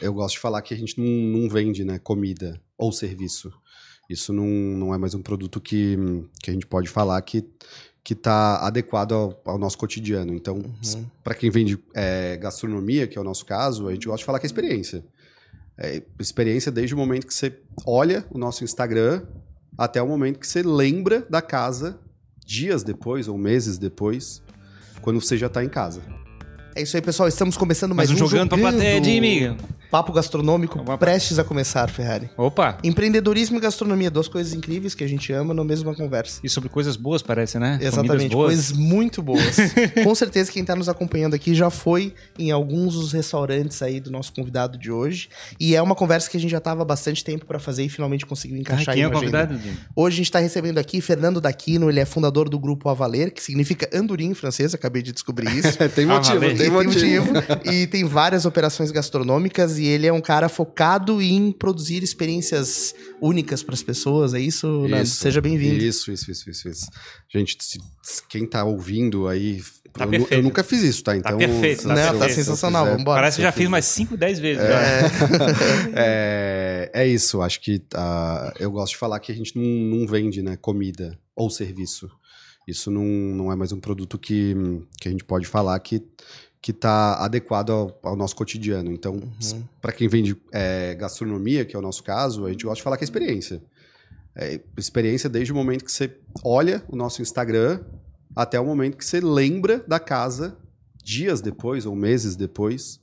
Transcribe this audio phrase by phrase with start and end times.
[0.00, 3.52] Eu gosto de falar que a gente não, não vende né, comida ou serviço.
[4.08, 5.96] Isso não, não é mais um produto que,
[6.42, 7.44] que a gente pode falar que
[8.04, 10.34] que está adequado ao, ao, nosso cotidiano.
[10.34, 11.06] Então, uhum.
[11.22, 14.40] para quem vende é, gastronomia, que é o nosso caso, a gente gosta de falar
[14.40, 15.04] que é experiência.
[15.78, 17.56] É, experiência desde o momento que você
[17.86, 19.22] olha o nosso Instagram
[19.78, 21.98] até o momento que você lembra da casa
[22.44, 24.42] dias depois ou meses depois,
[25.00, 26.02] quando você já está em casa.
[26.74, 27.28] É isso aí, pessoal.
[27.28, 29.56] Estamos começando mais, mais um, um Jogando, jogando pra Plateia, Jimmy.
[29.92, 30.96] Papo gastronômico Opa.
[30.96, 32.30] prestes a começar, Ferrari.
[32.34, 32.78] Opa!
[32.82, 36.40] Empreendedorismo e gastronomia, duas coisas incríveis que a gente ama na mesma conversa.
[36.42, 37.78] E sobre coisas boas, parece, né?
[37.78, 39.54] Exatamente, coisas muito boas.
[40.02, 44.10] Com certeza quem está nos acompanhando aqui já foi em alguns dos restaurantes aí do
[44.10, 45.28] nosso convidado de hoje.
[45.60, 48.24] E é uma conversa que a gente já estava bastante tempo para fazer e finalmente
[48.24, 49.60] conseguiu encaixar Ai, quem é o convidado?
[49.94, 53.42] Hoje a gente está recebendo aqui Fernando Daquino, ele é fundador do grupo Avaler, que
[53.42, 55.76] significa andorinha em francês, acabei de descobrir isso.
[55.94, 57.26] tem motivo, tem, tem motivo.
[57.70, 63.62] e tem várias operações gastronômicas e ele é um cara focado em produzir experiências únicas
[63.62, 64.86] para as pessoas, é isso?
[64.86, 65.82] isso Seja bem-vindo.
[65.82, 66.86] Isso, isso, isso, isso, isso.
[67.28, 67.56] Gente,
[68.28, 69.60] quem está ouvindo aí
[69.92, 71.12] Tá eu, eu, nunca fiz isso, tá?
[71.12, 71.86] tá então, tá perfeito.
[71.86, 73.20] Tá, não, tá sensacional, vamos embora.
[73.20, 74.62] Parece que já fiz mais 5, 10 vezes.
[74.62, 75.02] É,
[75.94, 80.06] é, é, isso, acho que uh, eu gosto de falar que a gente não, não
[80.06, 82.08] vende né, comida ou serviço.
[82.66, 84.54] Isso não, não é mais um produto que,
[84.98, 86.02] que a gente pode falar que
[86.62, 88.92] que está adequado ao, ao, nosso cotidiano.
[88.92, 89.64] Então, uhum.
[89.80, 92.96] para quem vende é, gastronomia, que é o nosso caso, a gente gosta de falar
[92.96, 93.60] que é experiência.
[94.34, 97.80] É, experiência desde o momento que você olha o nosso Instagram
[98.34, 100.56] até o momento que você lembra da casa
[101.02, 103.00] dias depois ou meses depois,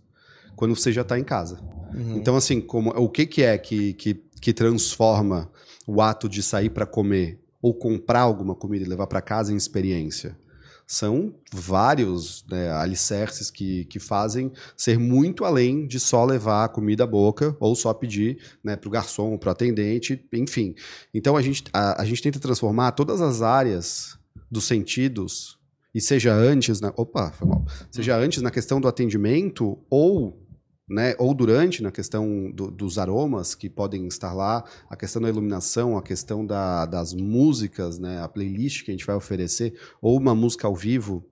[0.56, 1.60] quando você já está em casa.
[1.94, 2.16] Uhum.
[2.16, 5.52] Então, assim, como, o que, que é que, que, que transforma
[5.86, 9.58] o ato de sair para comer ou comprar alguma comida e levar para casa em
[9.58, 10.38] experiência?
[10.92, 17.04] São vários né, alicerces que, que fazem ser muito além de só levar a comida
[17.04, 20.73] à boca ou só pedir né, para o garçom, para o atendente, enfim.
[21.14, 24.17] Então a gente, a, a gente tenta transformar todas as áreas
[24.50, 25.60] dos sentidos,
[25.94, 26.94] e seja antes na.
[26.95, 27.66] Opa, foi mal.
[27.92, 30.39] Seja antes na questão do atendimento ou
[30.89, 35.30] né, ou durante, na questão do, dos aromas que podem estar lá, a questão da
[35.30, 40.17] iluminação, a questão da, das músicas, né, a playlist que a gente vai oferecer, ou
[40.17, 41.23] uma música ao vivo,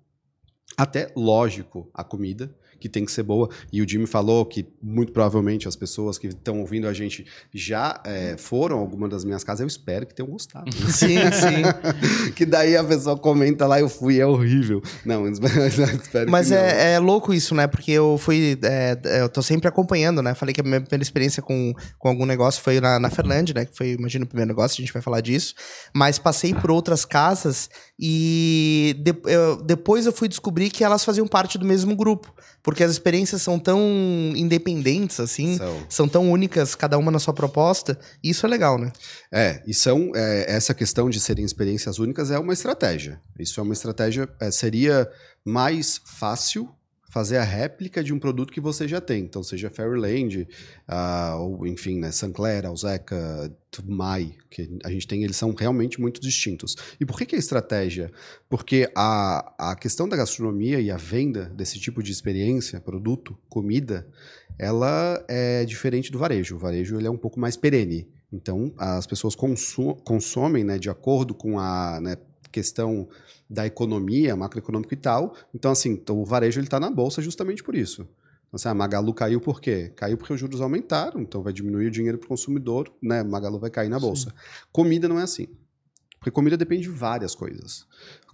[0.77, 3.49] até, lógico, a comida que tem que ser boa.
[3.71, 8.01] E o Jimmy falou que muito provavelmente as pessoas que estão ouvindo a gente já
[8.05, 9.61] é, foram a alguma das minhas casas.
[9.61, 10.65] Eu espero que tenham gostado.
[10.65, 10.91] Né?
[10.91, 12.31] Sim, sim.
[12.35, 14.81] que daí a pessoa comenta lá, eu fui, é horrível.
[15.05, 17.67] Não, espero Mas que é, é, louco isso, né?
[17.67, 18.57] Porque eu fui.
[18.63, 20.33] É, eu tô sempre acompanhando, né?
[20.33, 23.65] Falei que a minha primeira experiência com, com algum negócio foi na, na Ferlândia, né?
[23.65, 25.53] Que foi, imagino, o primeiro negócio, a gente vai falar disso.
[25.93, 31.27] Mas passei por outras casas e de, eu, depois eu fui descobrir que elas faziam
[31.27, 32.33] parte do mesmo grupo.
[32.67, 33.79] Porque as experiências são tão
[34.35, 38.77] independentes, assim, são, são tão únicas, cada uma na sua proposta, e isso é legal,
[38.77, 38.91] né?
[39.31, 43.21] É, e são, é, essa questão de serem experiências únicas é uma estratégia.
[43.39, 45.09] Isso é uma estratégia, é, seria
[45.45, 46.69] mais fácil
[47.17, 49.23] fazer a réplica de um produto que você já tem.
[49.23, 50.47] Então, seja Fairyland,
[50.87, 53.51] uh, ou enfim, né, Sancler, Alzeca,
[53.87, 56.75] Mai, que a gente tem, eles são realmente muito distintos.
[56.99, 58.11] E por que, que é estratégia?
[58.47, 64.07] Porque a, a questão da gastronomia e a venda desse tipo de experiência, produto, comida,
[64.59, 66.55] ela é diferente do varejo.
[66.55, 68.07] O varejo ele é um pouco mais perene.
[68.31, 72.15] Então, as pessoas consomem né, de acordo com a né,
[72.57, 73.07] questão
[73.47, 75.35] da economia, macroeconômico e tal.
[75.53, 78.01] Então, assim, o varejo está na bolsa justamente por isso.
[78.47, 79.91] Então, assim, a Magalu caiu por quê?
[79.95, 83.21] Caiu porque os juros aumentaram, então vai diminuir o dinheiro para o consumidor, né?
[83.23, 84.29] Magalu vai cair na bolsa.
[84.31, 84.35] Sim.
[84.71, 85.47] Comida não é assim.
[86.17, 87.85] Porque comida depende de várias coisas.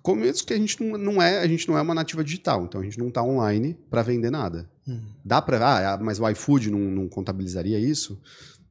[0.01, 2.63] Começo é que a gente não, não, é, a gente não é uma nativa digital,
[2.63, 4.69] então a gente não está online para vender nada.
[4.88, 5.01] Hum.
[5.23, 8.19] Dá para, ah, mas o iFood não, não contabilizaria isso?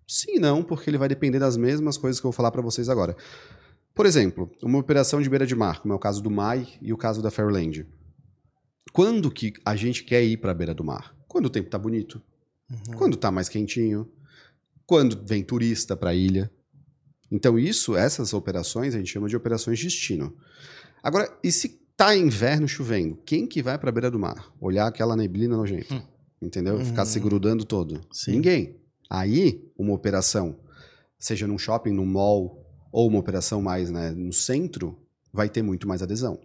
[0.06, 2.88] Sim, não, porque ele vai depender das mesmas coisas que eu vou falar para vocês
[2.88, 3.16] agora.
[3.94, 6.92] Por exemplo, uma operação de beira de mar, como é o caso do MAI e
[6.92, 7.86] o caso da Fairland.
[8.92, 11.14] Quando que a gente quer ir para a beira do mar?
[11.28, 12.22] Quando o tempo está bonito.
[12.70, 12.96] Uhum.
[12.96, 14.10] Quando está mais quentinho.
[14.86, 16.50] Quando vem turista para a ilha.
[17.30, 20.36] Então isso, essas operações a gente chama de operações de destino.
[21.02, 24.52] Agora, e se tá inverno chovendo, quem que vai para a beira do mar?
[24.60, 26.02] Olhar aquela neblina nojenta, hum.
[26.42, 26.76] entendeu?
[26.76, 26.84] Uhum.
[26.84, 28.00] Ficar se grudando todo.
[28.12, 28.32] Sim.
[28.32, 28.76] Ninguém.
[29.08, 30.58] Aí, uma operação,
[31.18, 32.61] seja num shopping, num mall,
[32.92, 34.96] ou uma operação mais né, no centro,
[35.32, 36.38] vai ter muito mais adesão.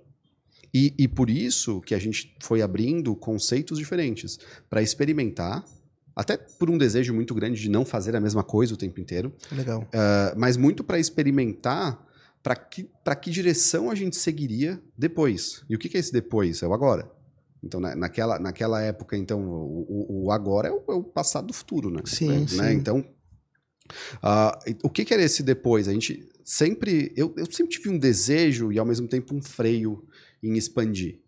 [0.73, 4.39] E, e por isso que a gente foi abrindo conceitos diferentes
[4.69, 5.63] para experimentar,
[6.15, 9.33] até por um desejo muito grande de não fazer a mesma coisa o tempo inteiro.
[9.51, 9.81] Legal.
[9.83, 12.05] Uh, mas muito para experimentar
[12.41, 12.89] para que,
[13.21, 15.63] que direção a gente seguiria depois.
[15.69, 16.61] E o que, que é esse depois?
[16.63, 17.11] É o agora.
[17.61, 21.53] Então, na- naquela, naquela época, então, o, o- agora é o, é o passado do
[21.53, 22.01] futuro, né?
[22.05, 22.47] Sim, né?
[22.47, 22.69] sim.
[22.71, 23.03] Então,
[24.21, 25.87] ah, e- o que, que era esse depois?
[25.87, 27.11] A gente sempre.
[27.15, 30.03] Eu, eu sempre tive um desejo e, ao mesmo tempo, um freio
[30.41, 31.19] em expandir.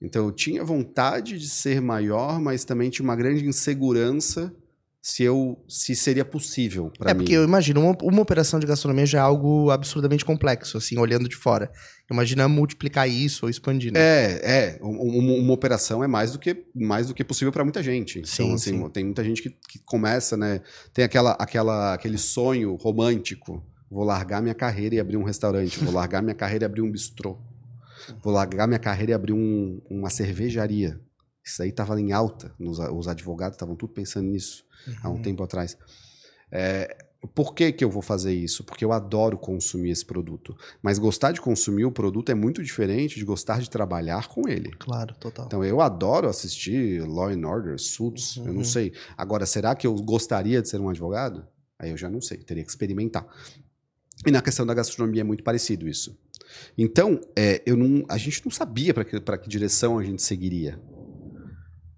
[0.00, 4.52] Então, eu tinha vontade de ser maior, mas também tinha uma grande insegurança
[5.00, 7.20] se eu se seria possível para É mim.
[7.20, 11.28] porque eu imagino, uma, uma operação de gastronomia já é algo absurdamente complexo, assim, olhando
[11.28, 11.70] de fora.
[12.10, 13.98] Imagina multiplicar isso ou expandir, né?
[14.00, 14.78] É, é.
[14.80, 18.20] Um- um- Uma, operação é mais do que, mais do que possível para muita gente.
[18.20, 18.88] Então, Sim, assim, sim.
[18.90, 20.60] tem muita gente que, que começa, né?
[20.94, 23.64] Tem aquela, aquela, aquele sonho romântico.
[23.92, 25.78] Vou largar minha carreira e abrir um restaurante.
[25.84, 27.36] Vou largar minha carreira e abrir um bistrô.
[28.22, 30.98] Vou largar minha carreira e abrir um- uma cervejaria.
[31.44, 32.54] Isso aí estava em alta.
[32.58, 34.64] Nos- os advogados estavam tudo pensando nisso
[35.02, 35.22] há um Uhum.
[35.22, 35.76] tempo atrás.
[36.50, 36.96] É,
[37.34, 38.64] por que, que eu vou fazer isso?
[38.64, 40.56] Porque eu adoro consumir esse produto.
[40.82, 44.70] Mas gostar de consumir o produto é muito diferente de gostar de trabalhar com ele.
[44.78, 45.46] Claro, total.
[45.46, 48.64] Então eu adoro assistir Law and Order, Suits, eu não Uhum.
[48.64, 48.92] sei.
[49.16, 51.46] Agora, será que eu gostaria de ser um advogado?
[51.78, 53.26] Aí eu já não sei, teria que experimentar.
[54.26, 56.16] E na questão da gastronomia é muito parecido isso.
[56.76, 60.80] Então, é, eu não, a gente não sabia para que, que direção a gente seguiria.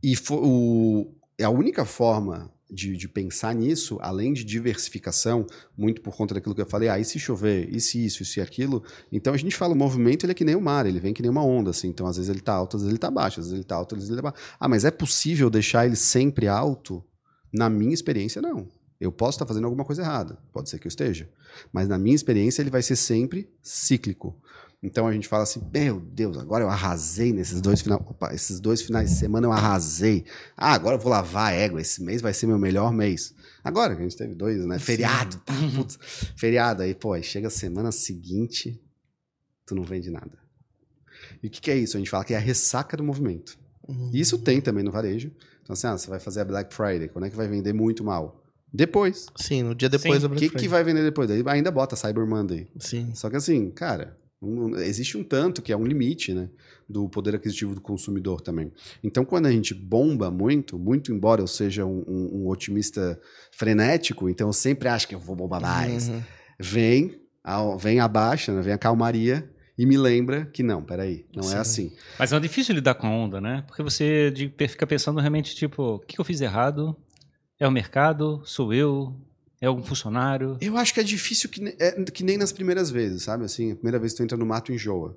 [0.02, 1.12] E o,
[1.42, 6.60] a única forma de, de pensar nisso, além de diversificação, muito por conta daquilo que
[6.60, 8.82] eu falei, ah, e se chover, e se isso, e se aquilo,
[9.12, 11.22] então a gente fala, o movimento ele é que nem o mar, ele vem que
[11.22, 13.40] nem uma onda, assim, então às vezes ele tá alto, às vezes ele tá baixo,
[13.40, 14.44] às vezes ele tá alto, às vezes ele tá baixo.
[14.58, 17.04] Ah, mas é possível deixar ele sempre alto?
[17.52, 18.66] Na minha experiência, não.
[19.06, 21.28] Eu posso estar fazendo alguma coisa errada, pode ser que eu esteja,
[21.72, 24.36] mas na minha experiência ele vai ser sempre cíclico.
[24.82, 28.02] Então a gente fala assim, meu Deus, agora eu arrasei nesses dois finais,
[28.32, 30.26] esses dois finais de semana eu arrasei.
[30.54, 33.34] Ah, agora eu vou lavar a égua, esse mês vai ser meu melhor mês.
[33.62, 34.78] Agora que a gente teve dois, né?
[34.78, 35.98] Feriado, tá, putz,
[36.36, 38.78] feriado aí, pô, aí chega a semana seguinte,
[39.64, 40.38] tu não vende nada.
[41.42, 41.96] E o que, que é isso?
[41.96, 43.58] A gente fala que é a ressaca do movimento.
[43.88, 44.10] Uhum.
[44.12, 45.32] Isso tem também no varejo.
[45.62, 48.04] Então, assim, ah, você vai fazer a Black Friday, quando é que vai vender muito
[48.04, 48.43] mal?
[48.74, 49.26] Depois.
[49.36, 50.62] Sim, no dia depois Sim, da O Black que, Friday.
[50.64, 51.28] que vai vender depois?
[51.28, 52.66] Daí ainda bota Cyber Monday.
[52.78, 53.14] Sim.
[53.14, 56.48] Só que assim, cara, um- existe um tanto que é um limite, né?
[56.88, 58.72] Do poder aquisitivo do consumidor também.
[59.02, 63.18] Então, quando a gente bomba muito, muito embora eu seja um, um- um otimista
[63.52, 66.08] frenético, então eu sempre acho que eu vou bombar mais.
[66.08, 66.20] Uhum.
[66.58, 68.60] Vem, a, vem a baixa, né?
[68.60, 69.48] vem a calmaria
[69.78, 71.54] e me lembra que não, peraí, não Sim.
[71.54, 71.92] é assim.
[72.18, 73.64] Mas é difícil lidar com a onda, né?
[73.66, 74.32] Porque você
[74.68, 76.96] fica pensando realmente, tipo, o que eu fiz errado?
[77.58, 78.42] É o mercado?
[78.44, 79.14] Sou eu?
[79.60, 80.58] É algum funcionário?
[80.60, 83.44] Eu acho que é difícil que, é, que nem nas primeiras vezes, sabe?
[83.44, 85.16] Assim, a primeira vez que tu entra no mato, enjoa.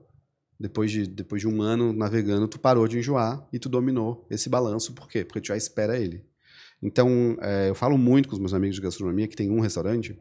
[0.59, 4.49] Depois de, depois de um ano navegando, tu parou de enjoar e tu dominou esse
[4.49, 4.93] balanço.
[4.93, 5.25] Por quê?
[5.25, 6.23] Porque tu já espera ele.
[6.81, 10.17] Então, é, eu falo muito com os meus amigos de gastronomia que tem um restaurante.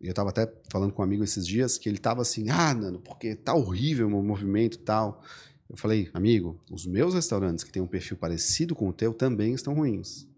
[0.00, 2.74] e eu tava até falando com um amigo esses dias que ele tava assim, ah,
[2.74, 5.22] Nano, porque tá horrível o meu movimento e tal.
[5.68, 9.54] Eu falei, amigo, os meus restaurantes que têm um perfil parecido com o teu também
[9.54, 10.30] estão ruins.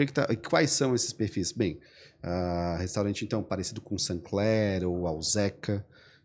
[0.00, 1.52] Que que tá- e quais são esses perfis?
[1.52, 1.78] Bem,
[2.22, 5.84] ah, restaurante, então, parecido com Sancler ou Alzeca,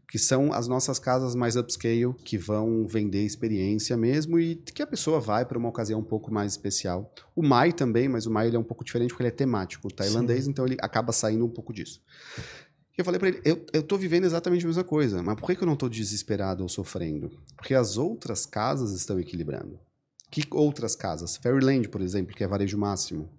[0.09, 4.87] que são as nossas casas mais upscale, que vão vender experiência mesmo e que a
[4.87, 7.13] pessoa vai para uma ocasião um pouco mais especial.
[7.35, 9.91] O Mai também, mas o Mai ele é um pouco diferente porque ele é temático
[9.93, 12.01] tailandês, então ele acaba saindo um pouco disso.
[12.97, 15.47] E eu falei para ele, eu, eu tô vivendo exatamente a mesma coisa, mas por
[15.47, 17.29] que, que eu não tô desesperado ou sofrendo?
[17.57, 19.77] Porque as outras casas estão equilibrando.
[20.31, 21.37] Que outras casas?
[21.37, 23.29] Fairyland, por exemplo, que é varejo máximo.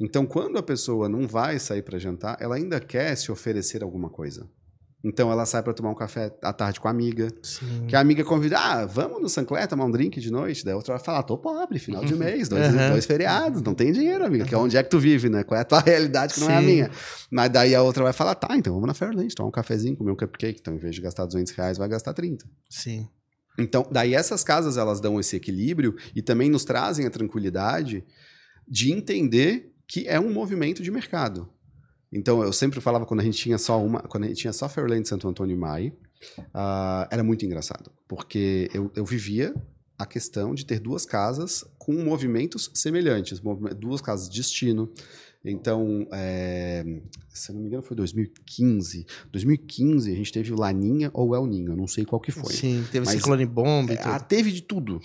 [0.00, 4.08] Então, quando a pessoa não vai sair para jantar, ela ainda quer se oferecer alguma
[4.08, 4.48] coisa.
[5.04, 7.28] Então, ela sai para tomar um café à tarde com a amiga.
[7.42, 7.86] Sim.
[7.86, 10.64] Que a amiga convida, ah, vamos no Sancler tomar um drink de noite.
[10.64, 12.90] Daí a outra vai falar, tô pobre, final de mês, dois, Uhum.
[12.90, 14.44] dois feriados, não tem dinheiro, amiga.
[14.44, 15.44] Que é onde é que tu vive, né?
[15.44, 16.90] Qual é a tua realidade que não é a minha.
[17.30, 20.10] Mas daí a outra vai falar, tá, então vamos na Fairland, tomar um cafezinho, comer
[20.10, 20.58] um cupcake.
[20.60, 22.44] Então, em vez de gastar 200 reais, vai gastar 30.
[22.68, 23.06] Sim.
[23.58, 28.04] Então, daí essas casas elas dão esse equilíbrio e também nos trazem a tranquilidade
[28.68, 31.48] de entender que é um movimento de mercado.
[32.12, 34.68] Então, eu sempre falava quando a gente tinha só uma, quando a gente tinha só
[34.68, 35.92] Fairland Santo Antônio e Mai,
[36.54, 39.54] ah, era muito engraçado, porque eu, eu vivia
[39.98, 43.40] a questão de ter duas casas com movimentos semelhantes,
[43.78, 44.92] duas casas de destino.
[45.50, 46.84] Então, é,
[47.28, 49.06] se não me engano, foi 2015.
[49.30, 52.52] 2015 a gente teve o Laninha ou El Ninho, eu não sei qual que foi.
[52.52, 54.28] Sim, teve ciclone bomba e É, ah, tudo.
[54.28, 55.00] teve de tudo.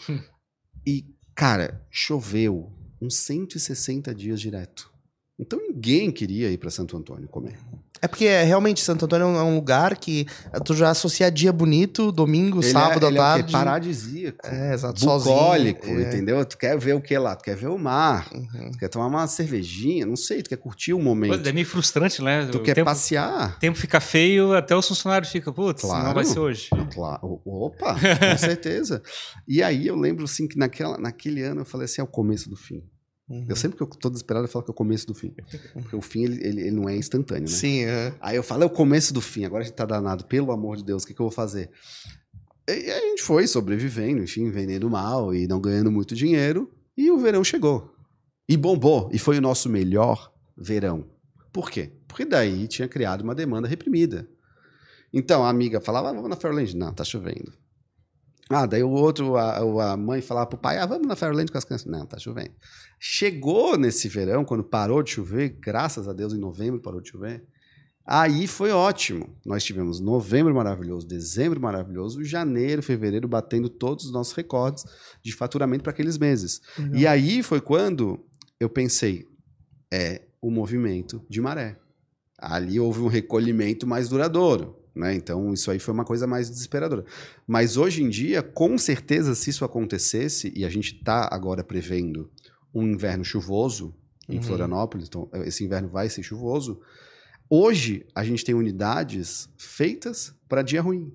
[0.85, 1.05] e,
[1.35, 2.71] cara, choveu
[3.01, 4.90] uns 160 dias direto.
[5.39, 7.57] Então ninguém queria ir para Santo Antônio comer.
[8.03, 10.25] É porque é, realmente Santo Antônio é um lugar que
[10.65, 13.39] tu já associa dia bonito, domingo, Ele sábado é, à ele É, o quê?
[13.41, 13.51] tarde.
[13.51, 14.47] paradisíaco.
[14.47, 14.99] É, exato.
[15.05, 15.99] bucólico, sozinho.
[16.03, 16.07] É.
[16.07, 16.45] entendeu?
[16.45, 17.35] Tu quer ver o que lá?
[17.35, 18.27] Tu quer ver o mar.
[18.33, 18.71] Uhum.
[18.71, 21.47] Tu quer tomar uma cervejinha, não sei, tu quer curtir o Pô, momento.
[21.47, 22.47] É meio frustrante, né?
[22.51, 23.55] Tu o quer tempo, passear.
[23.55, 26.13] o tempo fica feio, até os funcionários ficam, putz, não Claro.
[26.15, 26.69] vai ser hoje.
[26.93, 27.39] Claro.
[27.45, 27.99] Opa, com
[28.37, 29.01] certeza.
[29.47, 32.49] E aí eu lembro assim que naquela, naquele ano eu falei assim, é o começo
[32.49, 32.81] do fim.
[33.31, 33.45] Uhum.
[33.47, 35.33] Eu sempre que eu tô desesperado eu falo que é o começo do fim.
[35.73, 37.47] Porque o fim ele, ele, ele não é instantâneo, né?
[37.47, 38.13] Sim, é.
[38.19, 40.75] Aí eu falo, é o começo do fim, agora a gente tá danado, pelo amor
[40.75, 41.69] de Deus, o que, que eu vou fazer?
[42.67, 47.17] E a gente foi sobrevivendo, enfim, vendendo mal e não ganhando muito dinheiro, e o
[47.17, 47.95] verão chegou.
[48.49, 51.09] E bombou, e foi o nosso melhor verão.
[51.53, 51.91] Por quê?
[52.07, 54.27] Porque daí tinha criado uma demanda reprimida.
[55.13, 56.75] Então a amiga falava, ah, vamos na Fairland.
[56.75, 57.53] Não, tá chovendo.
[58.53, 61.57] Ah, daí o outro, a, a mãe falava pro pai, ah, vamos na Fairland com
[61.57, 61.89] as crianças.
[61.89, 62.51] Não, tá chovendo.
[62.99, 67.43] Chegou nesse verão, quando parou de chover, graças a Deus, em novembro parou de chover,
[68.05, 69.35] aí foi ótimo.
[69.45, 74.83] Nós tivemos novembro maravilhoso, dezembro maravilhoso, janeiro, fevereiro batendo todos os nossos recordes
[75.23, 76.61] de faturamento para aqueles meses.
[76.93, 78.19] E aí foi quando
[78.59, 79.27] eu pensei,
[79.91, 81.79] é o movimento de maré.
[82.37, 84.80] Ali houve um recolhimento mais duradouro.
[84.93, 85.15] Né?
[85.15, 87.05] Então, isso aí foi uma coisa mais desesperadora.
[87.47, 92.29] Mas hoje em dia, com certeza, se isso acontecesse, e a gente está agora prevendo
[92.73, 93.95] um inverno chuvoso
[94.29, 94.43] em Uhum.
[94.43, 96.79] Florianópolis, então esse inverno vai ser chuvoso.
[97.49, 101.13] Hoje, a gente tem unidades feitas para dia ruim,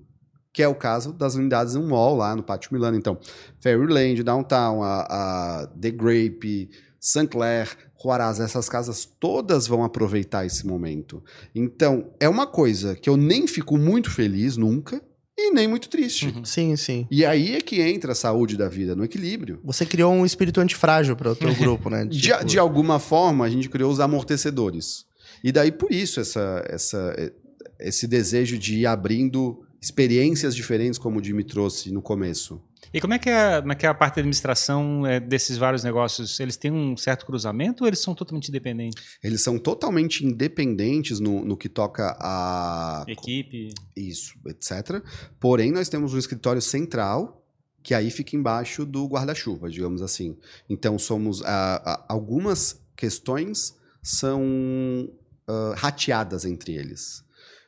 [0.53, 2.97] que é o caso das unidades no mall lá no Pátio Milano.
[2.97, 3.17] Então,
[3.59, 6.69] Fairyland, Downtown, a, a The Grape,
[6.99, 7.27] St.
[7.27, 11.23] Clair, Juarez, essas casas todas vão aproveitar esse momento.
[11.53, 15.01] Então, é uma coisa que eu nem fico muito feliz nunca
[15.37, 16.27] e nem muito triste.
[16.27, 16.43] Uhum.
[16.43, 17.07] Sim, sim.
[17.11, 19.59] E aí é que entra a saúde da vida, no equilíbrio.
[19.63, 22.05] Você criou um espírito antifrágil para o teu grupo, né?
[22.05, 25.05] De, Tipo, de alguma forma, a gente criou os amortecedores.
[25.43, 27.33] E daí, por isso, essa, essa,
[27.79, 32.59] esse desejo de ir abrindo experiências diferentes, como o Jimmy trouxe no começo.
[32.97, 35.55] E como é que é, como é, que é a parte da administração é, desses
[35.55, 36.39] vários negócios?
[36.39, 39.17] Eles têm um certo cruzamento ou eles são totalmente independentes?
[39.23, 43.69] Eles são totalmente independentes no, no que toca a Equipe?
[43.95, 45.03] isso, etc.
[45.39, 47.45] Porém, nós temos um escritório central
[47.83, 50.35] que aí fica embaixo do guarda-chuva, digamos assim.
[50.67, 55.07] Então, somos ah, ah, algumas questões são
[55.47, 57.23] ah, rateadas entre eles.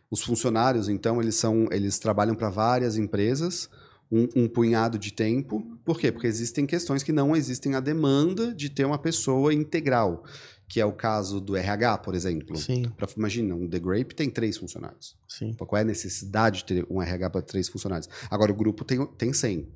[0.09, 3.69] Os funcionários, então, eles são, eles trabalham para várias empresas
[4.11, 5.61] um, um punhado de tempo.
[5.85, 6.11] Por quê?
[6.11, 10.23] Porque existem questões que não existem a demanda de ter uma pessoa integral,
[10.67, 12.55] que é o caso do RH, por exemplo.
[12.57, 15.15] Sim, Pra, imagina, um The Grape tem três funcionários.
[15.27, 15.53] sim.
[15.53, 18.09] Qual é a necessidade de ter um RH para três funcionários?
[18.29, 19.67] Agora, o grupo tem, tem 100.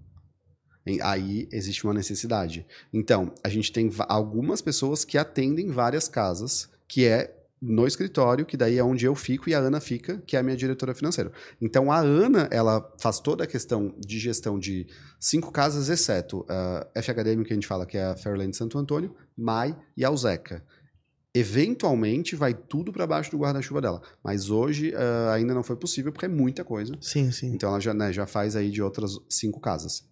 [0.86, 2.66] Em- Aí existe uma necessidade.
[2.92, 8.58] Então, a gente tem algumas pessoas que atendem várias casas, que é no escritório, que
[8.58, 11.32] daí é onde eu fico e a Ana fica, que é a minha diretora financeira.
[11.62, 14.86] Então, a Ana, ela faz toda a questão de gestão de
[15.18, 19.16] cinco casas, exceto a FHDM, que a gente fala que é a Fairland Santo Antônio,
[19.38, 20.62] MAI e a Alzeca.
[21.34, 24.02] Eventualmente vai tudo para baixo do guarda-chuva dela.
[24.24, 26.96] Mas hoje ah, ainda não foi possível porque é muita coisa.
[27.02, 27.48] Sim, sim.
[27.54, 30.04] Então ela já, né, já faz aí de outras cinco casas.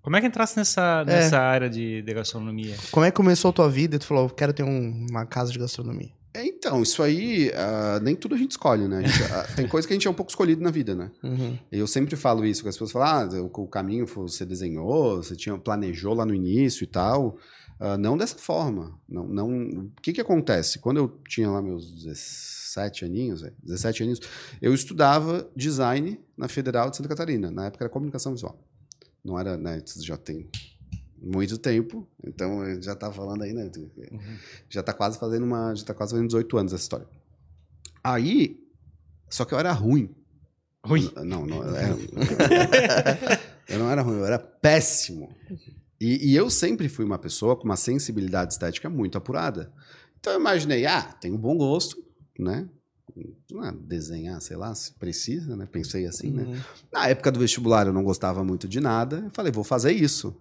[0.00, 2.74] Como é que entrasse nessa, nessa área de, de gastronomia?
[2.90, 5.52] Como é que começou a tua vida e tu falou, quero ter um- uma casa
[5.52, 6.16] de gastronomia?
[6.38, 9.02] É, então, isso aí, ah, nem tudo a gente escolhe, né?
[9.06, 11.10] Gente- ah, tem coisa que a gente é um pouco escolhido na vida, né?
[11.22, 11.58] Uhum.
[11.72, 15.16] Eu sempre falo isso, que as pessoas falam, ah, o, o caminho foi- você desenhou,
[15.22, 17.36] você tinha, planejou lá no início e tal.
[17.80, 18.96] Ah, não dessa forma.
[19.08, 20.78] Não, não, o que que acontece?
[20.78, 24.20] Quando eu tinha lá meus 17 aninhos, velho, 17 aninhos,
[24.62, 27.50] eu estudava design na Federal de Santa Catarina.
[27.50, 28.56] Na época era comunicação visual.
[29.24, 30.48] Não era, né, já tem
[31.20, 33.70] muito tempo, então já tá falando aí, né?
[34.68, 37.06] Já tá quase fazendo uma, já tá quase fazendo 18 anos essa história.
[38.02, 38.60] Aí,
[39.28, 40.14] só que eu era ruim.
[40.84, 41.10] Ruim.
[41.24, 41.96] Não, não, eu era,
[43.68, 45.34] eu não era ruim, eu era péssimo.
[46.00, 49.72] E, e eu sempre fui uma pessoa com uma sensibilidade estética muito apurada.
[50.18, 52.02] Então eu imaginei, ah, tenho bom gosto,
[52.38, 52.68] né?
[53.60, 55.66] Ah, desenhar, sei lá, se precisa, né?
[55.66, 56.44] Pensei assim, né?
[56.44, 56.60] Uhum.
[56.92, 59.24] Na época do vestibular eu não gostava muito de nada.
[59.24, 60.36] Eu falei, vou fazer isso.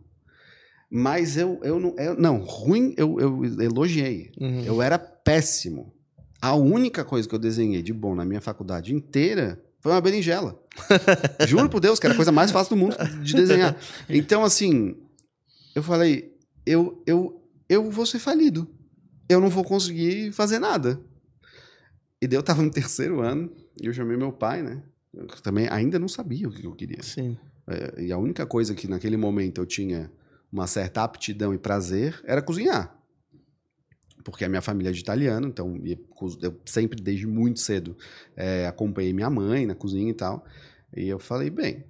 [0.89, 1.96] Mas eu, eu não.
[1.98, 4.32] eu- não, ruim eu, eu elogiei.
[4.39, 4.62] Uhum.
[4.63, 5.94] Eu era péssimo.
[6.41, 10.58] A única coisa que eu desenhei de bom na minha faculdade inteira foi uma berinjela.
[11.48, 13.75] Juro por Deus, que era a coisa mais fácil do mundo de desenhar.
[14.08, 14.96] Então, assim,
[15.75, 16.34] eu falei,
[16.65, 18.67] eu, eu, eu vou ser falido.
[19.29, 21.01] Eu não vou conseguir fazer nada.
[22.22, 23.51] E daí eu tava no terceiro ano,
[23.82, 24.82] e eu chamei meu pai, né?
[25.13, 27.01] Eu também ainda não sabia o que eu queria.
[27.03, 27.38] Sim.
[27.67, 30.10] É, E a única coisa que naquele momento eu tinha
[30.51, 32.96] uma certa aptidão e prazer era cozinhar.
[34.24, 35.80] porque a minha família é de italiano, então
[36.42, 37.96] eu sempre, desde muito cedo,
[38.36, 40.46] é, acompanhei minha mãe na cozinha e tal.
[40.96, 41.86] E eu falei, bem,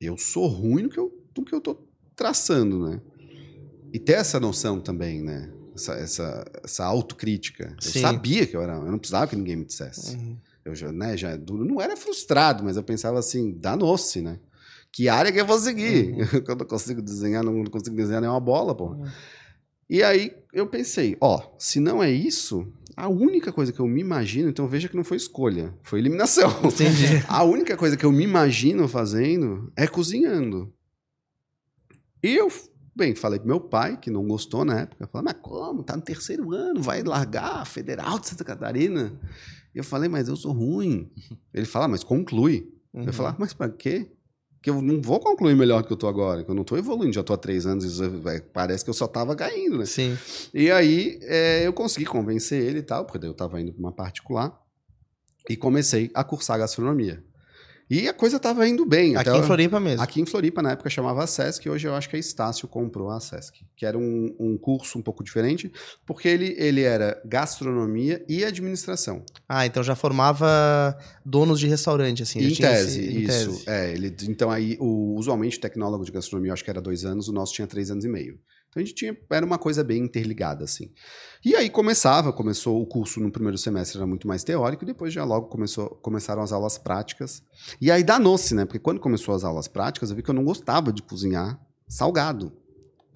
[0.00, 1.86] eu sou ruim no que eu, no que eu tô
[2.16, 3.00] traçando, né?
[3.92, 5.52] E ter essa noção também, né?
[5.74, 7.76] Essa, essa, essa autocrítica.
[7.82, 8.74] Eu sabia que eu era.
[8.74, 10.16] Eu não precisava que ninguém me dissesse.
[10.16, 10.36] Uhum.
[10.64, 14.38] Eu já, né, já não era frustrado, mas eu pensava assim, danou-se, né?
[14.92, 16.12] Que área que eu vou seguir?
[16.12, 16.44] Uhum.
[16.44, 18.90] Quando eu consigo desenhar, não consigo desenhar nenhuma bola, pô.
[18.90, 19.06] Uhum.
[19.88, 24.00] E aí eu pensei, ó, se não é isso, a única coisa que eu me
[24.00, 26.50] imagino, então veja que não foi escolha, foi eliminação.
[26.64, 27.24] Entendi.
[27.28, 30.72] A única coisa que eu me imagino fazendo é cozinhando.
[32.22, 32.48] E eu,
[32.94, 35.82] bem, falei pro meu pai, que não gostou na época, falou, mas como?
[35.82, 39.18] Tá no terceiro ano, vai largar a Federal de Santa Catarina?
[39.74, 41.10] E eu falei, mas eu sou ruim.
[41.52, 42.70] Ele fala, mas conclui.
[42.92, 43.04] Uhum.
[43.04, 44.10] Eu falei, ah, mas para quê?
[44.62, 46.76] Que eu não vou concluir melhor do que eu tô agora, que eu não tô
[46.76, 49.86] evoluindo, já tô há três anos, e parece que eu só tava caindo, né?
[49.86, 50.16] Sim.
[50.54, 53.92] E aí é, eu consegui convencer ele e tal, porque eu tava indo para uma
[53.92, 54.56] particular,
[55.50, 57.24] e comecei a cursar gastronomia.
[57.92, 59.16] E a coisa estava indo bem.
[59.16, 60.00] Aqui em Floripa mesmo?
[60.00, 63.20] Aqui em Floripa, na época chamava Sesc, hoje eu acho que a Estácio comprou a
[63.20, 63.66] Sesc.
[63.76, 65.70] Que era um, um curso um pouco diferente,
[66.06, 69.22] porque ele, ele era gastronomia e administração.
[69.46, 72.38] Ah, então já formava donos de restaurante, assim.
[72.38, 73.50] Em tese, esse, em isso.
[73.50, 73.64] Tese.
[73.68, 77.04] É, ele, então aí, o, usualmente o tecnólogo de gastronomia, eu acho que era dois
[77.04, 78.40] anos, o nosso tinha três anos e meio.
[78.72, 80.90] Então a gente tinha, era uma coisa bem interligada, assim.
[81.44, 85.12] E aí começava, começou o curso no primeiro semestre, era muito mais teórico, e depois
[85.12, 87.42] já logo começou, começaram as aulas práticas.
[87.78, 88.64] E aí danou-se, né?
[88.64, 92.50] Porque quando começou as aulas práticas, eu vi que eu não gostava de cozinhar salgado.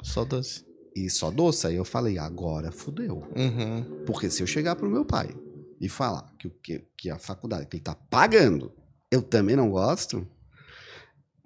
[0.03, 0.63] Só doce.
[0.95, 1.67] E só doce.
[1.69, 3.27] Aí eu falei, agora fudeu.
[3.35, 4.05] Uhum.
[4.05, 5.35] Porque se eu chegar pro meu pai
[5.81, 8.75] e falar que, que, que a faculdade que ele tá pagando,
[9.11, 10.29] eu também não gosto,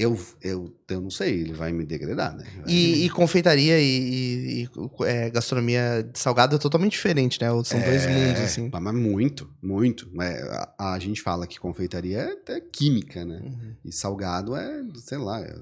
[0.01, 2.47] eu, eu, eu não sei, ele vai me degradar, né?
[2.67, 4.69] E, e, confeitaria e, e
[5.05, 7.49] é, gastronomia de salgado é totalmente diferente, né?
[7.65, 8.71] São é, dois mundos, assim.
[8.73, 10.11] Mas muito, muito.
[10.23, 13.43] É, a, a, gente fala que confeitaria é, é química, né?
[13.45, 13.75] Uhum.
[13.85, 15.55] E salgado é, sei lá, é,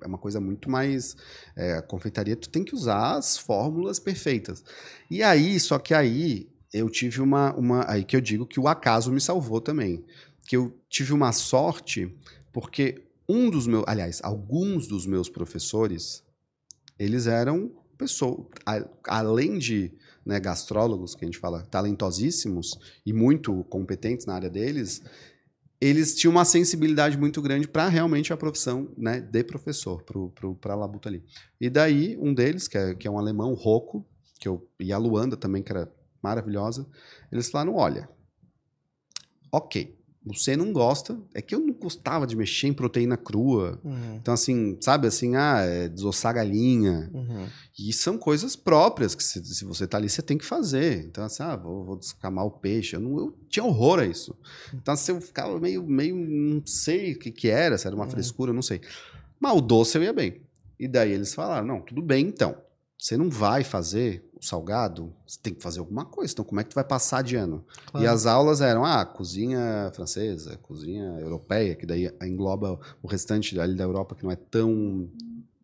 [0.00, 1.16] é uma coisa muito mais.
[1.56, 4.62] É, a confeitaria, tu tem que usar as fórmulas perfeitas.
[5.10, 7.90] E aí, só que aí, eu tive uma, uma.
[7.90, 10.04] Aí que eu digo que o acaso me salvou também.
[10.46, 12.16] Que eu tive uma sorte,
[12.52, 16.24] porque um dos meus, aliás, alguns dos meus professores,
[16.98, 18.46] eles eram pessoas,
[19.06, 19.92] além de
[20.24, 25.02] né, gastrólogos, que a gente fala, talentosíssimos e muito competentes na área deles,
[25.80, 30.02] eles tinham uma sensibilidade muito grande para realmente a profissão né, de professor,
[30.60, 31.22] para a labuta ali.
[31.60, 34.04] E daí, um deles, que é, que é um alemão, Rocco,
[34.38, 35.90] que eu, e a Luanda também, que era
[36.22, 36.86] maravilhosa,
[37.30, 38.08] eles falaram, olha,
[39.52, 41.18] ok, você não gosta.
[41.34, 43.80] É que eu não gostava de mexer em proteína crua.
[43.82, 44.16] Uhum.
[44.16, 47.10] Então, assim, sabe assim, ah, é desossar galinha.
[47.12, 47.46] Uhum.
[47.78, 51.06] E são coisas próprias que, se, se, você tá ali, você tem que fazer.
[51.06, 52.96] Então, assim, ah, vou, vou descamar o peixe.
[52.96, 54.36] Eu, não, eu tinha horror a isso.
[54.74, 58.04] Então, assim, eu ficava meio, meio não sei o que, que era, se era uma
[58.04, 58.10] uhum.
[58.10, 58.80] frescura, eu não sei.
[59.40, 60.42] Mas o doce eu ia bem.
[60.78, 62.56] E daí eles falaram: não, tudo bem então.
[63.00, 66.34] Você não vai fazer o salgado, você tem que fazer alguma coisa.
[66.34, 67.64] Então, como é que tu vai passar de ano?
[67.86, 68.04] Claro.
[68.04, 73.74] E as aulas eram, ah, cozinha francesa, cozinha europeia, que daí engloba o restante ali
[73.74, 75.08] da Europa, que não é tão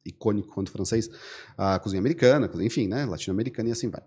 [0.02, 1.10] icônico quanto o francês,
[1.58, 4.02] a cozinha americana, enfim, né, latino-americana e assim vai.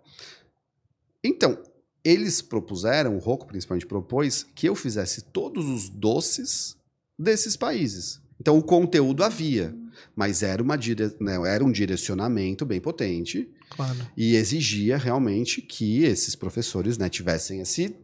[1.23, 1.55] Então,
[2.03, 6.75] eles propuseram, o Rocco principalmente propôs, que eu fizesse todos os doces
[7.17, 8.19] desses países.
[8.41, 9.75] Então, o conteúdo havia,
[10.15, 11.15] mas era, uma dire...
[11.19, 13.97] Né, era um direcionamento bem potente Claro.
[14.17, 17.95] E exigia realmente que esses professores né, tivessem esse,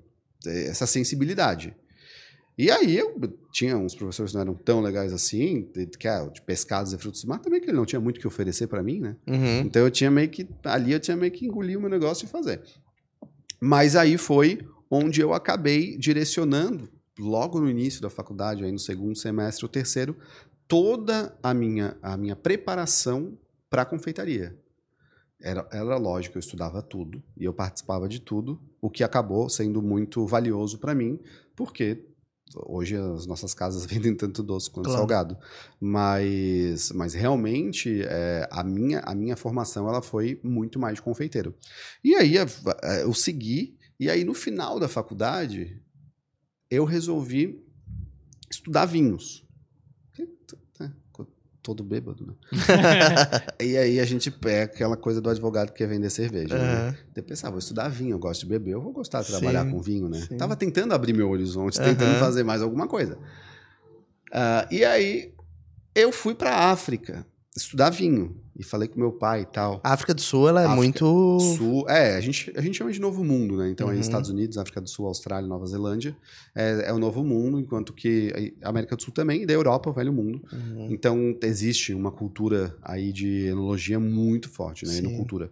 [0.46, 1.76] essa sensibilidade.
[2.58, 3.20] E aí eu
[3.52, 6.98] tinha uns professores que não eram tão legais assim, de, de, é, de pescados e
[6.98, 9.18] frutos do mar, também que ele não tinha muito o que oferecer para mim, né?
[9.28, 9.60] Uhum.
[9.62, 12.30] Então eu tinha meio que, ali eu tinha meio que engolir o meu negócio e
[12.30, 12.62] fazer.
[13.60, 19.18] Mas aí foi onde eu acabei direcionando, logo no início da faculdade, aí no segundo
[19.18, 20.16] semestre, o terceiro,
[20.68, 23.38] toda a minha, a minha preparação
[23.70, 24.58] para a confeitaria.
[25.42, 29.82] Era, era lógico, eu estudava tudo e eu participava de tudo, o que acabou sendo
[29.82, 31.20] muito valioso para mim,
[31.56, 32.06] porque
[32.68, 35.00] hoje as nossas casas vendem tanto doce quanto claro.
[35.00, 35.38] salgado.
[35.80, 41.54] Mas, mas realmente é, a, minha, a minha formação ela foi muito mais de confeiteiro.
[42.04, 42.36] E aí
[43.04, 45.82] eu segui, e aí no final da faculdade
[46.72, 47.64] eu resolvi
[48.50, 49.45] estudar vinhos
[51.66, 52.34] todo bêbado, né?
[53.60, 56.56] e aí a gente pega aquela coisa do advogado que quer vender cerveja.
[56.56, 56.62] Uhum.
[56.62, 56.98] Né?
[57.16, 59.66] Eu pensava, ah, vou estudar vinho, eu gosto de beber, eu vou gostar de trabalhar
[59.66, 60.20] sim, com vinho, né?
[60.20, 60.38] Sim.
[60.38, 61.86] Tava tentando abrir meu horizonte, uhum.
[61.86, 63.16] tentando fazer mais alguma coisa.
[63.16, 65.34] Uh, e aí
[65.96, 67.26] eu fui para a África.
[67.56, 68.36] Estudar vinho.
[68.58, 69.82] E falei com meu pai e tal.
[69.84, 71.40] A África do Sul, ela é África muito.
[71.58, 73.70] Sul, é, a gente, a gente chama de novo mundo, né?
[73.70, 74.02] Então, aí Uhum.
[74.02, 76.16] Estados Unidos, África do Sul, Austrália, Nova Zelândia,
[76.56, 79.90] é, é o novo mundo, enquanto que a América do Sul também, e da Europa,
[79.90, 80.42] o velho mundo.
[80.54, 80.88] Uhum.
[80.90, 84.94] Então, existe uma cultura aí de enologia muito forte, né?
[84.94, 85.00] Sim.
[85.08, 85.52] Enocultura.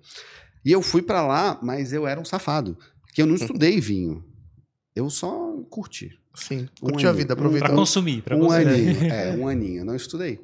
[0.64, 2.78] E eu fui pra lá, mas eu era um safado.
[3.06, 4.24] Porque eu não estudei vinho.
[4.96, 6.18] Eu só curti.
[6.36, 6.68] Sim.
[6.82, 7.76] Um Curtiu a vida, Pra aproveitou.
[7.76, 8.68] consumir, pra um consumir.
[8.68, 9.04] aninho.
[9.14, 9.80] É, um aninho.
[9.82, 10.40] Eu não estudei.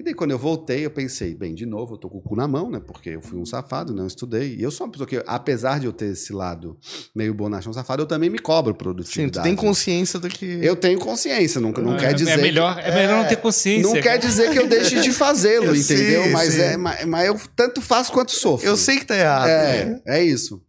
[0.00, 2.34] E daí, quando eu voltei, eu pensei, bem, de novo, eu tô com o cu
[2.34, 2.80] na mão, né?
[2.80, 4.54] Porque eu fui um safado, não estudei.
[4.56, 6.78] E eu sou uma pessoa que, apesar de eu ter esse lado
[7.14, 9.32] meio bonachão safado, eu também me cobro Sim, produtividade.
[9.32, 10.46] tu tem consciência do que.
[10.62, 12.30] Eu tenho consciência, não, não É- quer dizer.
[12.30, 13.82] É melhor, é melhor não ter que, consciência.
[13.94, 16.30] não quer dizer que eu deixe de fazê-lo, Sim, entendeu?
[16.30, 16.60] mas, sim.
[16.62, 18.66] é, mas, mas eu tanto faço quanto sofro.
[18.66, 19.48] Eu sei que tá errado.
[19.50, 20.62] É, é isso.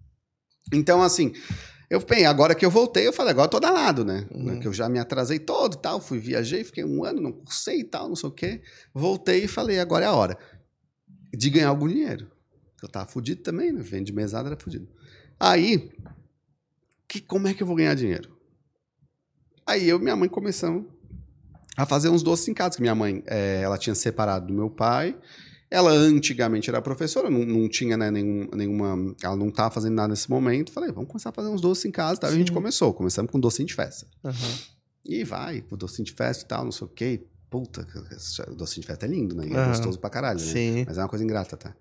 [0.73, 1.31] Então, assim,
[1.91, 4.25] eu bem, agora que eu voltei, eu falei, agora eu tô danado, né?
[4.33, 4.61] Uhum.
[4.61, 7.81] Que eu já me atrasei todo e tal, fui, viajei, fiquei um ano, não cursei
[7.81, 8.61] e tal, não sei o quê.
[8.93, 10.37] Voltei e falei, agora é a hora
[11.33, 12.31] de ganhar algum dinheiro.
[12.81, 13.81] Eu tava fudido também, né?
[13.81, 14.87] Vende mesada, era fudido.
[15.37, 15.91] Aí,
[17.09, 18.37] que, como é que eu vou ganhar dinheiro?
[19.67, 20.85] Aí eu e minha mãe começamos
[21.75, 24.69] a fazer uns doces em casa, que minha mãe, eh, ela tinha separado do meu
[24.69, 25.13] pai,
[25.71, 29.15] ela antigamente era professora, não, não tinha né, nenhum, nenhuma.
[29.23, 30.69] Ela não estava fazendo nada nesse momento.
[30.69, 32.19] Falei, vamos começar a fazer uns doces em casa.
[32.19, 32.29] Tá?
[32.29, 32.93] E a gente começou.
[32.93, 34.05] Começamos com docinho de festa.
[34.21, 34.33] Uhum.
[35.05, 37.25] E vai, o docinho de festa e tal, não sei o quê.
[37.49, 37.87] Puta,
[38.49, 39.45] o docinho de festa é lindo, né?
[39.47, 39.69] E é Aham.
[39.69, 40.45] gostoso pra caralho, né?
[40.45, 40.83] Sim.
[40.85, 41.73] Mas é uma coisa ingrata, tá?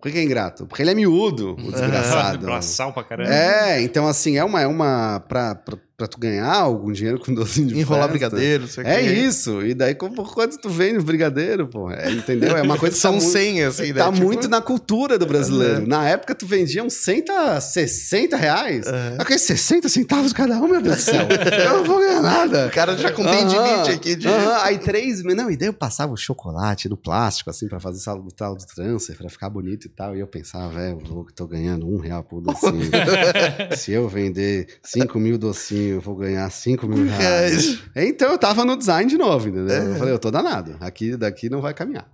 [0.00, 0.66] Por que é ingrato?
[0.66, 2.44] Porque ele é miúdo, o desgraçado.
[2.46, 3.30] Braçal pra caramba.
[3.30, 4.60] É, então assim, é uma.
[4.60, 8.30] É uma pra, pra, pra tu ganhar algum dinheiro com docinho de Enrolar festa.
[8.30, 9.12] brigadeiro, sei É quê.
[9.12, 9.60] isso.
[9.60, 11.90] E daí, por quanto tu vende o brigadeiro, pô?
[11.90, 12.56] É, entendeu?
[12.56, 13.98] É uma coisa que São tá muito- 100, assim, né?
[14.02, 15.82] Tá Tipo, muito na cultura do brasileiro.
[15.82, 15.86] É.
[15.86, 18.86] Na época, tu vendia uns 100 a 60 reais.
[18.86, 19.16] É.
[19.18, 21.26] Aqueles 60 centavos cada um, meu Deus do céu.
[21.68, 22.66] eu não vou ganhar nada.
[22.68, 24.16] O cara já Aham, 20 aqui.
[24.16, 24.26] De...
[24.26, 24.58] aham.
[24.62, 25.22] Aí três...
[25.22, 28.64] Não, e daí eu passava o chocolate no plástico, assim, pra fazer o tal- do
[28.64, 30.16] transfer, pra ficar bonito e tal.
[30.16, 32.80] E eu pensava, velho, eu tô ganhando um real por docinho.
[33.76, 37.78] Se eu vender 5 mil docinhos, eu vou ganhar 5 mil reais.
[37.94, 39.74] Então eu tava no design de novo, entendeu?
[39.76, 39.90] É.
[39.92, 40.76] Eu falei, eu tô danado.
[40.80, 42.08] Aqui, daqui não vai caminhar.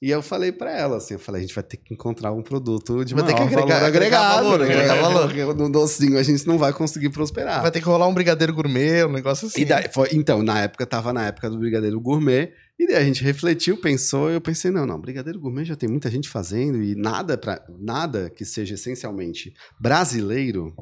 [0.00, 2.40] E eu falei pra ela, assim, eu falei, a gente vai ter que encontrar um
[2.40, 3.86] produto de Vai ter que agregar- valor agregar
[4.20, 4.44] agregado.
[4.44, 4.64] valor, né?
[4.66, 5.22] agregar valor.
[5.26, 7.62] Porque no docinho a gente não vai conseguir prosperar.
[7.62, 9.64] Vai ter que rolar um brigadeiro gourmet, um negócio assim.
[9.64, 13.24] Daí, foi- então, na época, tava na época do Brigadeiro Gourmet, e daí a gente
[13.24, 16.94] refletiu, pensou, e eu pensei, não, não, Brigadeiro Gourmet já tem muita gente fazendo, e
[16.94, 20.72] nada, pra, nada que seja essencialmente brasileiro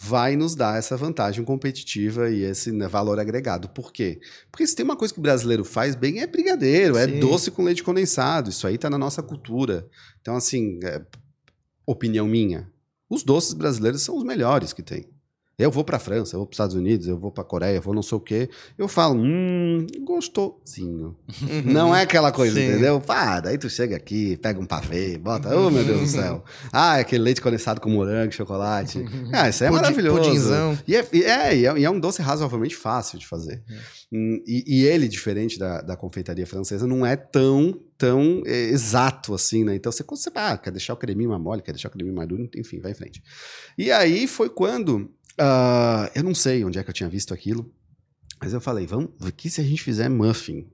[0.00, 3.68] vai nos dar essa vantagem competitiva e esse né, valor agregado.
[3.68, 4.20] Por quê?
[4.50, 7.20] Porque se tem uma coisa que o brasileiro faz bem, é brigadeiro, é Sim.
[7.20, 9.88] doce com leite condensado, isso aí tá na nossa cultura.
[10.20, 11.02] Então, assim, é,
[11.86, 12.70] opinião minha,
[13.08, 15.08] os doces brasileiros são os melhores que tem.
[15.58, 17.94] Eu vou pra França, eu vou pros Estados Unidos, eu vou pra Coreia, eu vou
[17.94, 18.50] não sei o quê.
[18.76, 21.16] Eu falo, hum, gostosinho.
[21.40, 21.62] Uhum.
[21.72, 22.66] Não é aquela coisa, Sim.
[22.72, 23.00] entendeu?
[23.00, 26.44] Pá, daí tu chega aqui, pega um pavê, bota, oh meu Deus do céu.
[26.70, 29.02] Ah, aquele leite condensado com morango, chocolate.
[29.32, 30.22] Ah, isso é Pudi- maravilhoso.
[30.24, 30.78] pudinzão.
[30.86, 33.62] E é, e é, e é, e é um doce razoavelmente fácil de fazer.
[34.12, 39.32] Hum, E, e ele, diferente da, da confeitaria francesa, não é tão, tão é, exato
[39.32, 39.74] assim, né?
[39.74, 42.28] Então você, você ah, quer deixar o creminho mais mole, quer deixar o creminho mais
[42.28, 43.22] duro, enfim, vai em frente.
[43.78, 47.70] E aí foi quando, ah, eu não sei onde é que eu tinha visto aquilo,
[48.40, 50.66] mas eu falei, vamos, aqui se a gente fizer muffin,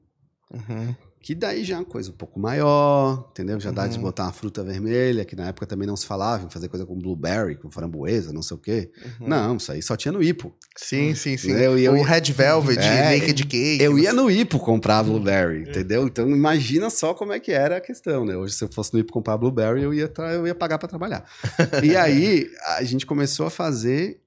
[0.52, 0.94] Uhum.
[1.22, 3.58] que daí já é uma coisa um pouco maior, entendeu?
[3.58, 4.02] Já dá de Uhum.
[4.02, 6.98] botar uma fruta vermelha, que na época também não se falava, em fazer coisa com
[6.98, 8.90] blueberry, com framboesa, não sei o quê.
[9.20, 9.28] Uhum.
[9.28, 10.54] Não, isso aí só tinha no Ipo.
[10.76, 11.52] Sim, sim, sim.
[11.52, 13.82] Eu- eu- o Red Velvet, É, Naked Cake.
[13.82, 16.06] Eu ia no Ipo comprar blueberry, entendeu?
[16.06, 18.36] Então imagina só como é que era a questão, né?
[18.36, 21.24] Hoje se eu fosse no Ipo comprar blueberry, eu ia, eu ia pagar para trabalhar.
[21.82, 24.20] e aí a gente começou a fazer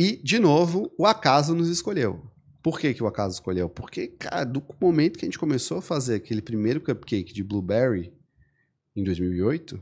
[0.00, 2.24] e, de novo, o acaso nos escolheu.
[2.62, 3.68] Por que, que o acaso escolheu?
[3.68, 8.10] Porque, cara, do momento que a gente começou a fazer aquele primeiro cupcake de blueberry,
[8.96, 9.78] em 2008,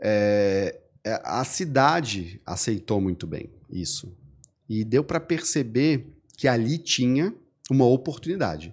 [0.00, 4.16] é, é, a cidade aceitou muito bem isso.
[4.66, 7.34] E deu para perceber que ali tinha
[7.70, 8.72] uma oportunidade.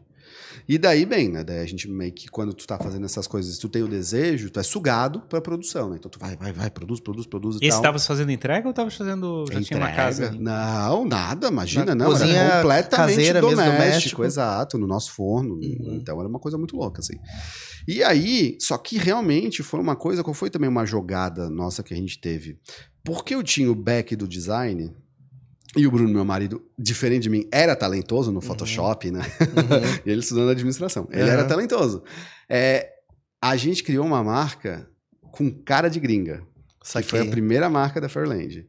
[0.69, 1.43] E daí, bem, né?
[1.43, 4.51] Daí a gente meio que, quando tu tá fazendo essas coisas, tu tem o desejo,
[4.51, 5.95] tu é sugado pra produção, né?
[5.97, 7.81] Então tu vai, vai, vai, produz, produz, produz e Esse tal.
[7.81, 9.45] tava fazendo entrega ou tava fazendo.
[9.51, 10.03] Já tinha uma Entrega?
[10.03, 10.31] casa?
[10.39, 12.11] Não, nada, imagina, Na não.
[12.11, 14.23] cozinha era completamente caseira doméstico, doméstico.
[14.23, 15.55] exato, no nosso forno.
[15.55, 15.97] Uhum.
[15.99, 17.17] Então era uma coisa muito louca, assim.
[17.87, 21.95] E aí, só que realmente foi uma coisa, qual foi também uma jogada nossa que
[21.95, 22.59] a gente teve?
[23.03, 24.93] Porque eu tinha o back do design.
[25.77, 29.19] E o Bruno, meu marido, diferente de mim, era talentoso no Photoshop, né?
[29.19, 30.01] Uhum.
[30.05, 31.07] E ele estudando administração.
[31.11, 31.31] Ele Aham.
[31.31, 32.03] era talentoso.
[32.49, 32.89] É,
[33.41, 34.89] a gente criou uma marca
[35.31, 36.41] com cara de gringa.
[36.81, 37.29] Que foi a Saquei.
[37.29, 38.67] primeira marca da Fairland.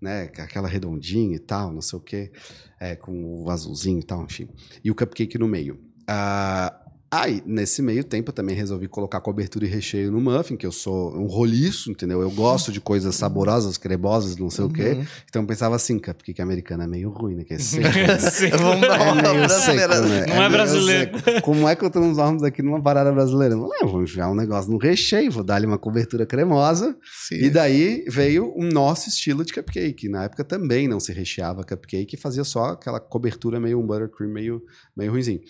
[0.00, 0.30] Né?
[0.38, 2.30] Aquela redondinha e tal, não sei o quê.
[2.78, 4.48] é, com o azulzinho e tal, enfim.
[4.84, 5.80] E o cupcake no meio.
[6.06, 6.72] Ah,
[7.08, 10.72] Aí, nesse meio tempo, eu também resolvi colocar cobertura e recheio no muffin, que eu
[10.72, 12.20] sou um roliço, entendeu?
[12.20, 14.90] Eu gosto de coisas saborosas, cremosas, não sei o quê.
[14.90, 15.06] Uhum.
[15.28, 17.44] Então eu pensava assim, porque que americano é meio ruim, né?
[17.44, 18.18] Que é seco, né?
[18.18, 18.50] Sim.
[18.50, 19.94] Vamos dar É uma meio brasileira.
[19.94, 20.26] seco, né?
[20.26, 21.18] Não é meio brasileiro.
[21.20, 21.42] seco.
[21.42, 23.54] Como é que eu transformo aqui numa parada brasileira?
[23.54, 26.96] Não é, vou enfiar um negócio no recheio, vou dar-lhe uma cobertura cremosa.
[27.28, 27.36] Sim.
[27.36, 30.08] E daí veio o nosso estilo de cupcake.
[30.08, 34.62] Na época também não se recheava cupcake, fazia só aquela cobertura meio um buttercream, meio,
[34.96, 35.40] meio ruimzinho.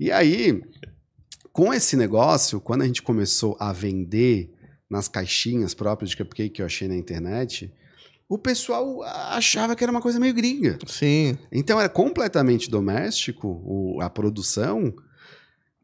[0.00, 0.60] E aí,
[1.54, 4.52] com esse negócio, quando a gente começou a vender
[4.90, 7.72] nas caixinhas próprias de cupcake que eu achei na internet,
[8.28, 10.76] o pessoal achava que era uma coisa meio gringa.
[10.84, 11.38] Sim.
[11.52, 14.92] Então era completamente doméstico o- a produção,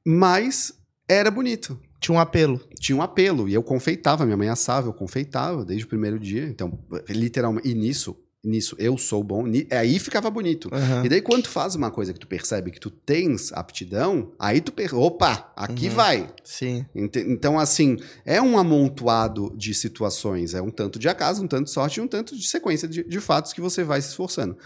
[0.05, 0.75] mas
[1.09, 1.81] era bonito.
[2.01, 2.61] Tinha um apelo.
[2.81, 3.49] Tinha um apelo.
[3.49, 6.45] E eu confeitava, minha mãe assava, eu confeitava desde o primeiro dia.
[6.49, 7.69] Então, literalmente.
[7.69, 9.47] E nisso, nisso eu sou bom.
[9.47, 10.69] ni- Aí ficava bonito.
[10.73, 11.05] Aham.
[11.05, 14.61] E daí, quando tu faz uma coisa que tu percebe que tu tens aptidão, aí
[14.61, 14.95] tu per...
[14.95, 15.95] Opa, aqui Uhum.
[15.95, 16.35] vai.
[16.45, 16.87] Sim.
[16.95, 20.55] Então, assim, é um amontoado de situações.
[20.55, 23.05] É um tanto de acaso, um tanto de sorte e um tanto de sequência de,
[23.05, 24.57] de fatos que você vai se esforçando.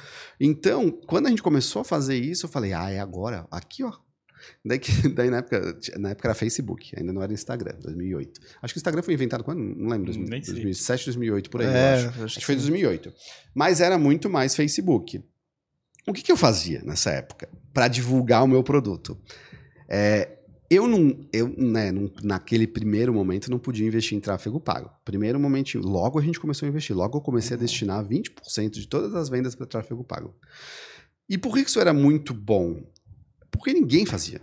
[0.41, 3.93] Então, quando a gente começou a fazer isso, eu falei, ah, é agora, aqui, ó.
[4.65, 8.41] Daí, que- daí na, época, na época era Facebook, ainda não era Instagram, 2008.
[8.63, 9.59] Acho que o Instagram foi inventado quando?
[9.61, 10.55] Não lembro, 2000, Nem sei.
[10.55, 12.09] 2007, 2008, por aí, eu É, acho.
[12.09, 12.61] acho Acho que foi sim.
[12.61, 13.13] 2008.
[13.55, 15.23] Mas era muito mais Facebook.
[16.07, 19.17] O que, que eu fazia nessa época para divulgar o meu produto?
[19.89, 20.39] É,
[20.71, 24.91] eu não, eu, né, não- naquele primeiro momento não podia investir em tráfego pago.
[25.05, 26.97] Primeiro momento, logo a gente começou a investir.
[26.97, 30.35] Logo eu comecei a destinar 20% de todas as vendas para tráfego pago.
[31.29, 32.83] E por que isso era muito bom?
[33.59, 34.41] Porque ninguém fazia.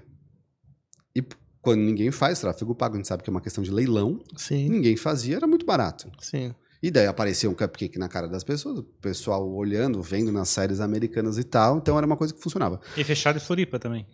[1.16, 1.24] E
[1.62, 4.20] quando ninguém faz tráfego pago, a gente sabe que é uma questão de leilão.
[4.36, 4.70] Sim.
[4.70, 6.12] Ninguém fazia, era muito barato.
[6.20, 6.54] Sim.
[6.82, 10.80] E daí aparecia um cupcake na cara das pessoas, o pessoal olhando, vendo nas séries
[10.80, 11.78] americanas e tal.
[11.78, 12.80] Então era uma coisa que funcionava.
[12.98, 14.08] E fechado em Floripa também.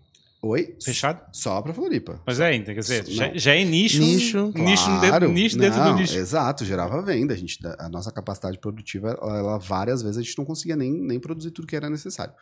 [0.43, 0.75] Oi?
[0.83, 1.21] Fechado?
[1.33, 2.21] Só pra Floripa.
[2.27, 3.11] Mas é, então, quer dizer, Não.
[3.13, 3.99] já, já é nicho.
[3.99, 5.01] Nicho, nicho, Claro.
[5.01, 6.15] dentro, nicho dentro Não, do nicho.
[6.17, 7.33] Exato, gerava venda.
[7.33, 10.91] A, gente, a nossa capacidade produtiva, ela, ela, várias vezes a gente não conseguia nem,
[10.91, 12.33] nem produzir tudo que era necessário.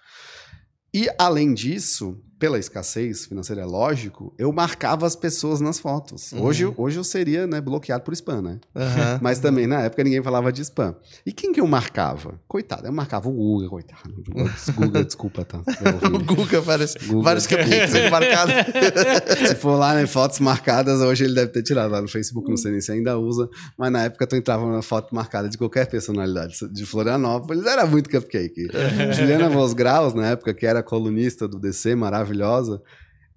[0.94, 6.32] E, além disso, pela escassez financeira, é lógico, eu marcava as pessoas nas fotos.
[6.34, 6.44] Uhum.
[6.44, 8.60] Hoje, hoje eu seria né, bloqueado por spam, né?
[8.76, 9.20] Aham.
[9.24, 10.96] Mas também, na época, ninguém falava de spam.
[11.26, 12.40] E quem que eu marcava?
[12.48, 14.14] Coitado, eu marcava o Guga, coitado.
[14.76, 15.62] Guga, desculpa, tá?
[15.66, 16.20] É O.
[16.24, 17.24] Guga, vários, Guga.
[17.24, 18.54] vários cupcakes sendo marcados.
[19.48, 22.58] Se for lá, né, fotos marcadas, hoje ele deve ter tirado lá no Facebook, não
[22.58, 23.50] sei nem se ainda usa.
[23.78, 28.10] Mas na época tu entrava numa foto marcada de qualquer personalidade de Florianópolis, era muito
[28.10, 28.68] cupcake.
[29.16, 32.25] Juliana Vos Graus, na época, que era colunista do DC, maravilhosa.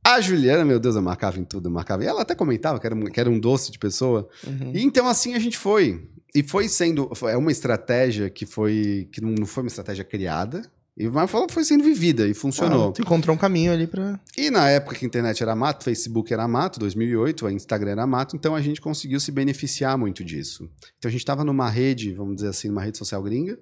[0.04, 2.02] A Juliana, meu Deus, eu marcava em tudo, eu marcava.
[2.02, 4.28] E ela até comentava que era, um- que era um doce de pessoa.
[4.46, 4.72] Uhum.
[4.74, 6.08] E então assim a gente foi.
[6.34, 7.10] E foi sendo.
[7.28, 9.08] É uma estratégia que foi.
[9.12, 10.62] que não foi uma estratégia criada.
[10.96, 12.88] E mas foi foi sendo vivida e funcionou.
[12.88, 14.18] Ah, tu encontrou um caminho ali pra.
[14.36, 18.06] E na época que a internet era mato, Facebook era mato, 2008, a Instagram era
[18.06, 20.68] mato, então a gente conseguiu se beneficiar muito disso.
[20.98, 23.58] Então a gente estava numa rede, vamos dizer assim, numa rede social gringa,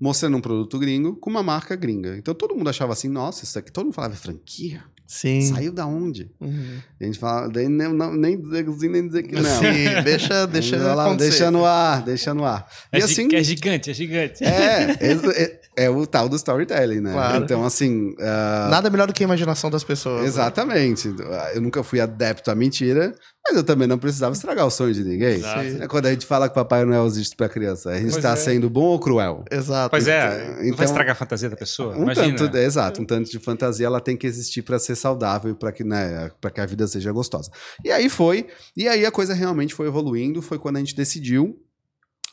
[0.00, 2.16] mostrando um produto gringo com uma marca gringa.
[2.16, 4.82] Então todo mundo achava assim, nossa, isso aqui, todo mundo falava, "É franquia?
[5.06, 5.40] Sim.
[5.40, 6.30] Saiu da onde?
[6.40, 6.78] Uhum.
[7.00, 9.42] A gente falava, daí nem, não, nem dizer que sim, nem dizer que não.
[9.42, 12.64] Sim, deixa, deixa lá, deixa no ar, deixa no ar.
[12.92, 14.44] É, e assim, é gigante, é gigante.
[14.44, 17.12] é, é, é- é o tal do storytelling, né?
[17.12, 17.44] Claro.
[17.44, 18.14] Então, assim.
[18.20, 20.22] ah, Nada melhor do que a imaginação das pessoas.
[20.22, 20.26] né?
[20.28, 21.08] Exatamente.
[21.54, 23.14] Eu nunca fui adepto à mentira,
[23.46, 25.36] mas eu também não precisava estragar o sonho de ninguém.
[25.36, 25.60] Exato.
[25.82, 28.32] É Quando a gente fala que Papai Noel existe pra criança, a gente Pois tá
[28.32, 28.36] é.
[28.36, 29.44] sendo bom ou cruel?
[29.50, 29.90] Exato.
[29.90, 31.96] Pois é, não Então- vai estragar a fantasia da pessoa.
[31.96, 32.36] Um Imagina.
[32.36, 35.72] tanto, é, exato, um tanto de fantasia ela tem que existir pra ser saudável, para
[35.72, 37.50] que, né, para que a vida seja gostosa.
[37.84, 41.56] E aí foi, e aí a coisa realmente foi evoluindo, foi quando a gente decidiu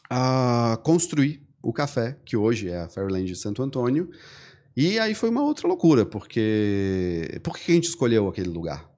[0.09, 4.09] ah, construir o café, que hoje é a Fairland de Santo Antônio.
[4.75, 8.89] E aí foi uma outra loucura, porque por que a gente escolheu aquele lugar?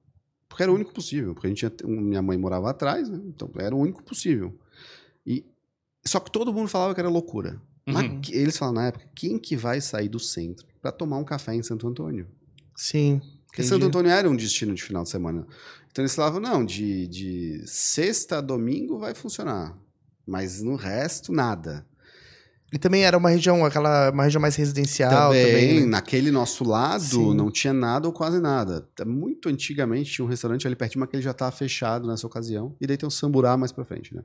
[0.48, 3.20] Porque era o único possível, porque a gente tinha, minha mãe morava atrás, né?
[3.26, 4.58] então era o único possível.
[5.26, 5.46] E
[6.06, 7.62] só que todo mundo falava que era loucura.
[7.86, 8.22] Mas Uhum.
[8.22, 11.56] que- eles falaram na época, quem que vai sair do centro para tomar um café
[11.56, 12.28] em Santo Antônio?
[12.76, 13.22] Sim.
[13.48, 13.64] Porque.
[13.64, 15.48] Santo Antônio era um destino de final de semana.
[15.92, 19.76] Então eles falavam, não, de, de sexta a domingo vai funcionar.
[20.28, 21.86] Mas no resto, nada.
[22.72, 25.80] E também era uma região, aquela uma região mais residencial também, também.
[25.82, 25.86] né?
[25.88, 27.34] naquele nosso lado, Sim.
[27.34, 28.88] não tinha nada ou quase nada.
[29.06, 32.76] Muito antigamente tinha um restaurante ali pertinho, mas que ele já estava fechado nessa ocasião.
[32.80, 34.24] E daí tem um samburá mais pra frente, né?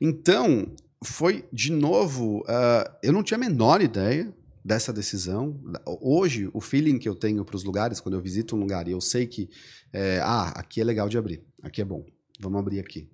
[0.00, 0.66] Então,
[1.02, 2.44] foi de novo.
[2.46, 4.32] ah, eu não tinha a menor ideia
[4.64, 5.60] dessa decisão.
[6.00, 8.92] Hoje, o feeling que eu tenho para os lugares, quando eu visito um lugar e
[8.92, 9.48] eu sei que,
[9.92, 12.04] é, ah, aqui é legal de abrir, aqui é bom,
[12.40, 13.08] vamos abrir aqui.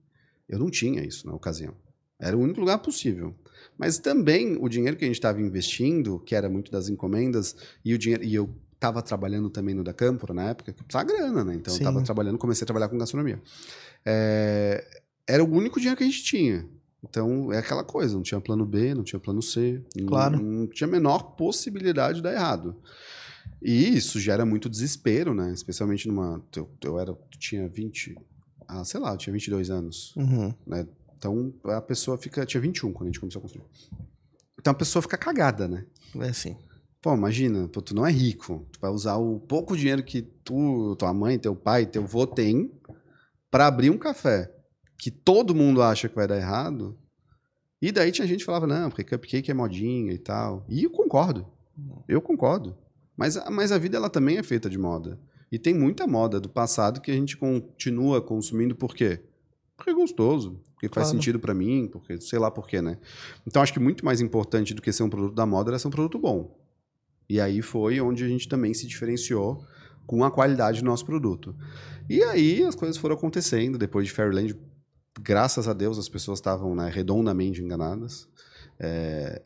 [0.49, 1.75] Eu não tinha isso na ocasião.
[2.19, 3.35] Era o único lugar possível.
[3.79, 7.95] Mas também o dinheiro que a gente estava investindo, que era muito das encomendas, e
[7.95, 11.45] o dinheiro e eu estava trabalhando também no da Câmpora na época, que precisava grana,
[11.45, 11.55] né?
[11.55, 11.85] Então eu Sim.
[11.85, 13.41] estava trabalhando, comecei a trabalhar com gastronomia.
[14.05, 14.85] É,
[15.27, 16.69] era o único dinheiro que a gente tinha.
[17.03, 20.41] Então é aquela coisa, não tinha plano B, não tinha plano C, não- Claro.
[20.43, 22.77] não, tinha a menor possibilidade de dar errado.
[23.63, 25.53] E isso gera muito desespero, né?
[25.53, 26.43] Especialmente numa.
[26.57, 28.17] Eu, eu era, tinha 20.
[28.67, 30.15] Ah, sei lá, eu tinha 22 anos.
[30.17, 30.55] Uhum.
[31.19, 32.47] Então a pessoa fica.
[32.47, 33.65] Tinha 21 quando a gente começou a construir.
[34.59, 35.85] Então a pessoa fica cagada, né?
[36.17, 36.57] É assim.
[37.03, 38.67] Pô, imagina, pô, tu não é rico.
[38.73, 42.73] Tu vai usar o pouco dinheiro que tu, tua mãe, teu pai, teu avô tem
[43.51, 44.53] pra abrir um café
[44.99, 46.99] que todo mundo acha que vai dar errado.
[47.81, 50.65] E daí tinha gente que falava, não, porque cupcake é modinha e tal.
[50.69, 51.47] E eu concordo.
[52.09, 52.77] Eu concordo.
[53.17, 55.21] Mas, a- mas a vida ela também é feita de moda.
[55.51, 59.21] E tem muita moda do passado que a gente continua consumindo por quê?
[59.79, 61.11] Porque é gostoso, porque faz Claro.
[61.17, 62.99] sentido pra mim, porque sei lá por quê, né?
[63.47, 65.87] Então acho que muito mais importante do que ser um produto da moda era ser
[65.89, 66.59] um produto bom.
[67.29, 69.65] E aí foi onde a gente também se diferenciou
[70.07, 71.55] com a qualidade do nosso produto.
[72.11, 73.79] E aí as coisas foram acontecendo.
[73.79, 74.57] Depois de Fairyland,
[75.21, 78.27] graças a Deus, as pessoas estavam né, redondamente enganadas.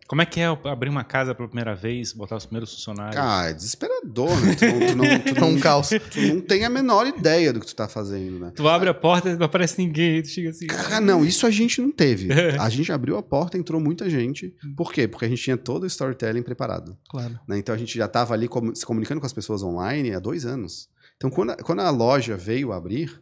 [0.07, 3.17] Como é que é abrir uma casa pela primeira vez, botar os primeiros funcionários?
[3.17, 4.55] Ah, é desesperador, né?
[4.55, 5.89] Tu não, tu não, tu É não, um caos.
[5.89, 8.53] tu não tem a menor ideia do que tu tá fazendo, né?
[8.55, 10.67] Tu abre a porta e não aparece ninguém, tu chega assim.
[10.91, 12.29] Ah, não, isso a gente não teve.
[12.59, 14.55] A gente abriu a porta, entrou muita gente.
[14.77, 15.09] Por quê?
[15.09, 16.97] Porque a gente tinha todo o storytelling preparado.
[17.09, 17.39] Claro.
[17.49, 17.59] né?
[17.59, 20.89] Então a gente já estava ali se comunicando com as pessoas online há dois anos.
[21.17, 23.21] Então quando a, quando a loja veio abrir,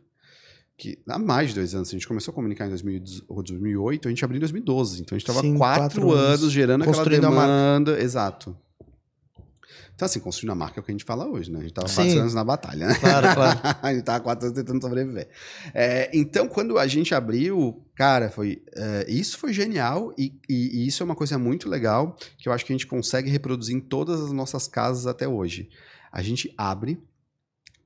[0.80, 4.08] que há mais de dois anos, a gente começou a comunicar em 2018, ou 2008,
[4.08, 5.02] a gente abriu em 2012.
[5.02, 5.56] Então a gente estava quatro,
[6.00, 7.46] quatro anos, anos gerando aquela construindo a marca.
[7.52, 8.00] demanda.
[8.02, 8.56] Exato.
[9.94, 11.58] Então, assim, construindo a marca é o que a gente fala hoje, né?
[11.58, 12.94] A gente estava quatro anos na batalha, né?
[12.94, 13.60] Claro, claro.
[13.82, 15.28] a gente tava quatro anos tentando sobreviver.
[15.74, 18.62] É, então, quando a gente abriu, cara, foi.
[18.74, 22.52] é, isso foi genial e, e- e isso é uma coisa muito legal que eu
[22.54, 25.68] acho que a gente consegue reproduzir em todas as nossas casas até hoje.
[26.10, 26.98] A gente abre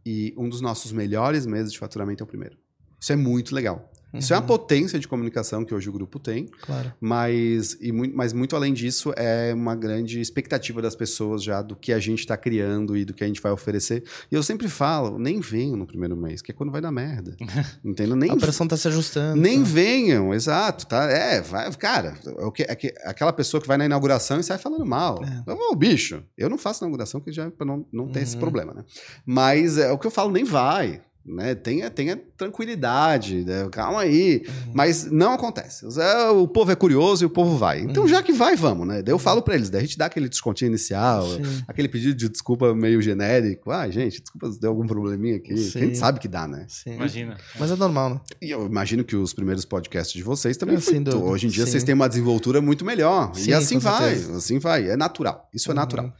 [0.06, 2.56] e um dos nossos melhores meses de faturamento é o primeiro.
[3.04, 3.90] Isso é muito legal.
[4.14, 4.46] Isso é uma Uhum.
[4.46, 6.94] potência de comunicação que hoje o grupo tem, Claro.
[7.00, 11.74] mas, e muito, mas muito além disso, é uma grande expectativa das pessoas já do
[11.74, 14.04] que a gente está criando e do que a gente vai oferecer.
[14.30, 17.36] E eu sempre falo, nem venham no primeiro mês, que é quando vai dar merda.
[17.84, 18.14] Entendeu?
[18.16, 19.38] Nem, A pressão tá se ajustando.
[19.42, 19.68] nem tá?
[19.68, 21.10] venham, exato, tá?
[21.10, 24.58] É, vai, cara, é que, é que- aquela pessoa que vai na inauguração e sai
[24.58, 25.20] falando mal.
[25.24, 25.52] É.
[25.52, 28.40] Ô, bicho, eu não faço inauguração porque já pra não, não tem esse Uhum.
[28.40, 28.84] problema, né?
[29.26, 31.02] Mas é o que eu falo, nem vai.
[31.26, 31.54] Né?
[31.54, 33.66] Tenha, tenha tranquilidade, né?
[33.72, 34.42] calma aí.
[34.46, 34.72] Uhum.
[34.74, 35.86] Mas não acontece.
[36.00, 37.80] É, O povo é curioso e o povo vai.
[37.80, 38.08] Então, Uhum.
[38.08, 39.00] já que vai, vamos, né?
[39.02, 41.62] Daí eu falo pra eles, daí a gente dá aquele descontinho inicial, Sim.
[41.66, 43.70] aquele pedido de desculpa meio genérico.
[43.70, 45.56] Ah, gente, desculpa se deu algum probleminha aqui.
[45.56, 45.78] Sim.
[45.78, 46.66] A gente sabe que dá, né?
[46.68, 46.94] Sim.
[46.94, 47.36] Imagina.
[47.58, 48.20] Mas é normal, né?
[48.42, 50.78] E eu imagino que os primeiros podcasts de vocês também É.
[51.16, 51.70] Hoje em dia Sim.
[51.72, 53.34] vocês têm uma desenvoltura muito melhor.
[53.34, 54.36] Sim, e assim vai, certeza.
[54.36, 54.88] assim vai.
[54.90, 55.48] É natural.
[55.54, 55.76] Isso é Uhum.
[55.76, 56.12] natural.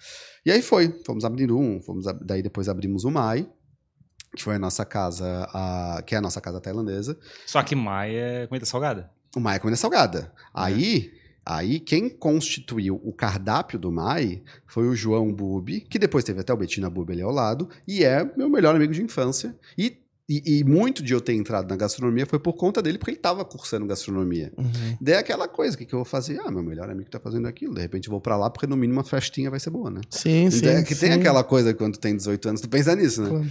[0.46, 0.94] E aí foi.
[1.04, 3.46] Fomos abrir um, fomos ab- daí depois abrimos o Mai,
[4.34, 7.16] que foi a nossa casa, a- que é a nossa casa tailandesa.
[7.46, 9.10] Só que Mai é comida salgada.
[9.36, 10.32] O Mai é comida salgada.
[10.36, 10.40] É.
[10.54, 11.12] Aí,
[11.44, 16.52] aí quem constituiu o cardápio do Mai foi o João Bubi, que depois teve até
[16.52, 19.54] o Betina Bubi ali ao lado, e é meu melhor amigo de infância.
[19.76, 23.10] E, e, e muito de eu ter entrado na gastronomia foi por conta dele, porque
[23.10, 24.52] ele estava cursando gastronomia.
[24.56, 24.96] Uhum.
[25.00, 26.40] Daí é aquela coisa, o que, que eu vou fazer?
[26.46, 28.76] Ah, meu melhor amigo tá fazendo aquilo, de repente eu vou pra lá, porque no
[28.76, 30.00] mínimo uma festinha vai ser boa, né?
[30.08, 30.62] Sim, sim.
[30.62, 31.18] Daí é que tem sim.
[31.18, 33.28] aquela coisa que quando tem 18 anos, tu pensa nisso, né?
[33.28, 33.46] Claro.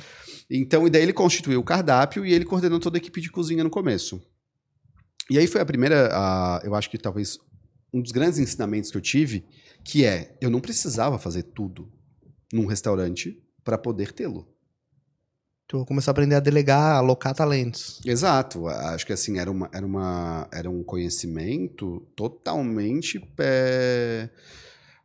[0.49, 3.63] Então, e daí ele constituiu o cardápio e ele coordenou toda a equipe de cozinha
[3.63, 4.21] no começo.
[5.29, 7.37] E aí foi a primeira, a- eu acho que talvez
[7.93, 9.45] um dos grandes ensinamentos que eu tive,
[9.83, 11.91] que é, eu não precisava fazer tudo
[12.51, 14.47] num restaurante para poder tê-lo.
[15.67, 18.01] Tu começou a aprender a delegar, a alocar talentos.
[18.05, 23.19] Exato, acho que assim, era, uma, era, uma, era um conhecimento totalmente.
[23.39, 24.29] é,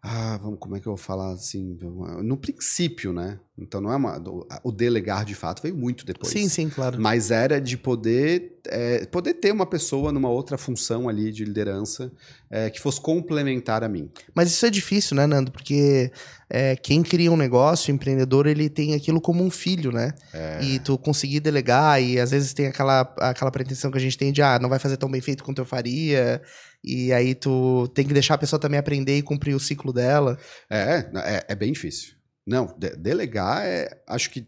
[0.01, 1.77] Ah, vamos, como é que eu vou falar assim?
[2.23, 3.41] No princípio, né?
[3.59, 4.23] Então não é uma.
[4.63, 6.33] O delegar de fato veio muito depois.
[6.33, 7.01] Sim, sim, claro.
[7.01, 12.13] Mas era de poder, é, poder ter uma pessoa numa outra função ali de liderança
[12.49, 14.09] é, que fosse complementar a mim.
[14.33, 15.51] Mas isso é difícil, né, Nando?
[15.51, 16.13] Porque
[16.49, 20.15] é, quem cria um negócio, o empreendedor, ele tem aquilo como um filho, né?
[20.33, 20.63] É.
[20.63, 24.33] E tu conseguir delegar, e às vezes tem aquela, aquela pretensão que a gente tem
[24.33, 26.41] de, ah, não vai fazer tão bem feito quanto eu faria.
[26.83, 30.39] E aí tu tem que deixar a pessoa também aprender e cumprir o ciclo dela.
[30.71, 32.15] É, é, é bem difícil.
[32.47, 34.03] Não, de- delegar é.
[34.07, 34.47] Acho que.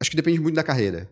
[0.00, 1.08] Acho que depende muito da carreira.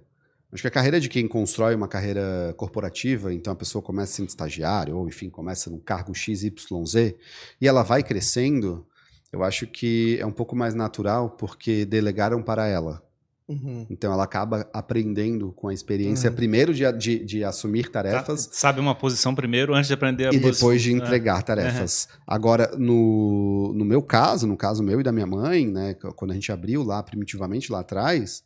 [0.53, 4.29] Acho que a carreira de quem constrói uma carreira corporativa, então a pessoa começa sendo
[4.29, 7.15] estagiário, ou enfim, começa num cargo XYZ,
[7.61, 8.87] e ela vai crescendo,
[9.33, 13.03] eu acho que é um pouco mais natural, porque delegaram para ela.
[13.49, 13.87] Uhum.
[13.89, 16.35] Então ela acaba aprendendo com a experiência, Uhum.
[16.37, 20.31] primeiro de, de, de assumir Tá- tarefas Sabe uma posição primeiro antes de aprender a
[20.31, 20.51] e posição.
[20.53, 20.95] depois de É.
[20.95, 22.09] entregar tarefas.
[22.27, 26.35] Agora, no, no meu caso, no caso meu e da minha mãe, né, quando a
[26.35, 28.43] gente abriu lá primitivamente lá atrás,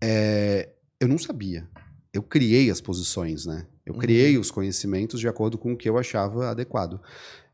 [0.00, 0.68] é,
[1.00, 1.68] eu não sabia.
[2.12, 3.66] Eu criei as posições, né?
[3.84, 3.98] Eu Uhum.
[4.00, 7.00] criei os conhecimentos de acordo com o que eu achava adequado.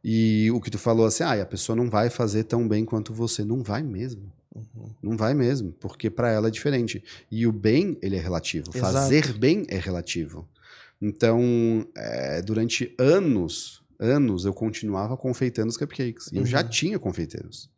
[0.05, 3.13] E o que tu falou assim, ah, a pessoa não vai fazer tão bem quanto
[3.13, 3.45] você.
[3.45, 4.31] Não vai mesmo.
[4.75, 4.91] Uhum.
[5.03, 7.03] Não vai mesmo, porque para ela é diferente.
[7.31, 8.71] E o bem, ele é relativo.
[8.75, 8.93] Exato.
[8.93, 10.49] Fazer bem é relativo.
[11.01, 16.29] Então, é, durante anos, anos, eu continuava confeitando os cupcakes.
[16.33, 16.69] E eu já Uhum.
[16.69, 17.69] tinha confeiteiros.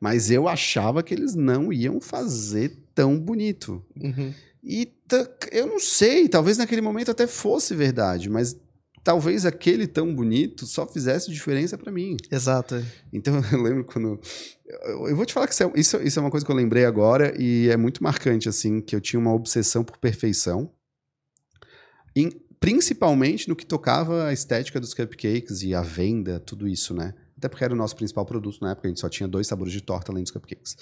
[0.00, 3.84] Mas eu achava que eles não iam fazer tão bonito.
[4.00, 4.32] Uhum.
[4.64, 4.92] E
[5.50, 8.56] eu não sei, talvez naquele momento até fosse verdade, mas
[9.02, 12.16] talvez aquele tão bonito só fizesse diferença para mim.
[12.30, 12.84] Exato.
[13.12, 14.20] Então eu lembro quando.
[14.84, 17.34] Eu, vou te falar que isso é, isso, é uma coisa que eu lembrei agora
[17.40, 20.72] e é muito marcante, assim, que eu tinha uma obsessão por perfeição.
[22.14, 22.30] Em-
[22.60, 27.12] principalmente no que tocava a estética dos cupcakes e a venda, tudo isso, né?
[27.36, 29.72] Até porque era o nosso principal produto na época, a gente só tinha dois sabores
[29.72, 30.76] de torta além dos cupcakes.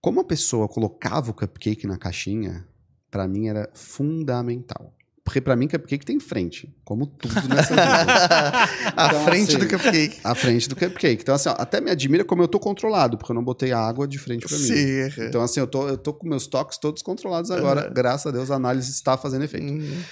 [0.00, 2.64] Como a pessoa colocava o cupcake na caixinha,
[3.10, 4.94] pra mim era fundamental.
[5.24, 7.84] Porque pra mim cupcake tem frente, como tudo nessa vida.
[8.96, 10.20] à Então, frente assim, do cupcake.
[10.24, 11.22] à frente do cupcake.
[11.22, 13.78] Então, assim, ó, até me admira como eu tô controlado, porque eu não botei a
[13.78, 14.64] água de frente pra mim.
[14.64, 15.10] Sim.
[15.28, 17.86] Então, assim, eu tô, eu tô com meus toques todos controlados agora.
[17.88, 17.94] Uhum.
[17.94, 19.70] Graças a Deus, a análise está fazendo efeito.
[19.72, 20.02] Uhum.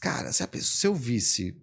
[0.00, 1.54] Cara, se, a pessoa, se eu visse.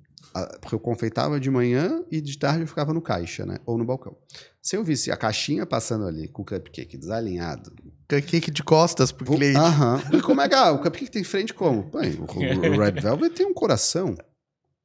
[0.62, 3.58] Porque eu confeitava de manhã e de tarde eu ficava no caixa, né?
[3.66, 4.16] Ou no balcão.
[4.62, 7.70] Se eu visse a caixinha passando ali com o cupcake desalinhado.
[8.16, 9.58] Cupcake de costas pro cliente.
[9.58, 10.02] Aham.
[10.12, 10.56] E como é que.
[10.56, 11.84] Ah, o cupcake tem frente como?
[11.84, 14.16] Bem, o, o Red Velvet tem um coração.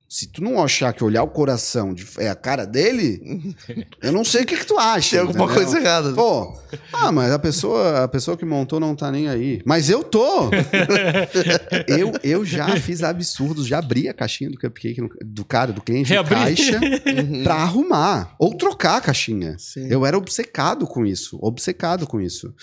[0.08, 3.54] Se tu não achar que olhar o coração de- é a cara dele,
[4.00, 5.10] eu não sei o que, que tu acha.
[5.10, 5.62] Tem alguma entendeu?
[5.64, 6.12] coisa errada.
[6.12, 6.56] Pô,
[6.92, 9.60] ah, mas a pessoa, a pessoa que montou não tá nem aí.
[9.64, 10.48] Mas eu tô!
[11.88, 15.80] eu, eu já fiz absurdos, já abri a caixinha do cupcake no- do cara, do
[15.82, 16.34] cliente, de Reabri.
[16.34, 17.42] caixa, Uhum.
[17.42, 18.34] pra arrumar.
[18.38, 19.56] Ou trocar a caixinha.
[19.58, 19.88] Sim.
[19.90, 22.54] Eu era obcecado com isso, obcecado com isso.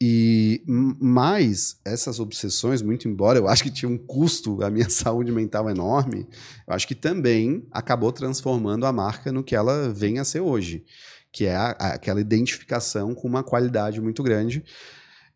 [0.00, 5.32] E mais essas obsessões, muito embora eu acho que tinha um custo, a minha saúde
[5.32, 6.26] mental enorme,
[6.68, 10.86] eu acho que também acabou transformando a marca no que ela vem a ser hoje,
[11.30, 14.64] que é a- a- aquela identificação com uma qualidade muito grande.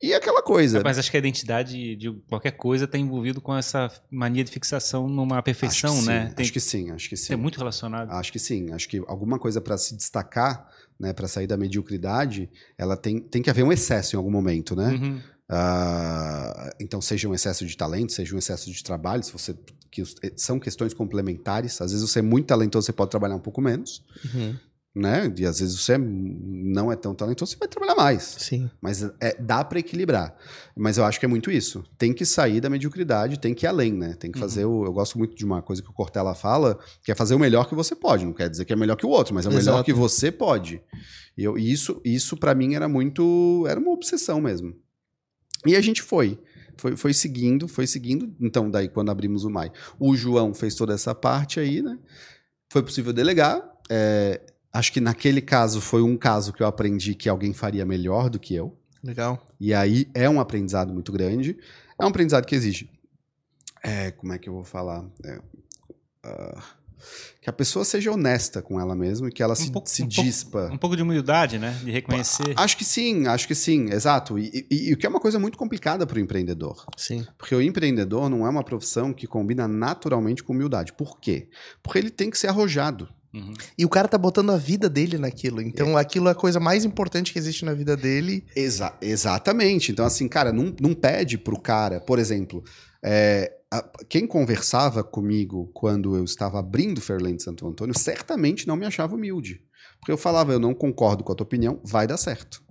[0.00, 3.90] E aquela coisa, Mas acho que a identidade de qualquer coisa está envolvido com essa
[4.10, 6.26] mania de fixação numa perfeição, acho que né?
[6.28, 7.32] sim, Tem acho que sim, acho que sim.
[7.34, 8.10] é muito relacionado.
[8.12, 8.72] Acho que sim.
[8.72, 10.66] Acho que alguma coisa para se destacar,
[10.98, 12.48] né, para sair da mediocridade,
[12.78, 14.88] ela tem, tem que haver um excesso em algum momento, né?
[14.88, 15.20] Uhum.
[15.50, 19.54] Ah, então, seja um excesso de talento, seja um excesso de trabalho, se você
[19.92, 21.80] que eh, são questões complementares.
[21.80, 24.02] Às vezes você é muito talentoso, você pode trabalhar um pouco menos,
[24.34, 24.56] Uhum.
[24.94, 25.32] né?
[25.36, 28.22] E às vezes você é- não é tão talentoso, você vai trabalhar mais.
[28.38, 28.70] Sim.
[28.80, 30.34] Mas é, dá para equilibrar.
[30.74, 31.84] Mas eu acho que é muito isso.
[31.98, 34.14] Tem que sair da mediocridade, tem que ir além, né?
[34.18, 34.42] Tem que Uhum.
[34.48, 34.84] fazer o.
[34.86, 37.68] Eu gosto muito de uma coisa que o Cortella fala, que é fazer o melhor
[37.68, 38.24] que você pode.
[38.24, 39.84] Não quer dizer que é melhor que o outro, mas é o melhor Exato.
[39.84, 40.82] que você pode.
[41.36, 43.64] E eu, e isso, isso para mim era muito.
[43.68, 44.74] Era uma obsessão mesmo.
[45.66, 46.38] E a gente foi.
[46.76, 48.34] Foi, foi seguindo, foi seguindo.
[48.40, 51.98] Então, daí, quando abrimos o MAI, o João fez toda essa parte aí, né?
[52.70, 53.62] Foi possível delegar.
[53.90, 54.40] É,
[54.72, 58.38] acho que naquele caso foi um caso que eu aprendi que alguém faria melhor do
[58.38, 58.76] que eu.
[59.02, 59.44] Legal.
[59.60, 61.58] E aí é um aprendizado muito grande.
[61.98, 62.88] É um aprendizado que exige.
[63.82, 65.04] É, como é que eu vou falar?
[65.24, 65.40] É,
[66.24, 66.62] ah,
[67.40, 70.06] que a pessoa seja honesta com ela mesma e que ela se, pouco- se um
[70.08, 70.70] pouco- dispa.
[70.72, 71.76] Um pouco de humildade, né?
[71.82, 72.54] De reconhecer.
[72.56, 74.38] Acho que sim, acho que sim, exato.
[74.38, 76.84] E, e- e o que é uma coisa muito complicada para o empreendedor.
[76.96, 77.26] Sim.
[77.36, 80.92] Porque o empreendedor não é uma profissão que combina naturalmente com humildade.
[80.92, 81.48] Por quê?
[81.82, 83.08] Porque ele tem que ser arrojado.
[83.34, 83.54] Uhum.
[83.78, 85.62] E o cara tá botando a vida dele naquilo.
[85.62, 88.44] Então aquilo é a coisa mais importante que existe na vida dele.
[88.54, 89.90] Exa- exatamente.
[89.90, 92.62] Então, assim, cara, não, não pede pro cara, por exemplo,
[93.02, 98.86] é, a- quem conversava comigo quando eu estava abrindo Fairland Santo Antônio certamente não me
[98.86, 99.62] achava humilde.
[99.98, 102.62] Porque eu falava, eu não concordo com a tua opinião, vai dar certo.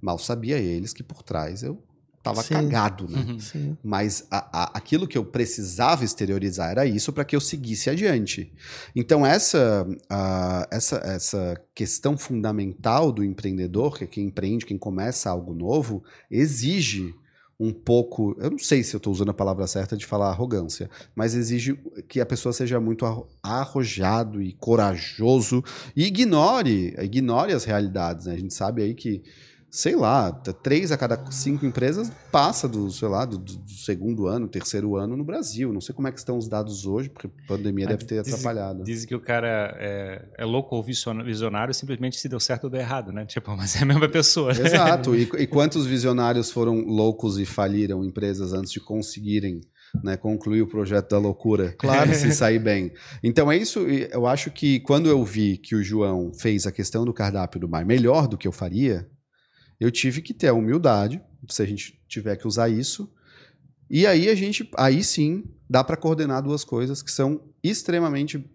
[0.00, 1.82] Mal sabia eles que por trás eu
[2.22, 2.54] tava Sim.
[2.54, 3.36] cagado, né?
[3.54, 3.76] Uhum.
[3.82, 8.52] Mas a- a- aquilo que eu precisava exteriorizar era isso para que eu seguisse adiante.
[8.94, 15.30] Então, essa, ah, essa, essa questão fundamental do empreendedor, que é quem empreende, quem começa
[15.30, 17.14] algo novo, exige
[17.64, 18.36] um pouco.
[18.38, 21.78] Eu não sei se eu estou usando a palavra certa de falar arrogância, mas exige
[22.08, 25.62] que a pessoa seja muito arro- arrojado e corajoso
[25.96, 28.26] e ignore, ignore as realidades.
[28.26, 28.34] né?
[28.34, 29.22] A gente sabe aí que
[29.74, 34.46] sei lá, três a cada cinco empresas passa do, sei lá, do, do segundo ano,
[34.46, 35.72] terceiro ano no Brasil.
[35.72, 38.20] Não sei como é que estão os dados hoje, porque a pandemia Mas deve ter
[38.22, 38.84] dizem- atrapalhado.
[38.84, 42.80] Dizem que o cara é, é louco ou visionário simplesmente se deu certo ou deu
[42.80, 43.24] errado, né?
[43.32, 44.52] Tipo, mas é a mesma pessoa.
[44.52, 44.60] né?
[44.66, 45.14] Exato.
[45.16, 49.62] E, e quantos visionários foram loucos e faliram empresas antes de conseguirem
[50.04, 52.12] né, concluir o projeto da loucura Claro.
[52.14, 52.92] se sair bem?
[53.24, 53.80] Então é isso.
[53.80, 57.66] Eu acho que quando eu vi que o João fez a questão do cardápio do
[57.66, 59.08] bar melhor do que eu faria,
[59.82, 63.10] eu tive que ter a humildade, se a gente tiver que usar isso.
[63.90, 68.48] E aí a gente, aí sim, dá para coordenar duas coisas que são extremamente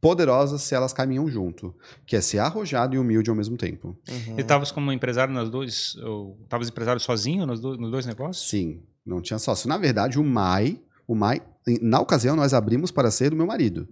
[0.00, 1.74] poderosas se elas caminham junto,
[2.06, 3.96] que é ser arrojado e humilde ao mesmo tempo.
[4.08, 4.38] Uhum.
[4.38, 5.94] E estavas como empresário nas dois.
[5.96, 8.48] ou Estavas empresário sozinho nos, do- nos dois negócios?
[8.48, 9.68] Sim, não tinha sócio.
[9.68, 11.42] Na verdade, o Mai, o Mai,
[11.82, 13.86] na ocasião nós abrimos para ser do meu marido.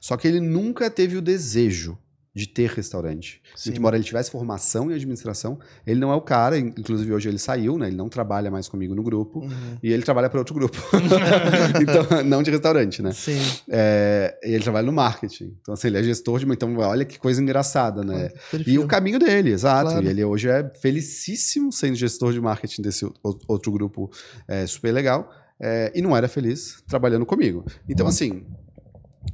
[0.00, 1.98] Só que ele nunca teve o desejo
[2.34, 3.40] de ter restaurante.
[3.54, 3.70] Sim.
[3.70, 7.28] Muito embora ele tivesse formação em administração, ele não é o cara, in- inclusive hoje
[7.28, 7.86] ele saiu, né?
[7.86, 9.50] Ele não trabalha mais comigo no grupo Uhum.
[9.82, 10.76] e ele trabalha para outro grupo.
[11.80, 13.12] então, não de restaurante, né?
[13.12, 13.38] Sim.
[13.68, 15.56] É, ele trabalha no marketing.
[15.60, 16.46] Então, assim, ele é gestor de.
[16.50, 18.30] Então, olha que coisa engraçada, né?
[18.66, 19.90] E o caminho dele, exato.
[19.90, 20.04] Claro.
[20.04, 23.08] E ele hoje é felicíssimo sendo gestor de marketing desse
[23.46, 24.10] outro grupo
[24.48, 25.30] é, super legal.
[25.60, 27.64] é, e não era feliz trabalhando comigo.
[27.88, 28.44] Então, assim,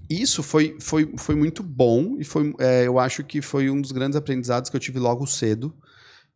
[0.09, 3.93] isso foi, foi, foi muito bom e foi, é, eu acho que foi um dos
[3.93, 5.75] grandes aprendizados que eu tive logo cedo,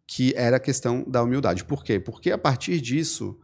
[0.07, 1.65] que era a questão da humildade.
[1.65, 1.99] Por quê?
[1.99, 3.39] Porque a partir disso,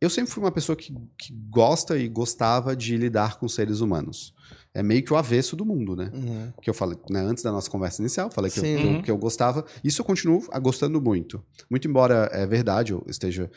[0.00, 4.34] eu sempre fui uma pessoa que, que gosta e gostava de lidar com seres humanos.
[4.74, 6.10] É meio que o avesso do mundo, né?
[6.12, 6.52] Uhum.
[6.60, 9.10] que eu falei, né, antes da nossa conversa inicial, falei que eu, que, eu, que
[9.10, 9.64] eu gostava.
[9.84, 11.44] Isso eu continuo gostando muito.
[11.70, 13.50] Muito embora é verdade, eu esteja,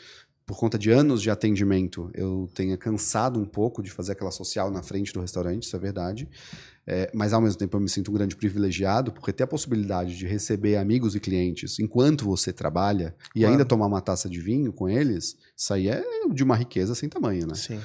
[0.46, 4.70] por conta de anos de atendimento, eu tenha cansado um pouco de fazer aquela social
[4.70, 6.28] na frente do restaurante, isso é verdade.
[6.86, 10.16] É, mas ao mesmo tempo eu me sinto um grande privilegiado, porque ter a possibilidade
[10.16, 13.52] de receber amigos e clientes enquanto você trabalha e Claro.
[13.54, 17.08] ainda tomar uma taça de vinho com eles, isso aí é de uma riqueza sem
[17.08, 17.54] tamanho, né?
[17.56, 17.80] Sim.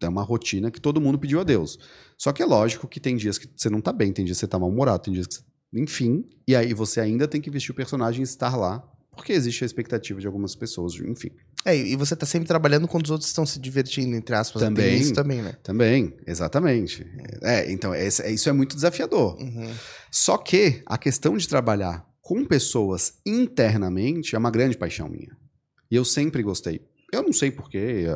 [0.00, 1.76] É uma rotina que todo mundo pediu a Deus.
[2.16, 4.40] Só que é lógico que tem dias que você não tá bem, tem dias que
[4.42, 5.42] você tá mal-humorado, tem dias que você...
[5.76, 9.64] Enfim, e aí você ainda tem que vestir o personagem e estar lá, porque existe
[9.64, 11.30] a expectativa de algumas pessoas, enfim.
[11.64, 14.60] É, e você tá sempre trabalhando quando os outros estão se divertindo, entre aspas.
[14.62, 14.96] Também.
[14.96, 15.54] Isso também, né?
[15.62, 17.06] Também, exatamente.
[17.42, 19.36] É, então, é- isso é muito desafiador.
[19.40, 19.72] Uhum.
[20.10, 25.36] Só que a questão de trabalhar com pessoas internamente é uma grande paixão minha.
[25.90, 26.80] E eu sempre gostei.
[27.12, 28.06] Eu não sei porquê,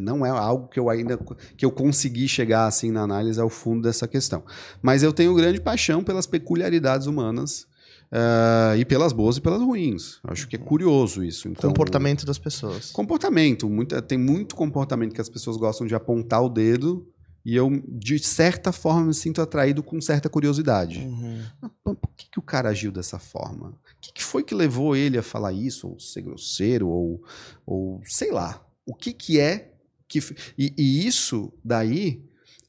[0.00, 1.16] não é algo que eu ainda
[1.56, 4.42] que eu consegui chegar assim na análise ao fundo dessa questão.
[4.82, 7.66] Mas eu tenho grande paixão pelas peculiaridades humanas
[8.12, 10.20] ah, e pelas boas e pelas ruins.
[10.24, 11.48] Acho que é curioso isso.
[11.48, 12.90] Então, Comportamento das pessoas.
[12.90, 13.70] Comportamento.
[13.70, 17.08] Muita, tem muito comportamento que as pessoas gostam de apontar o dedo
[17.44, 21.00] e eu, de certa forma, me sinto atraído com certa curiosidade.
[21.00, 21.42] Uhum.
[21.60, 23.70] Mas, pô, Por que, que o cara agiu dessa forma?
[23.70, 25.88] O que, que foi que levou ele a falar isso?
[25.88, 26.88] Ou ser grosseiro?
[26.88, 27.24] Ou,
[27.66, 28.64] ou sei lá.
[28.86, 29.72] O que, que é
[30.06, 30.20] que.
[30.56, 32.22] E, e isso daí,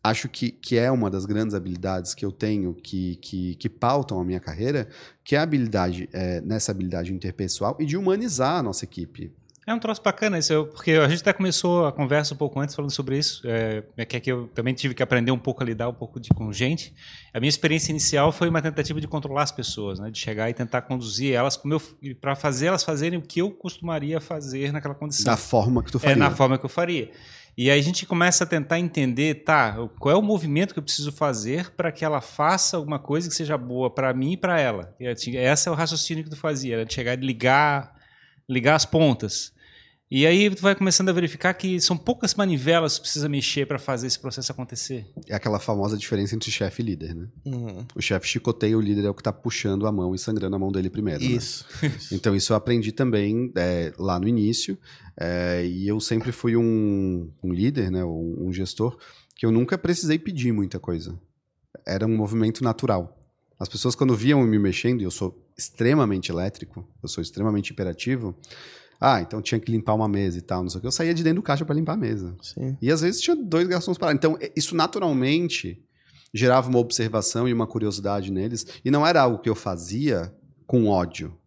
[0.03, 4.19] acho que, que é uma das grandes habilidades que eu tenho que, que, que pautam
[4.19, 4.87] a minha carreira,
[5.23, 9.31] que é a habilidade, é, nessa habilidade interpessoal e de humanizar a nossa equipe.
[9.65, 12.75] É um troço bacana isso, porque a gente até começou a conversa um pouco antes
[12.75, 15.63] falando sobre isso, é, é que é que eu também tive que aprender um pouco
[15.63, 16.93] a lidar um pouco de, com gente.
[17.33, 20.53] A minha experiência inicial foi uma tentativa de controlar as pessoas, né, de chegar e
[20.53, 21.57] tentar conduzir elas
[22.19, 25.23] para fazer elas fazerem o que eu costumaria fazer naquela condição.
[25.23, 26.15] Da forma que tu É faria.
[26.17, 27.09] na forma que eu faria.
[27.55, 30.83] E aí a gente começa a tentar entender, tá, qual é o movimento que eu
[30.83, 34.59] preciso fazer para que ela faça alguma coisa que seja boa para mim e para
[34.59, 34.95] ela.
[34.99, 37.93] E tinha- Esse é o raciocínio que tu fazia, era de chegar e ligar,
[38.49, 39.52] ligar as pontas.
[40.16, 43.66] E aí tu vai começando a verificar que são poucas manivelas que tu precisa mexer
[43.66, 45.07] para fazer esse processo acontecer.
[45.28, 47.28] É aquela famosa diferença entre chefe e líder, né?
[47.43, 47.84] Uhum.
[47.95, 50.59] O chefe chicoteia, o líder é o que tá puxando a mão e sangrando a
[50.59, 51.20] mão dele primeiro.
[51.20, 51.26] né?
[51.26, 51.66] Isso.
[52.11, 54.78] Então, isso eu aprendi também é, lá no início.
[55.20, 58.95] é, e eu sempre fui um, um líder, né, um, um gestor,
[59.36, 61.20] que eu nunca precisei pedir muita coisa.
[61.88, 63.20] Era um movimento natural.
[63.59, 67.70] As pessoas, quando viam eu me mexendo, e eu sou extremamente elétrico, eu sou extremamente
[67.72, 68.36] hiperativo.
[69.05, 70.87] Ah, então tinha que limpar uma mesa e tal, não sei o que.
[70.87, 72.33] Eu saía de dentro do caixa para limpar a mesa.
[72.41, 72.77] Sim.
[72.81, 74.17] E às vezes tinha dois garçons parados.
[74.17, 75.83] Então, e- isso naturalmente
[76.33, 78.65] gerava uma observação e uma curiosidade neles.
[78.83, 80.33] E não era algo que eu fazia
[80.65, 81.37] com ódio.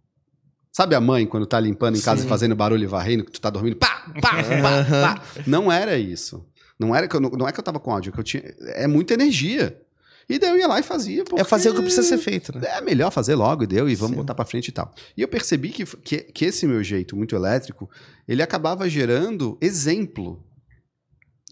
[0.71, 2.27] Sabe a mãe, quando tá limpando em casa Sim.
[2.27, 4.85] e fazendo barulho e varrendo, que tu tá dormindo, pá, pá, pá,
[5.15, 5.23] pá.
[5.47, 6.47] Não era isso.
[6.79, 8.25] Não, era que eu, não, não é que eu tava com ódio, é que eu
[8.25, 8.43] tinha.
[8.75, 9.81] É muita energia.
[10.29, 11.23] E daí eu ia lá e fazia.
[11.37, 12.67] É fazer o que porque- precisa ser feito, né?
[12.67, 14.23] é melhor fazer logo e deu, e vamos Sim.
[14.23, 14.93] botar pra frente e tal.
[15.17, 17.89] E eu percebi que, que, que esse meu jeito muito elétrico,
[18.27, 20.43] ele acabava gerando exemplo.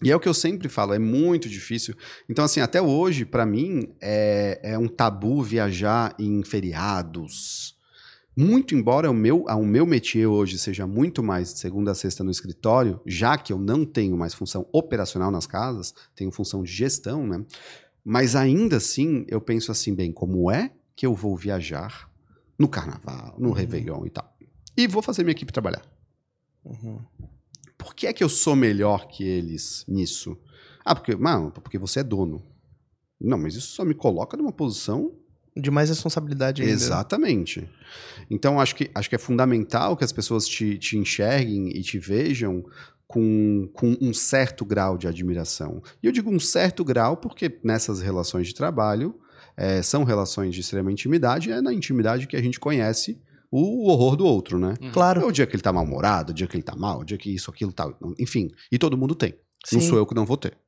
[0.03, 1.95] E é o que eu sempre falo, é muito difícil.
[2.29, 7.75] Então, assim, até hoje, pra mim, é, é um tabu viajar em feriados.
[8.37, 12.25] Muito embora o meu, o meu métier hoje seja muito mais de segunda a sexta
[12.25, 16.73] no escritório, já que eu não tenho mais função operacional nas casas, tenho função de
[16.73, 17.45] gestão, né?
[18.05, 22.11] Mas ainda assim, eu penso assim, bem, como é que eu vou viajar
[22.59, 23.55] no carnaval, no uhum.
[23.55, 24.37] Réveillon e tal?
[24.77, 25.83] E vou fazer minha equipe trabalhar.
[26.65, 27.01] Uhum.
[27.79, 30.39] Por que é que eu sou melhor que eles nisso?
[30.85, 32.43] Ah, porque, mano, porque você é dono.
[33.21, 35.15] Não, mas isso só me coloca numa posição
[35.57, 36.75] de mais responsabilidade ainda.
[36.75, 37.69] Exatamente.
[38.29, 41.99] Então, acho que, acho que é fundamental que as pessoas te, te enxerguem e te
[41.99, 42.65] vejam
[43.07, 45.83] com, com um certo grau de admiração.
[46.03, 49.15] E eu digo um certo grau porque nessas relações de trabalho
[49.57, 54.17] é, são relações de extrema intimidade, é na intimidade que a gente conhece o horror
[54.17, 54.75] do outro, né?
[54.81, 54.91] Uhum.
[54.91, 55.21] Claro.
[55.21, 57.17] É o dia que ele tá mal-humorado, o dia que ele tá mal, o dia
[57.17, 57.97] que isso, aquilo, tal.
[58.19, 59.35] Enfim, e todo mundo tem.
[59.65, 59.77] Sim.
[59.77, 60.59] Não sou eu que não vou ter.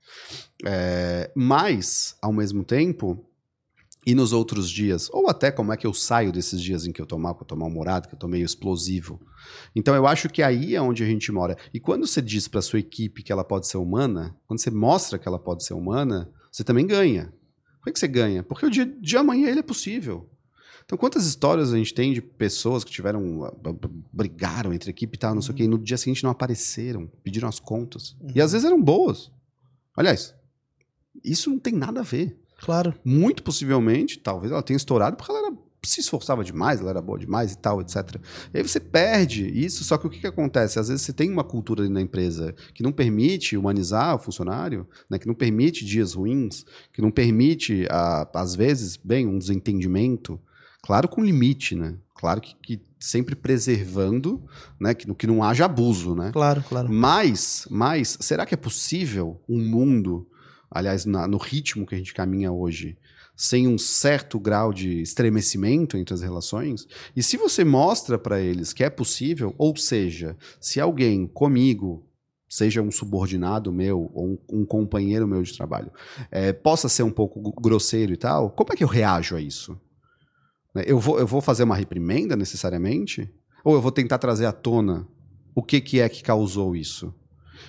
[0.65, 3.27] É, mas, ao mesmo tempo,
[4.07, 7.03] e nos outros dias, ou até como é que eu saio desses dias em que
[7.03, 9.21] eu tô mal, que eu tô mal-humorado, que eu tô meio explosivo.
[9.75, 11.57] Então eu acho que aí é onde a gente mora.
[11.75, 15.19] E quando você diz para sua equipe que ela pode ser humana, quando você mostra
[15.19, 17.33] que ela pode ser humana, você também ganha.
[17.83, 18.45] Por que você ganha?
[18.45, 20.31] Porque o dia de amanhã ele é possível.
[20.85, 23.53] Então, quantas histórias a gente tem de pessoas que tiveram.
[24.13, 27.09] brigaram entre equipe e tal, não sei o quê, e no dia seguinte não apareceram,
[27.25, 28.17] pediram as contas.
[28.21, 28.31] Uhum.
[28.37, 29.33] E às vezes eram boas.
[29.97, 30.33] Aliás,
[31.25, 32.39] isso não tem nada a ver.
[32.59, 32.95] Claro.
[33.05, 37.19] Muito possivelmente, talvez ela tenha estourado porque ela era, se esforçava demais, ela era boa
[37.19, 38.17] demais e tal, etc.
[38.53, 40.79] E aí você perde isso, só que o que, que acontece?
[40.79, 44.89] Às vezes você tem uma cultura ali na empresa que não permite humanizar o funcionário,
[45.09, 50.41] né, que não permite dias ruins, que não permite, a, às vezes, bem, um desentendimento,
[50.83, 51.97] claro com limite, né?
[52.15, 54.43] Claro que, que sempre preservando,
[54.81, 56.31] né, que, que não haja abuso, né?
[56.33, 56.91] Claro, claro.
[56.91, 60.27] Mas, mas será que é possível um mundo
[60.77, 62.97] aliás, na, no ritmo que a gente caminha hoje,
[63.37, 66.87] sem um certo grau de estremecimento entre as relações.
[67.15, 72.07] E se você mostra para eles que é possível, ou seja, se alguém comigo,
[72.49, 75.93] seja um subordinado meu ou um, um companheiro meu de trabalho,
[76.31, 79.79] é, possa ser um pouco grosseiro e tal, como é que eu reajo a isso?
[80.75, 83.31] Né, eu vou, eu vou fazer uma reprimenda necessariamente?
[83.65, 85.07] Ou eu vou tentar trazer à tona
[85.55, 87.13] o que, que é que causou isso?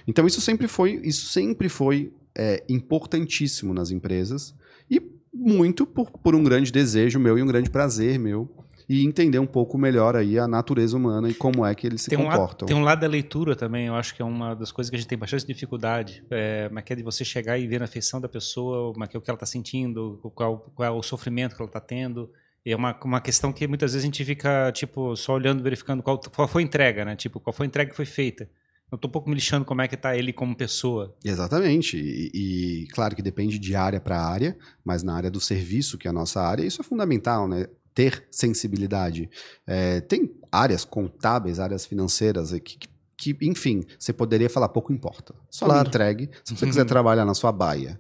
[0.08, 4.56] Então isso sempre foi, isso sempre foi é, importantíssimo nas empresas
[4.90, 5.02] e
[5.34, 8.50] muito por, por um grande desejo meu e um grande prazer meu
[8.88, 12.10] e entender um pouco melhor aí a natureza humana e como é que eles se
[12.10, 12.66] tem um comportam.
[12.66, 14.96] Lado, tem um lado da leitura também, eu acho que é uma das coisas que
[14.96, 17.88] a gente tem bastante dificuldade, é, mas que é de você chegar e ver na
[17.88, 21.04] feição da pessoa, mas que é o que ela está sentindo, qual, qual é o
[21.04, 22.30] sofrimento que ela está tendo.
[22.66, 26.02] E é uma, uma questão que muitas vezes a gente fica tipo só olhando, verificando
[26.02, 27.16] qual, qual foi a entrega, né?
[27.16, 28.50] Tipo, qual foi a entrega que foi feita.
[28.92, 31.14] Eu tô um pouco me lixando como é que tá ele como pessoa.
[31.24, 31.98] Exatamente.
[31.98, 36.08] E, e claro que depende de área para área, mas na área do serviço, que
[36.08, 37.68] é a nossa área, isso é fundamental, né?
[37.94, 39.30] Ter sensibilidade.
[39.66, 45.36] É, tem áreas contábeis, áreas financeiras que, que, que, enfim, você poderia falar, pouco importa.
[45.50, 45.82] Só claro.
[45.82, 46.30] me entregue.
[46.46, 48.00] Se você quiser trabalhar na sua baia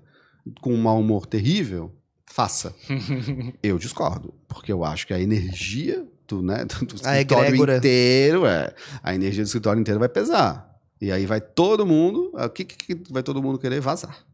[0.62, 1.94] com um mau humor terrível,
[2.26, 2.74] faça.
[3.62, 9.16] eu discordo, porque eu acho que a energia do, né, do escritório inteiro, é, a
[9.16, 10.67] energia do escritório inteiro vai pesar.
[11.00, 12.32] E aí vai todo mundo.
[12.34, 14.28] O que, que vai todo mundo querer vazar?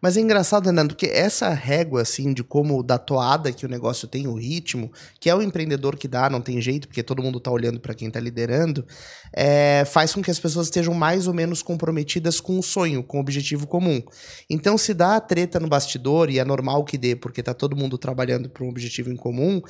[0.00, 4.08] Mas é engraçado, Renan, que essa régua, assim, de como da toada que o negócio
[4.08, 7.38] tem, o ritmo, que é o empreendedor que dá, não tem jeito, porque todo mundo
[7.38, 8.84] tá olhando para quem tá liderando,
[9.32, 13.18] é, faz com que as pessoas estejam mais ou menos comprometidas com o sonho, com
[13.18, 14.02] o objetivo comum.
[14.48, 17.98] Então, se dá treta no bastidor, e é normal que dê, porque tá todo mundo
[17.98, 19.62] trabalhando para um objetivo em comum,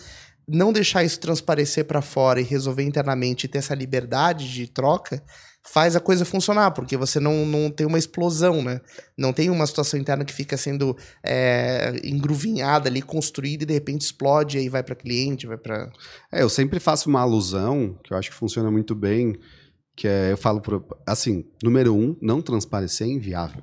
[0.50, 5.22] não deixar isso transparecer para fora e resolver internamente e ter essa liberdade de troca
[5.62, 8.80] faz a coisa funcionar, porque você não, não tem uma explosão, né?
[9.16, 14.02] Não tem uma situação interna que fica sendo é, engruvinhada ali, construída e de repente
[14.02, 15.90] explode e aí vai para cliente, vai para.
[16.32, 19.36] É, eu sempre faço uma alusão que eu acho que funciona muito bem,
[19.94, 23.62] que é eu falo por, assim, número um, não transparecer é inviável.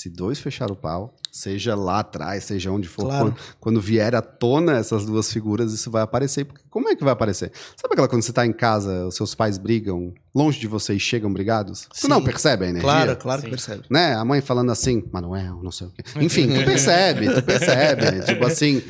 [0.00, 3.24] Se dois fechar o pau, seja lá atrás, seja onde for, claro.
[3.26, 6.46] quando, quando, vier à tona essas duas figuras, isso vai aparecer.
[6.46, 7.52] Porque como é que vai aparecer?
[7.76, 10.98] Sabe aquela quando você está em casa, os seus pais brigam, longe de você e
[10.98, 11.80] chegam brigados?
[11.92, 12.06] Sim.
[12.06, 12.90] Tu não percebe a energia?
[12.90, 13.44] Claro, claro Sim.
[13.44, 13.84] que percebe.
[13.90, 14.14] Né?
[14.14, 16.02] A mãe falando assim, Manuel, não sei o quê.
[16.18, 18.24] Enfim, tu percebe, tu percebe.
[18.24, 18.82] tipo assim,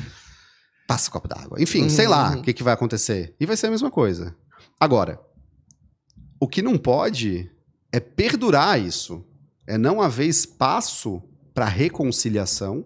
[0.87, 1.61] passa o copo d'água.
[1.61, 1.89] Enfim, uhum.
[1.89, 3.35] sei lá o que, que vai acontecer.
[3.37, 4.33] E vai ser a mesma coisa.
[4.79, 5.19] Agora,
[6.39, 7.51] o que não pode
[7.91, 9.25] é perdurar isso.
[9.67, 11.21] É não haver espaço
[11.53, 12.85] para reconciliação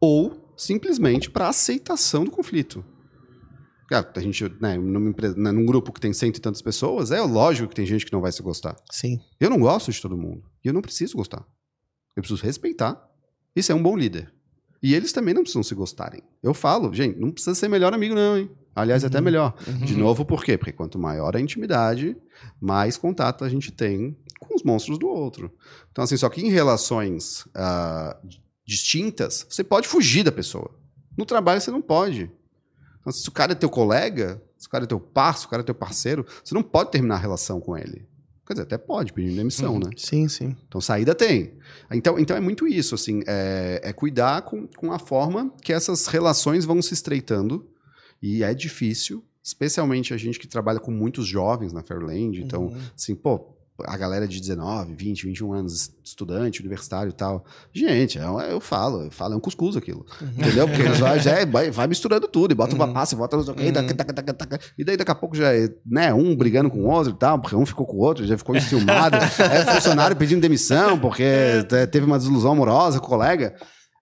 [0.00, 2.84] ou simplesmente para aceitação do conflito.
[3.90, 7.20] A gente, né, numa empresa, né, num grupo que tem cento e tantas pessoas, é
[7.20, 8.76] lógico que tem gente que não vai se gostar.
[8.90, 9.18] Sim.
[9.40, 10.44] Eu não gosto de todo mundo.
[10.64, 11.44] E eu não preciso gostar.
[12.14, 13.04] Eu preciso respeitar.
[13.54, 14.32] Isso é um bom líder.
[14.80, 16.22] E eles também não precisam se gostarem.
[16.40, 18.50] Eu falo, gente, não precisa ser melhor amigo, não, hein?
[18.74, 19.54] Aliás, é até melhor.
[19.66, 19.78] Uhum.
[19.78, 20.56] De novo, por quê?
[20.56, 22.16] Porque quanto maior a intimidade,
[22.60, 25.52] mais contato a gente tem com os monstros do outro.
[25.90, 28.16] Então, assim, só que em relações ah,
[28.64, 30.70] distintas, você pode fugir da pessoa.
[31.16, 32.30] No trabalho, você não pode.
[33.00, 35.50] Então, se o cara é teu colega, se o cara é teu parceiro, se o
[35.50, 38.08] cara é teu parceiro, você não pode terminar a relação com ele.
[38.46, 39.90] Quer dizer, até pode, pedindo demissão, né?
[39.96, 40.56] Sim, sim.
[40.66, 41.54] Então, saída tem.
[41.92, 46.08] Então, então é muito isso, assim, é, é cuidar com, com a forma que essas
[46.08, 47.68] relações vão se estreitando.
[48.22, 52.40] E é difícil, especialmente a gente que trabalha com muitos jovens na Fairland.
[52.42, 52.76] Então, Uhum.
[52.96, 53.56] assim, pô,
[53.86, 57.42] a galera de 19, 20, 21 anos, estudante, universitário e tal.
[57.72, 60.04] Gente, é, um- eu falo, eu falo, é um cuscuz aquilo.
[60.36, 60.68] Entendeu?
[60.68, 62.92] Porque eles vai, já é- vai, vai misturando tudo, e bota uma Uhum.
[62.92, 63.72] passa, e bota não sei o quê, e Uhum.
[64.76, 67.38] e daí daqui a pouco já é, né, um brigando com o outro e tal,
[67.40, 69.16] porque um ficou com o outro, já ficou enciumado.
[69.40, 71.24] é funcionário pedindo demissão, porque
[71.66, 73.54] te- teve uma desilusão amorosa com o colega.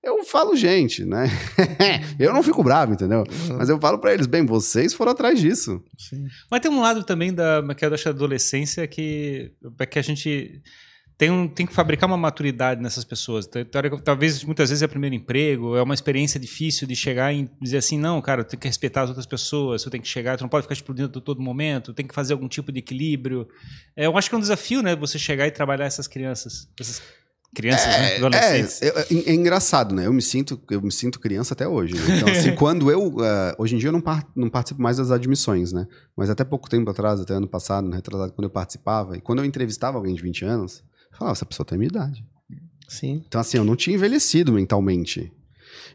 [0.02, 1.26] Eu falo, gente, né?
[2.18, 3.24] eu não fico bravo, entendeu?
[3.56, 5.82] Mas eu falo pra eles, bem, vocês foram atrás disso.
[5.98, 6.26] Sim.
[6.50, 10.02] Mas tem um lado também da, que eu acho da adolescência que, é que a
[10.02, 10.62] gente
[11.18, 13.44] tem, um, tem que fabricar uma maturidade nessas pessoas.
[13.44, 17.34] Tá- teórica- Talvez muitas vezes é o primeiro emprego, é uma experiência difícil de chegar
[17.34, 20.06] e dizer assim, não, cara, tu tem que respeitar as outras pessoas, tu tem que
[20.06, 22.78] chegar, tu não pode ficar explodindo a todo momento, tem que fazer algum tipo de
[22.78, 23.48] equilíbrio.
[23.96, 27.02] É, eu acho que é um desafio, né, você chegar e trabalhar essas crianças, essas
[27.58, 28.80] crianças, né, adolescentes.
[28.80, 30.06] É, é, é engraçado, né?
[30.06, 31.94] Eu me sinto, eu me sinto criança até hoje.
[31.94, 32.16] né?
[32.16, 33.14] Então, assim, quando eu.
[33.22, 35.86] eh, hoje em dia eu não, par- não participo mais das admissões, né?
[36.16, 39.40] Mas até pouco tempo atrás, até ano passado, né, retrasado, quando eu participava, e quando
[39.40, 40.82] eu entrevistava alguém de 20 anos,
[41.12, 42.24] eu falava, essa pessoa tem minha idade.
[42.88, 43.22] Sim.
[43.26, 45.30] Então, assim, eu não tinha envelhecido mentalmente.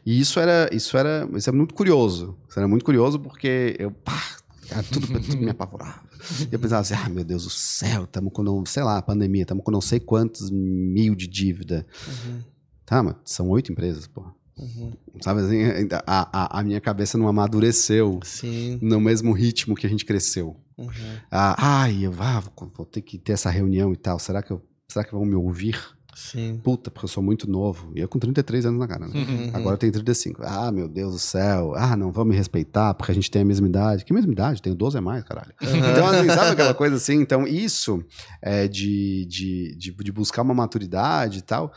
[0.06, 2.36] E isso era, isso era, isso era muito curioso.
[2.48, 4.22] Isso era muito curioso porque eu, pá,
[4.68, 6.00] cara, tudo, tudo me apavorava.
[6.40, 9.42] E eu pensava assim, ah, meu Deus do céu, estamos com, não- sei lá, pandemia,
[9.42, 11.86] estamos com não sei quantos mil de dívida.
[12.06, 12.40] Uhum.
[12.86, 14.24] Tá, mas são oito empresas, pô.
[14.58, 14.92] Uhum.
[15.20, 18.78] Sabe assim, ainda- a, a, a minha cabeça não amadureceu Sim.
[18.80, 20.56] no mesmo ritmo que a gente cresceu.
[20.78, 20.90] Uhum.
[21.30, 24.18] Ah, ai, eu ah, vou, vou ter que ter essa reunião e tal.
[24.18, 25.80] Será que, eu, será que vão me ouvir?
[26.14, 26.60] Sim.
[26.62, 27.92] Puta, porque eu sou muito novo.
[27.94, 29.12] E eu com 33 anos na cara, né?
[29.14, 29.50] Uhum.
[29.52, 30.42] Agora eu tenho 35.
[30.44, 31.74] Ah, meu Deus do céu.
[31.76, 34.04] Ah, não, vão me respeitar porque a gente tem a mesma idade.
[34.04, 34.62] Que mesma idade?
[34.62, 35.52] Tenho 12 a mais, caralho.
[35.60, 37.20] Então, assim, sabe aquela coisa assim?
[37.20, 38.04] Então, isso
[38.40, 41.72] é de, de, de, de buscar uma maturidade e tal.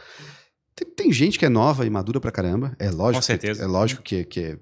[0.77, 2.75] Tem, tem gente que é nova e madura pra caramba.
[2.77, 3.15] É lógico.
[3.15, 3.59] Com certeza.
[3.59, 4.59] Que, é lógico que, que,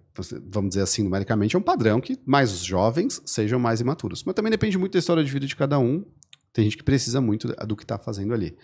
[0.50, 4.24] vamos dizer assim, numericamente, é um padrão que mais os jovens sejam mais imaturos.
[4.24, 6.06] Mas também depende muito da história de vida de cada um.
[6.54, 8.56] Tem gente que precisa muito do que tá fazendo ali.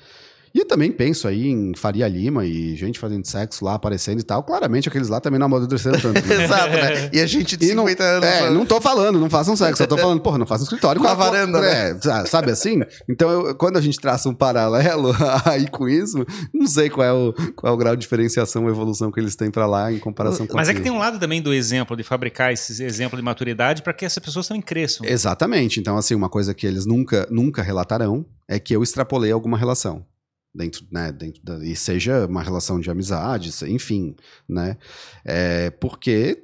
[0.54, 4.24] E eu também penso aí em Faria Lima e gente fazendo sexo lá, aparecendo e
[4.24, 4.43] tal.
[4.43, 6.26] Claramente aqueles lá também não amadureceram tanto.
[6.28, 6.34] né?
[6.43, 7.10] Exato, né?
[7.14, 8.26] E a gente de E não, 50 anos.
[8.30, 8.49] é, né?
[8.49, 9.82] não tô falando, não façam sexo.
[9.84, 11.02] Eu tô falando, porra, não façam escritório.
[11.02, 11.91] Na com a- varanda, né?
[11.91, 12.82] É, sa- sabe assim?
[13.10, 15.14] Então, eu- quando a gente traça um paralelo
[15.45, 18.70] aí com isso, não sei qual é o, qual é o grau de diferenciação ou
[18.70, 20.80] evolução que eles têm pra lá em comparação com Mas é aqui.
[20.80, 24.04] que tem um lado também do exemplo, de fabricar esse exemplo de maturidade para que
[24.06, 25.06] essas pessoas também cresçam.
[25.08, 25.80] Exatamente.
[25.80, 30.06] Então, assim, uma coisa que eles nunca, nunca relatarão é que eu extrapolei alguma relação.
[30.54, 34.16] Dentro, né, dentro da, e seja uma relação de amizade, enfim,
[34.49, 34.76] né?
[35.24, 36.43] É, porque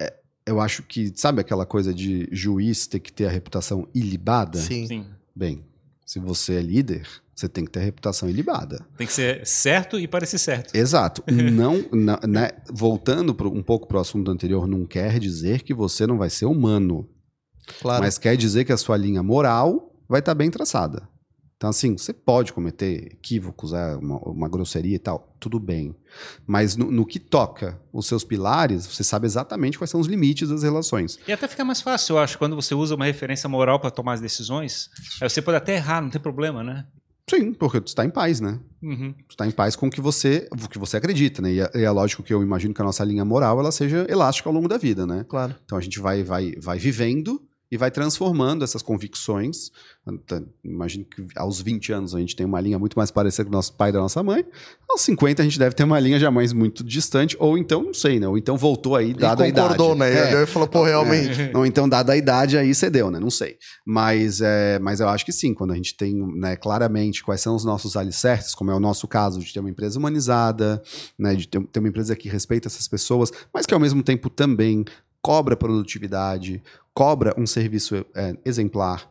[0.00, 0.14] é,
[0.46, 4.58] eu acho que, sabe aquela coisa de juiz ter que ter a reputação ilibada?
[4.58, 4.86] Sim.
[4.86, 5.06] Sim.
[5.36, 5.62] Bem,
[6.06, 8.86] se você é líder, você tem que ter a reputação ilibada.
[8.96, 10.74] Tem que ser certo e parecer certo.
[10.74, 11.22] Exato.
[11.52, 15.74] Não, na- né, voltando pro- um pouco para o assunto anterior, não quer dizer que
[15.74, 17.06] você não vai ser humano.
[17.80, 18.02] Claro.
[18.02, 21.08] Mas quer dizer que a sua linha moral vai estar bem traçada.
[21.62, 25.94] Então, assim, você pode cometer equívocos, é, uma, uma grosseria e tal, tudo bem.
[26.44, 30.48] Mas no, no que toca os seus pilares, você sabe exatamente quais são os limites
[30.48, 31.20] das relações.
[31.24, 34.14] E até fica mais fácil, eu acho, quando você usa uma referência moral para tomar
[34.14, 34.90] as decisões.
[35.20, 36.84] Aí você pode até errar, não tem problema, né?
[37.30, 38.58] Sim, porque tu está em paz, né?
[38.82, 39.12] Uhum.
[39.12, 41.52] Tu está em paz com o que você, o que você acredita, né?
[41.52, 44.04] E é, e é lógico que eu imagino que a nossa linha moral ela seja
[44.10, 45.24] elástica ao longo da vida, né?
[45.28, 45.54] Claro.
[45.64, 47.40] Então a gente vai, vai, vai vivendo
[47.72, 49.70] e vai transformando essas convicções.
[50.06, 53.50] Então, Imagino que aos 20 anos a gente tem uma linha muito mais parecida com
[53.50, 54.44] o nosso pai e da nossa mãe.
[54.86, 57.94] Aos 50 a gente deve ter uma linha já mais muito distante, ou então, não
[57.94, 58.28] sei, né?
[58.28, 59.68] Ou então voltou aí, dada a idade.
[59.70, 60.12] concordou, né?
[60.12, 60.34] É.
[60.34, 61.40] Ele falou, pô, realmente.
[61.40, 61.56] É.
[61.56, 63.18] Ou então, dada a idade, aí cedeu, né?
[63.18, 63.56] Não sei.
[63.86, 67.56] Mas, é, mas eu acho que sim, quando a gente tem né, claramente quais são
[67.56, 70.82] os nossos alicerces, como é o nosso caso, de ter uma empresa humanizada,
[71.18, 74.28] né, de ter, ter uma empresa que respeita essas pessoas, mas que ao mesmo tempo
[74.28, 74.84] também
[75.22, 76.60] cobra produtividade,
[76.94, 79.10] cobra um serviço é, exemplar,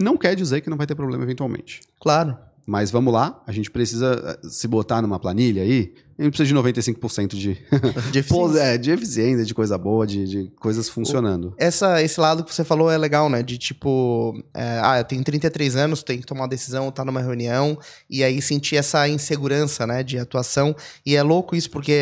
[0.00, 1.80] não quer dizer que não vai ter problema eventualmente.
[2.00, 2.36] Claro.
[2.66, 6.46] Mas vamos lá, a gente precisa eh, se botar numa planilha aí, a gente precisa
[6.46, 7.58] de 95% de,
[8.12, 8.60] De eficiência.
[8.60, 11.54] é, de eficiência, de coisa boa, de, de coisas funcionando.
[11.58, 13.42] Essa, esse lado que você falou é legal, né?
[13.42, 17.20] De tipo, é, ah, eu tenho 33 anos, tenho que tomar uma decisão, tá numa
[17.20, 20.74] reunião, e aí sentir essa insegurança, né, de atuação.
[21.04, 21.92] E é louco isso, porque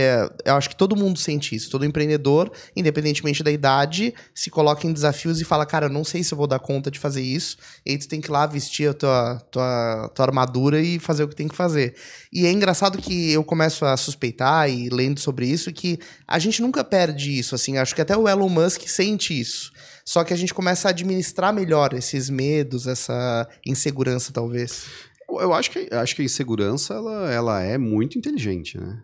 [0.44, 1.70] eu acho que todo mundo sente isso.
[1.70, 6.22] Todo empreendedor, independentemente da idade, se coloca em desafios e fala, cara, eu não sei
[6.22, 7.56] se eu vou dar conta de fazer isso.
[7.86, 11.24] E aí tu tem que ir lá vestir a tua, tua, tua armadura e fazer
[11.24, 11.94] o que tem que fazer.
[12.32, 16.61] E é engraçado que eu começo a suspeitar e lendo sobre isso que a gente
[16.61, 19.72] nunca perde isso, assim, acho que até o Elon Musk sente isso.
[20.05, 24.84] Só que a gente começa a administrar melhor esses medos, essa insegurança, talvez.
[25.28, 29.00] Eu- acho que, acho que a insegurança ela, ela é muito inteligente, né?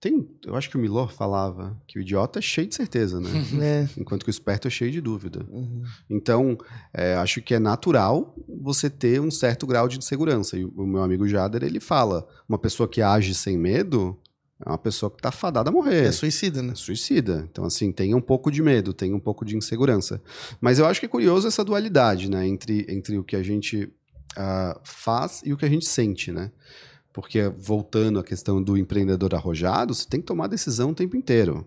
[0.00, 3.28] Tem, eu acho que o Milor falava que o idiota é cheio de certeza, né?
[3.52, 3.90] né?
[3.98, 5.44] Enquanto que o esperto é cheio de dúvida.
[5.50, 5.82] Uhum.
[6.08, 6.56] Então,
[6.94, 10.56] é, acho que é natural você ter um certo grau de insegurança.
[10.58, 14.16] E o meu amigo Jader, ele fala, uma pessoa que age sem medo
[14.64, 16.04] é uma pessoa que tá fadada a morrer.
[16.04, 16.72] É suicida, né?
[16.72, 17.48] É suicida.
[17.50, 20.20] Então, assim, tem um pouco de medo, tem um pouco de insegurança.
[20.60, 22.46] Mas eu acho que é curioso essa dualidade, né?
[22.46, 23.90] Entre, entre o que a gente
[24.36, 26.52] ah, faz e o que a gente sente, né?
[27.10, 31.66] Porque, voltando à questão do empreendedor arrojado, você tem que tomar decisão o tempo inteiro.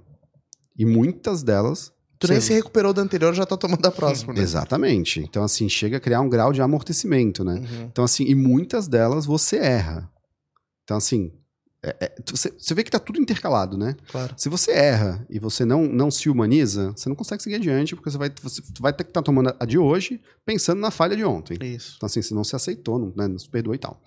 [0.78, 1.92] E muitas delas.
[2.28, 4.42] Tu nem você- se recuperou da anterior, já tá tomando a próxima, né?
[4.42, 5.20] Exatamente.
[5.20, 7.56] Então, assim, chega a criar um grau de amortecimento, né?
[7.56, 7.84] Uhum.
[7.92, 10.10] Então, assim, e muitas delas você erra.
[10.84, 11.32] Então, assim,
[11.86, 13.96] é- é- você você vê que tá tudo intercalado, né?
[14.10, 14.34] Claro.
[14.38, 18.10] Se você erra e você não, não se humaniza, você não consegue seguir adiante, porque
[18.10, 21.24] você vai, você vai ter que estar tomando a de hoje pensando na falha de
[21.26, 21.58] ontem.
[21.62, 21.96] Isso.
[21.98, 24.02] Então, assim, você não se aceitou, não, né, não se perdoou e tal.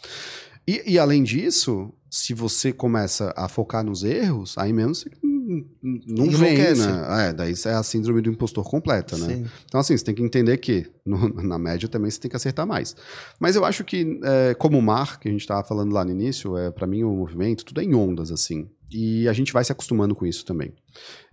[0.69, 6.27] E, e, além disso, se você começa a focar nos erros, aí mesmo você não,
[6.31, 7.29] vem, né?
[7.29, 9.35] É, daí isso é a síndrome do impostor completa, né?
[9.37, 9.47] Sim.
[9.67, 12.67] Então, assim, você tem que entender que no- na média também você tem que acertar
[12.67, 12.97] mais.
[13.39, 16.11] Mas eu acho que, é, como o mar, que a gente estava falando lá no
[16.11, 18.69] início, é, para mim o movimento, tudo é em ondas, assim.
[18.91, 20.73] E a gente vai se acostumando com isso também.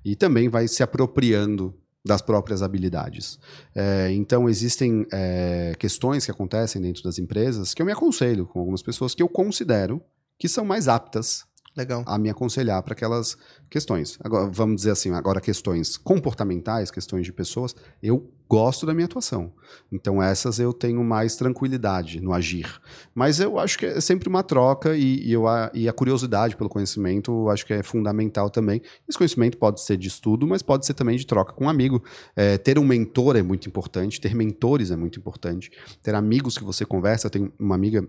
[0.03, 1.73] E também vai se apropriando
[2.05, 3.39] das próprias habilidades.
[3.73, 8.59] É, então, existem é, questões que acontecem dentro das empresas que eu me aconselho com
[8.59, 10.01] algumas pessoas que eu considero
[10.43, 12.03] que são mais aptas Legal.
[12.05, 13.37] a me aconselhar para aquelas
[13.69, 14.19] questões.
[14.21, 19.53] Agora, vamos dizer assim, agora questões comportamentais, questões de pessoas, eu gosto da minha atuação.
[19.89, 22.69] Então essas eu tenho mais tranquilidade no agir.
[23.15, 26.57] Mas eu acho que é sempre uma troca e, e eu, a, e a curiosidade
[26.57, 28.81] pelo conhecimento eu acho que é fundamental também.
[29.07, 32.03] Esse conhecimento pode ser de estudo, mas pode ser também de troca com um amigo.
[32.35, 35.71] É, ter um mentor é muito importante, ter mentores é muito importante,
[36.01, 37.27] ter amigos que você conversa.
[37.27, 38.05] Eu tenho uma amiga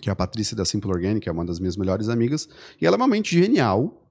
[0.00, 2.48] que é a Patrícia da Simple Organic, é uma das minhas melhores amigas,
[2.80, 4.09] e ela é uma mente genial.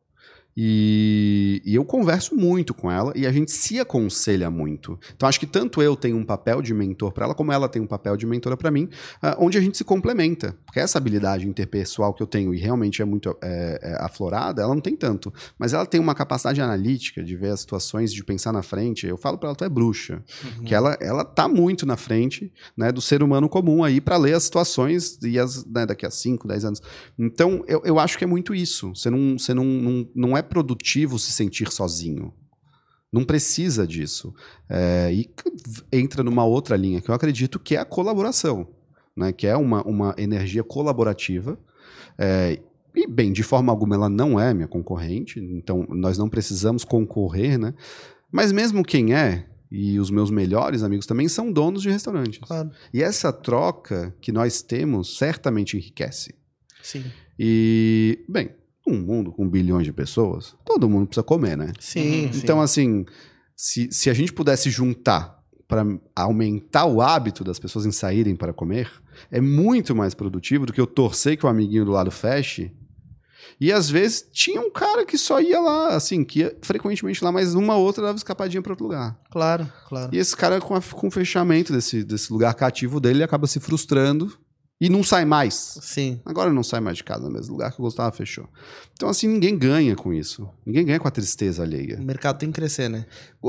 [0.55, 4.99] E, e eu converso muito com ela e a gente se aconselha muito.
[5.15, 7.81] Então acho que tanto eu tenho um papel de mentor para ela, como ela tem
[7.81, 8.89] um papel de mentora para mim,
[9.21, 10.55] ah, onde a gente se complementa.
[10.65, 14.73] Porque essa habilidade interpessoal que eu tenho e realmente é muito é, é, aflorada, ela
[14.73, 15.33] não tem tanto.
[15.57, 19.07] Mas ela tem uma capacidade analítica de ver as situações, de pensar na frente.
[19.07, 20.21] Eu falo para ela, tu é bruxa.
[20.65, 24.33] Que ela, ela tá muito na frente né, do ser humano comum aí para ler
[24.33, 26.81] as situações e as, né, daqui a 5, 10 anos.
[27.17, 28.89] Então, eu, eu acho que é muito isso.
[28.93, 32.33] Você não, você não, não, não é produtivo se sentir sozinho.
[33.11, 34.33] Não precisa disso.
[34.69, 35.29] É, e
[35.91, 38.67] entra numa outra linha que eu acredito que é a colaboração,
[39.15, 41.59] né, que é uma, uma energia colaborativa.
[42.17, 42.59] É,
[42.95, 47.57] e, bem, de forma alguma ela não é minha concorrente, então nós não precisamos concorrer,
[47.57, 47.73] né?
[48.31, 52.39] Mas mesmo quem é, e os meus melhores amigos também, são donos de restaurantes.
[52.39, 52.71] Claro.
[52.93, 56.33] E essa troca que nós temos certamente enriquece.
[56.81, 57.03] Sim.
[57.37, 58.51] E, bem,
[58.89, 61.71] um mundo com bilhões de pessoas, todo mundo precisa comer, né?
[61.79, 62.25] Sim.
[62.25, 62.33] Uhum.
[62.33, 62.39] sim.
[62.43, 63.05] Então, assim,
[63.55, 65.37] se, se a gente pudesse juntar
[65.67, 65.85] para
[66.15, 68.89] aumentar o hábito das pessoas em saírem para comer,
[69.31, 72.71] é muito mais produtivo do que eu torcer que o amiguinho do lado feche.
[73.61, 77.31] E às vezes tinha um cara que só ia lá, assim, que ia frequentemente lá,
[77.31, 79.19] mas uma ou outra dava escapadinha para outro lugar.
[79.29, 80.09] Claro, claro.
[80.13, 83.47] E esse cara, com, a- com o fechamento desse, desse lugar cativo dele, ele acaba
[83.47, 84.31] se frustrando
[84.79, 85.77] e não sai mais.
[85.81, 86.21] Sim.
[86.25, 87.53] Agora não sai mais de casa mesmo.
[87.53, 88.47] O lugar que eu gostava fechou.
[88.93, 90.49] Então, assim, ninguém ganha com isso.
[90.65, 91.97] Ninguém ganha com a tristeza alheia.
[91.99, 93.05] O mercado tem que crescer, né?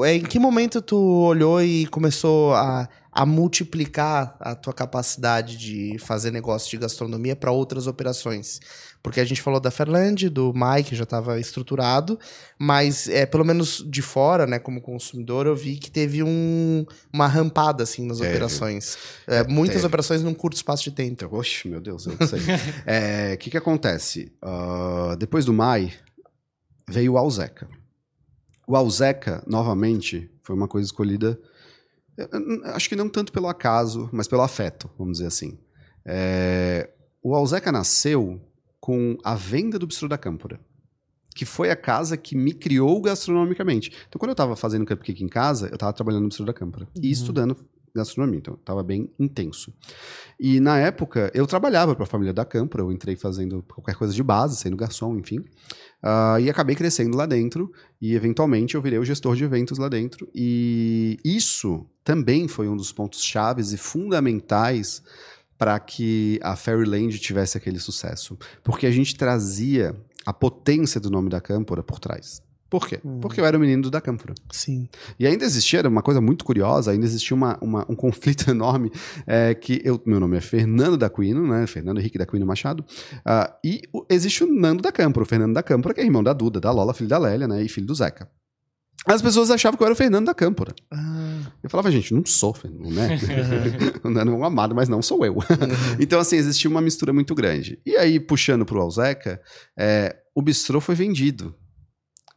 [0.06, 6.30] Em que momento tu olhou e começou a, a multiplicar a tua capacidade de fazer
[6.30, 8.60] negócio de gastronomia para outras operações?
[9.02, 12.18] Porque a gente falou da Fairland, do Mike, já estava estruturado,
[12.58, 17.26] mas é, pelo menos de fora, né, como consumidor, eu vi que teve um, uma
[17.26, 18.30] rampada assim nas Teve.
[18.30, 18.98] operações.
[19.26, 19.86] É, muitas teve.
[19.86, 21.12] operações num curto espaço de tempo.
[21.12, 22.40] Então, oxe, meu Deus, eu não sei.
[22.84, 24.32] É, O que, que acontece?
[24.42, 25.92] Ah, depois do Mai,
[26.86, 27.68] veio o Alzeca.
[28.66, 31.40] O Alzeca, novamente, foi uma coisa escolhida,
[32.74, 35.58] acho que não tanto pelo acaso, mas pelo afeto, vamos dizer assim.
[36.04, 36.90] É,
[37.22, 38.40] o Alzeca nasceu
[38.80, 40.58] com a venda do Bistrô da Câmpora.
[41.34, 43.92] Que foi a casa que me criou gastronomicamente.
[44.08, 46.88] Então, quando eu estava fazendo cupcake em casa, eu estava trabalhando no Bistrô da Câmpora.
[46.96, 47.12] E Uhum.
[47.12, 47.56] estudando
[47.94, 48.38] gastronomia.
[48.38, 49.72] Então, estava bem intenso.
[50.38, 52.82] E na época, eu trabalhava para a família da Câmpora.
[52.82, 55.44] Eu entrei fazendo qualquer coisa de base, sendo garçom, enfim.
[56.02, 57.70] Ah, e acabei crescendo lá dentro.
[58.00, 60.28] E, eventualmente, eu virei o gestor de eventos lá dentro.
[60.34, 65.02] E isso também foi um dos pontos chaves e fundamentais
[65.58, 68.38] para que a Fairyland tivesse aquele sucesso.
[68.64, 69.94] Porque a gente trazia
[70.24, 72.42] a potência do nome da Câmpora por trás.
[72.70, 73.00] Por quê?
[73.04, 73.18] Hum.
[73.20, 74.32] Porque eu era o menino da Câmpora.
[74.52, 74.88] Sim.
[75.18, 78.92] E ainda existia, era uma coisa muito curiosa, ainda existia uma, uma- um conflito enorme,
[79.26, 82.84] é, que eu, meu nome é Fernando da Aquino, né, Fernando Henrique da Aquino Machado,
[83.24, 86.22] ah, e o- existe o Nando da Câmpora, o Fernando da Câmpora, que é irmão
[86.22, 88.30] da Duda, da Lola, filho da Lélia, né, e filho do Zeca.
[89.06, 90.74] As pessoas achavam que eu era o Fernando da Câmpora.
[90.92, 93.18] Ah, Eu falava, gente, não sou Fernando, né?
[94.04, 95.36] não é um amado, mas não sou eu.
[95.98, 97.78] então, assim, existia uma mistura muito grande.
[97.84, 99.40] E aí, puxando pro Alzeca,
[99.78, 101.54] é, o bistrô foi vendido.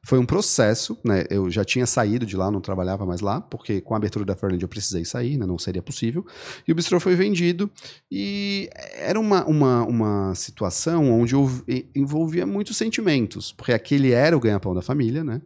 [0.06, 1.24] Foi um processo, né?
[1.30, 4.36] Eu já tinha saído de lá, não trabalhava mais lá, porque com a abertura da
[4.36, 5.46] Fernand eu precisei sair, né?
[5.46, 6.26] Não seria possível.
[6.68, 7.72] E o bistrô foi vendido.
[8.12, 11.50] E era uma, uma, uma situação onde eu
[11.96, 15.42] envolvia muitos sentimentos, porque aquele era o ganha-pão da família, né?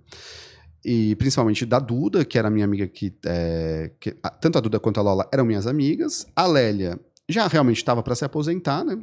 [0.90, 4.80] E principalmente da Duda, que era minha amiga que, é, que- a- tanto a Duda
[4.80, 6.26] quanto a Lola eram minhas amigas.
[6.34, 8.98] A Lélia já realmente estava para se aposentar, né?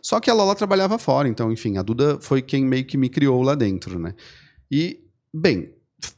[0.00, 3.10] Só que a Lola trabalhava fora, então, enfim, a Duda foi quem meio que me
[3.10, 4.14] criou lá dentro, né?
[4.70, 5.00] E,
[5.32, 5.74] bem,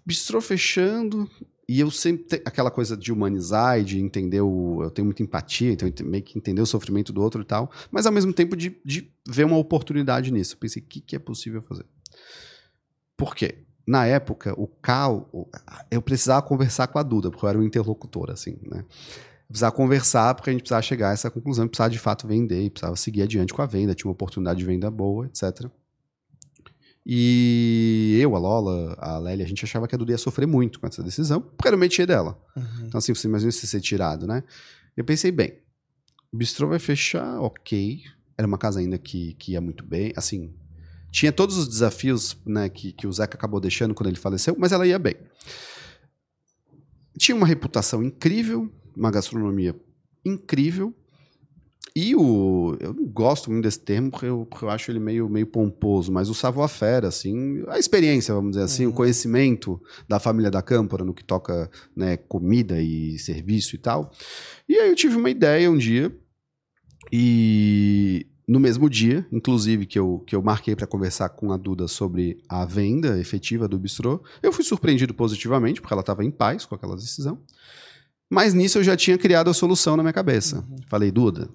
[0.06, 1.28] bistrô fechando,
[1.68, 2.40] e eu sempre.
[2.44, 4.82] aquela coisa de humanizar e de entender o.
[4.84, 8.06] Eu tenho muita empatia, então meio que entender o sofrimento do outro e tal, mas
[8.06, 10.54] ao mesmo tempo de, de ver uma oportunidade nisso.
[10.54, 11.84] Eu pensei, o que, que é possível fazer?
[13.16, 13.63] Por quê?
[13.86, 15.46] Na época, o Cal, o-
[15.90, 18.78] eu precisava conversar com a Duda, porque eu era um interlocutor, assim, né?
[18.80, 22.70] Eu precisava conversar porque a gente precisava chegar a essa conclusão, precisava de fato vender,
[22.70, 25.68] precisava seguir adiante com a venda, tinha uma oportunidade de venda boa, etc.
[27.06, 30.80] E eu, a Lola, a Lélia, a gente achava que a Duda ia sofrer muito
[30.80, 32.38] com essa decisão, porque era o métier dela.
[32.56, 32.86] uhum.
[32.86, 34.42] Então, assim, você imagina se ser tirado, né?
[34.96, 35.58] Eu pensei, bem,
[36.32, 38.02] o bistrô vai fechar, ok.
[38.38, 40.52] Era uma casa ainda que, que ia muito bem, assim.
[41.14, 44.72] Tinha todos os desafios né, que, que o Zeca acabou deixando quando ele faleceu, mas
[44.72, 45.14] ela ia bem.
[47.16, 49.76] Tinha uma reputação incrível, uma gastronomia
[50.26, 50.92] incrível.
[51.94, 52.76] E o.
[52.80, 56.10] Eu não gosto muito desse termo, porque eu, porque eu acho ele meio, meio pomposo,
[56.10, 58.94] mas o savoir-faire, assim, a experiência, vamos dizer assim, o Uhum.
[58.96, 64.10] conhecimento da família da Câmpora no que toca né, comida e serviço e tal.
[64.68, 66.12] E aí eu tive uma ideia um dia,
[67.12, 71.88] e no mesmo dia, inclusive, que eu, que eu marquei para conversar com a Duda
[71.88, 76.66] sobre a venda efetiva do bistrô, eu fui surpreendido positivamente, porque ela estava em paz
[76.66, 77.40] com aquela decisão.
[78.28, 80.58] Mas nisso eu já tinha criado a solução na minha cabeça.
[80.68, 80.76] Uhum.
[80.88, 81.48] Falei, Duda,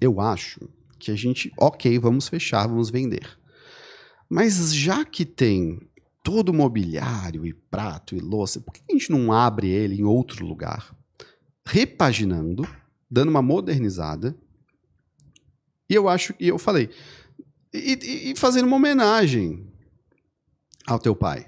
[0.00, 3.26] eu acho que a gente, ok, vamos fechar, vamos vender.
[4.28, 5.80] Mas já que tem
[6.22, 10.04] todo o mobiliário e prato e louça, por que a gente não abre ele em
[10.04, 10.94] outro lugar?
[11.64, 12.66] Repaginando,
[13.10, 14.36] dando uma modernizada.
[15.92, 16.88] E eu acho, e eu falei,
[17.70, 19.70] e, e- fazendo uma homenagem
[20.86, 21.44] ao teu pai.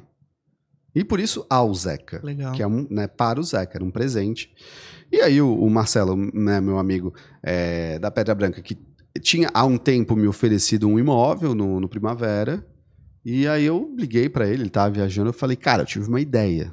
[0.94, 2.52] E por isso ao Zeca Legal.
[2.52, 4.54] que é um, né, para o Zeca, era um presente.
[5.10, 8.76] E aí o, o Marcelo, né, meu amigo é, da Pedra Branca, que
[9.22, 12.66] tinha há um tempo me oferecido um imóvel no, no Primavera,
[13.24, 16.20] e aí eu liguei pra ele, ele tava viajando, eu falei, cara, eu tive uma
[16.20, 16.70] ideia.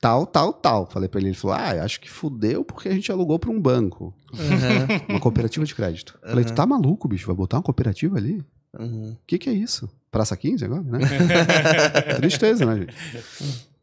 [0.00, 0.86] Tal, tal, tal.
[0.90, 3.60] Falei pra ele, ele falou, ah, acho que fudeu porque a gente alugou pra um
[3.60, 5.06] banco, Uhum.
[5.14, 6.18] uma cooperativa de crédito.
[6.22, 8.42] Falei, tu tá maluco, bicho, vai botar uma cooperativa ali?
[8.78, 9.12] Uhum.
[9.12, 9.88] O que que é isso?
[10.10, 10.98] Praça 15 agora, né?
[12.20, 12.94] Tristeza, né, gente?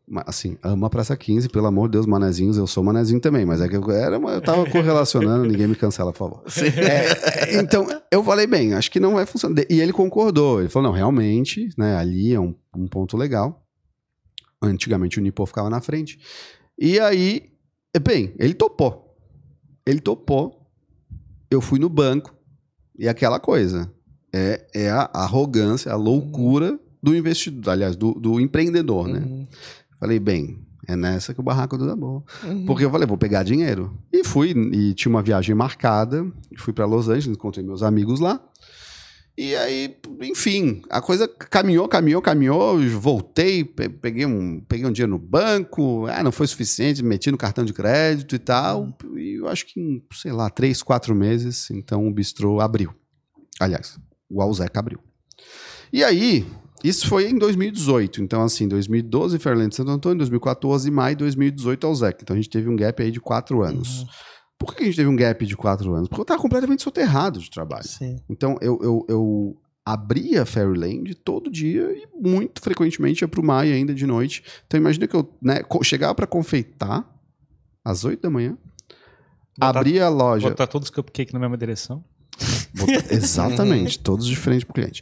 [0.07, 3.45] Mas, assim, amo a Praça 15, pelo amor de Deus, manezinhos, eu sou manezinho também,
[3.45, 6.43] mas é que eu, era uma- eu tava correlacionando, ninguém me cancela, por favor.
[6.78, 9.64] É, é, então, eu falei, bem, acho que não vai funcionar.
[9.70, 13.62] E ele concordou, ele falou, não, realmente, né, ali é um, um ponto legal.
[14.64, 16.18] Antigamente o Nipô ficava na frente.
[16.80, 17.51] E aí,
[18.01, 19.16] bem, ele topou.
[19.86, 20.66] Ele topou,
[21.51, 22.34] eu fui no banco,
[22.97, 23.91] e aquela coisa,
[24.34, 29.20] é, é a arrogância, a loucura do investidor, aliás, do, do empreendedor, né?
[29.20, 29.45] Uhum.
[29.99, 30.57] Falei, bem,
[30.88, 32.24] é nessa que o barraco do boa.
[32.43, 32.66] Uhum.
[32.66, 33.97] Porque eu falei, vou pegar dinheiro.
[34.11, 36.26] E fui, e tinha uma viagem marcada,
[36.57, 38.41] fui para Los Angeles, encontrei meus amigos lá.
[39.36, 45.12] E aí, enfim, a coisa caminhou, caminhou, caminhou, voltei, pe- peguei um, peguei um dinheiro
[45.14, 48.96] no banco, ah, não foi suficiente, meti no cartão de crédito e tal.
[49.16, 52.94] E eu acho que em, sei lá, três, quatro meses, então o bistrô abriu.
[53.60, 53.98] Aliás,
[54.30, 55.00] o Alzeca abriu.
[55.92, 56.46] E aí,
[56.84, 58.22] isso foi em 2018.
[58.22, 62.20] Então, assim, 2012 Fairland Santo Antônio, 2014 maio, 2018 Alzeca.
[62.22, 64.02] Então a gente teve um gap aí de quatro anos.
[64.02, 64.08] Uhum.
[64.66, 66.07] Por que a gente teve um gap de quatro anos?
[66.07, 67.88] Porque eu tava completamente soterrado de trabalho.
[67.88, 68.20] Sim.
[68.30, 73.93] Então eu, eu, eu abria Fairyland todo dia e muito frequentemente ia pro Mai ainda
[73.93, 74.43] de noite.
[74.66, 77.05] Então imagina que eu né, chegava para confeitar
[77.84, 78.57] às 8 da manhã,
[79.57, 80.49] Botar- abria a loja.
[80.49, 82.03] Botar todos os cupcakes na mesma direção.
[82.74, 85.01] botar- exatamente, todos diferentes pro cliente.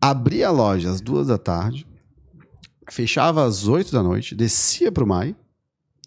[0.00, 1.86] Abria a loja às duas da tarde,
[2.90, 5.34] fechava às 8 da noite, descia pro Mai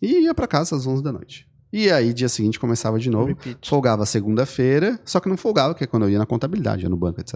[0.02, 1.48] e ia para casa às 11 da noite.
[1.74, 3.30] E aí, dia seguinte, começava de novo.
[3.30, 3.68] Repeat.
[3.68, 6.96] Folgava segunda-feira, só que não folgava, que é quando eu ia na contabilidade, ia no
[6.96, 7.36] banco, etc.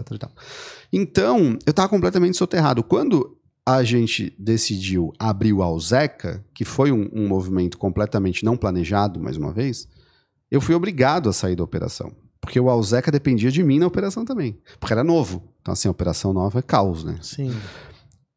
[0.92, 2.84] Então, eu tava completamente soterrado.
[2.84, 3.36] Quando
[3.66, 9.36] a gente decidiu abrir o Alzeca, que foi um, um movimento completamente não planejado, mais
[9.36, 9.88] uma vez,
[10.48, 12.12] eu fui obrigado a sair da operação.
[12.40, 14.56] Porque o Alzeca dependia de mim na operação também.
[14.78, 15.52] Porque era novo.
[15.60, 17.18] Então, assim, a operação nova é caos, né?
[17.20, 17.52] Sim.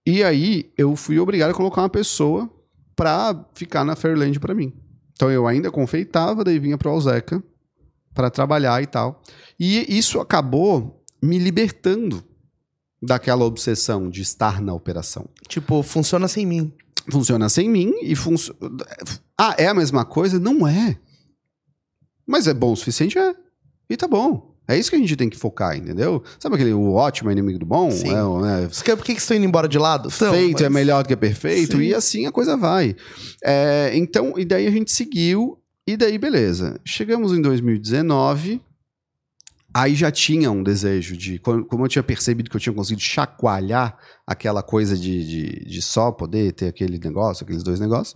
[0.03, 2.49] E aí eu fui obrigado a colocar uma pessoa
[2.95, 4.73] pra ficar na Fairland pra mim.
[5.21, 7.43] Então eu ainda confeitava, daí vinha pro Alzeca
[8.11, 9.21] pra trabalhar e tal.
[9.59, 12.23] E isso acabou me libertando
[12.99, 15.29] daquela obsessão de estar na operação.
[15.47, 16.73] Tipo, funciona sem mim.
[17.07, 18.59] Funciona sem mim e funciona.
[19.37, 20.39] Ah, é a mesma coisa?
[20.39, 20.97] Não é.
[22.25, 23.19] Mas é bom o suficiente?
[23.19, 23.35] É.
[23.87, 24.50] E tá bom.
[24.67, 26.23] É isso que a gente tem que focar, entendeu?
[26.39, 27.91] Sabe aquele o ótimo é inimigo do bom?
[27.91, 28.09] Sim.
[28.09, 28.13] É,
[28.61, 30.09] né, Por que, que estão indo embora de lado?
[30.09, 31.83] Tão, feito é mas- melhor do que perfeito, Sim.
[31.83, 32.95] e assim a coisa vai.
[33.43, 36.79] É, então, e daí a gente seguiu, e daí beleza.
[36.85, 38.61] Chegamos em 2019,
[39.73, 41.39] aí já tinha um desejo de.
[41.39, 45.81] Como como eu tinha percebido que eu tinha conseguido chacoalhar aquela coisa de, de, de
[45.81, 48.15] só poder ter aquele negócio, aqueles dois negócios,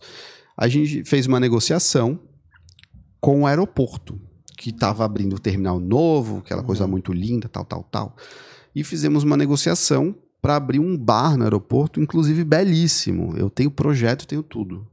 [0.57, 2.19] a gente fez uma negociação
[3.19, 4.21] com o aeroporto,
[4.57, 8.15] que estava abrindo o terminal novo, aquela coisa muito linda, tal, tal, tal.
[8.75, 13.35] E fizemos uma negociação para abrir um bar no aeroporto, inclusive belíssimo.
[13.37, 14.87] Eu tenho projeto, tenho tudo.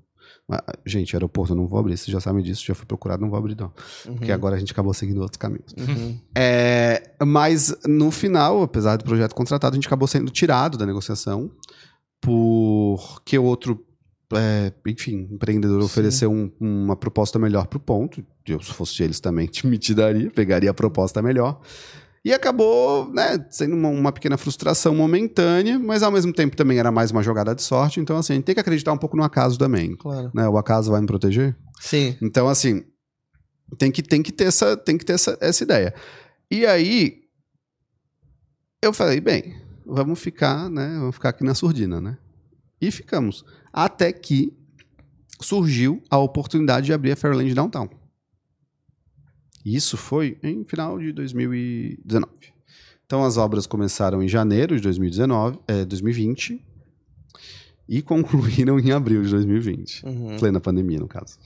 [0.49, 3.31] Mas, gente, aeroporto eu não vou abrir, vocês já sabem disso, já fui procurado, não
[3.31, 3.73] vou abrir não.
[4.07, 4.17] Uhum.
[4.17, 5.73] Porque agora a gente acabou seguindo outros caminhos.
[5.79, 6.19] Uhum.
[6.35, 11.51] É, mas no final, apesar do projeto contratado, a gente acabou sendo tirado da negociação
[12.21, 13.85] porque o outro,
[14.37, 15.87] é, enfim, empreendedor Sim.
[15.87, 18.25] ofereceu um- uma proposta melhor pro ponto.
[18.47, 21.61] Eu, se fosse eles também, me te daria, pegaria a proposta melhor.
[22.25, 26.93] E acabou, né, sendo uma, uma pequena frustração momentânea, mas ao mesmo tempo também era
[26.93, 27.99] mais uma jogada de sorte.
[27.99, 29.97] Então, assim, a gente tem que acreditar um pouco no acaso também.
[29.97, 30.31] Claro.
[30.33, 30.49] Né?
[30.49, 31.57] O acaso vai me proteger?
[31.81, 32.17] Sim.
[32.23, 32.85] Então, assim,
[33.77, 35.93] tem que, tem que ter, essa, tem que ter essa, essa ideia.
[36.49, 37.23] E aí,
[38.81, 40.97] eu falei, bem, vamos ficar, né?
[41.01, 42.17] Vamos ficar aqui na surdina, né?
[42.81, 43.45] E ficamos.
[43.73, 44.53] Até que
[45.41, 47.89] surgiu a oportunidade de abrir a Fairland Downtown.
[49.65, 52.33] Isso foi em final de 2019.
[53.07, 56.61] Então as obras começaram em janeiro de 2019, é, 2020
[57.89, 60.37] e concluíram em abril de 2020 Uhum.
[60.39, 61.39] plena pandemia, no caso.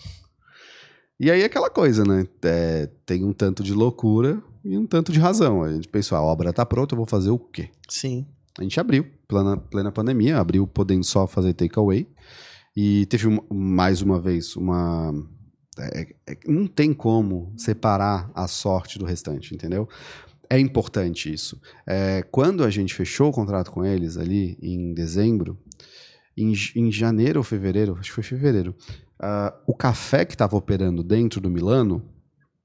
[1.18, 2.26] E aí aquela coisa, né?
[2.42, 5.62] É, tem um tanto de loucura e um tanto de razão.
[5.62, 7.70] A gente pensou, a obra tá pronta, eu vou fazer o quê?
[7.88, 8.26] Sim.
[8.58, 12.06] A gente abriu, plena, plena pandemia, abriu podendo só fazer takeaway.
[12.76, 15.12] E teve mais uma vez uma.
[15.78, 19.88] é- é- não tem como separar a sorte do restante, entendeu?
[20.48, 21.60] É importante isso.
[21.86, 25.58] É, quando a gente fechou o contrato com eles ali em dezembro,
[26.36, 28.74] em, em janeiro ou fevereiro, acho que foi fevereiro,
[29.18, 32.02] ah, o café que estava operando dentro do Milano,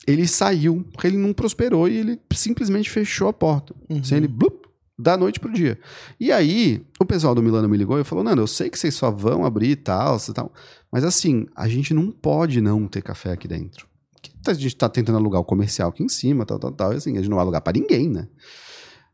[0.07, 3.73] ele saiu, porque ele não prosperou e ele simplesmente fechou a porta.
[3.89, 3.99] Uhum.
[3.99, 4.60] Assim, ele blup,
[5.01, 5.79] da noite pro dia.
[6.19, 8.93] E aí, o pessoal do Milano me ligou e falou: Nando, eu sei que vocês
[8.93, 10.53] só vão abrir tal, tal.
[10.91, 13.87] Mas assim, a gente não pode não ter café aqui dentro.
[14.21, 16.93] Que A gente tá tentando alugar o comercial aqui em cima, tal, tal, tal.
[16.93, 18.27] E assim, a gente não vai alugar pra ninguém, né?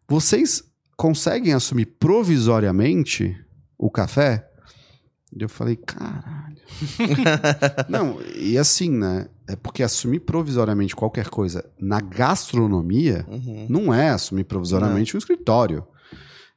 [0.07, 0.63] Vocês
[0.97, 3.35] conseguem assumir provisoriamente
[3.77, 4.49] o café?
[5.37, 6.57] Eu falei, caralho.
[7.87, 9.27] não, e assim, né?
[9.47, 13.67] É porque assumir provisoriamente qualquer coisa na gastronomia Uhum.
[13.69, 15.85] não é assumir provisoriamente um escritório.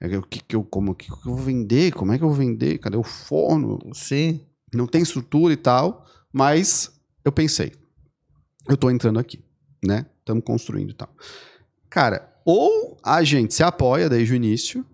[0.00, 1.92] É o que, que eu como, o que, que eu vou vender?
[1.92, 2.78] Como é que eu vou vender?
[2.78, 3.78] Cadê o forno?
[3.92, 4.40] Sim.
[4.74, 6.90] Não tem estrutura e tal, mas
[7.24, 7.72] eu pensei,
[8.68, 9.44] eu tô entrando aqui,
[9.84, 10.06] né?
[10.20, 11.14] Estamos construindo e tal.
[11.88, 14.84] Cara, ou a gente se apoia desde o início,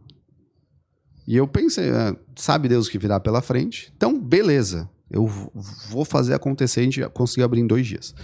[1.27, 5.27] e eu pensei, ah, sabe Deus o que virá pela frente, então beleza, eu
[5.91, 8.15] vou fazer acontecer, a gente conseguiu abrir em dois dias.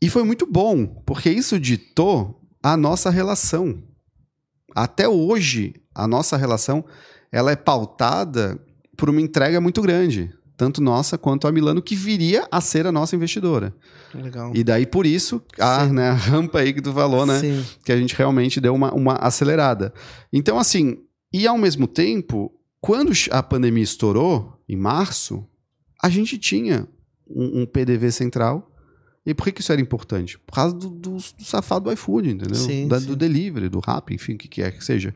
[0.00, 3.82] E foi muito bom, porque isso ditou a nossa relação.
[4.74, 6.84] Até hoje, a nossa relação
[7.30, 8.60] ela é pautada
[8.96, 12.92] por uma entrega muito grande, tanto nossa quanto a Milano, que viria a ser a
[12.92, 13.74] nossa investidora.
[14.14, 14.52] Legal.
[14.54, 17.40] E daí, por isso, a, né, a rampa aí que tu falou, né?
[17.40, 17.64] Sim.
[17.84, 19.92] que a gente realmente deu uma, uma acelerada.
[20.32, 20.98] Então, assim,
[21.32, 22.52] e ao mesmo tempo,
[22.82, 25.46] quando a pandemia estourou, em março,
[26.02, 26.86] a gente tinha
[27.26, 28.68] um, um PDV central
[29.24, 30.36] E por que, que isso era importante?
[30.36, 32.56] Por causa do, do, do safado do iFood, entendeu?
[32.56, 33.06] Sim, Da- sim.
[33.06, 35.14] Do delivery, do rap, enfim, o que quer que seja.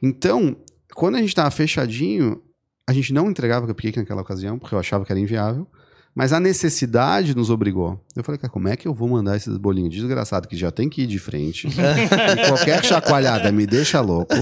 [0.00, 0.56] Então,
[0.94, 2.40] quando a gente tava fechadinho,
[2.88, 5.66] a gente não entregava cupcake naquela ocasião, porque eu achava que era inviável.
[6.14, 8.00] Mas a necessidade nos obrigou.
[8.16, 10.88] Eu falei, cara, como é que eu vou mandar esses bolinhos desgraçados que já tem
[10.88, 11.66] que ir de frente?
[11.68, 14.34] e qualquer chacoalhada me deixa louco.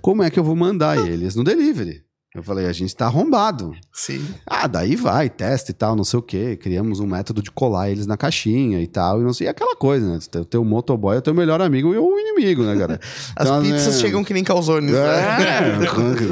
[0.00, 2.02] Como é que eu vou mandar eles no delivery?
[2.34, 3.74] Eu falei, a gente tá arrombado.
[3.92, 4.26] Sim.
[4.46, 6.56] Ah, daí vai, testa e tal, não sei o quê.
[6.56, 9.20] Criamos um método de colar eles na caixinha e tal.
[9.20, 10.18] E não sei, e aquela coisa, né?
[10.36, 12.98] O teu motoboy é o teu melhor amigo e o inimigo, né, cara?
[13.36, 14.94] As Então, pizzas né, chegam que nem calzones.
[14.94, 15.78] é, né?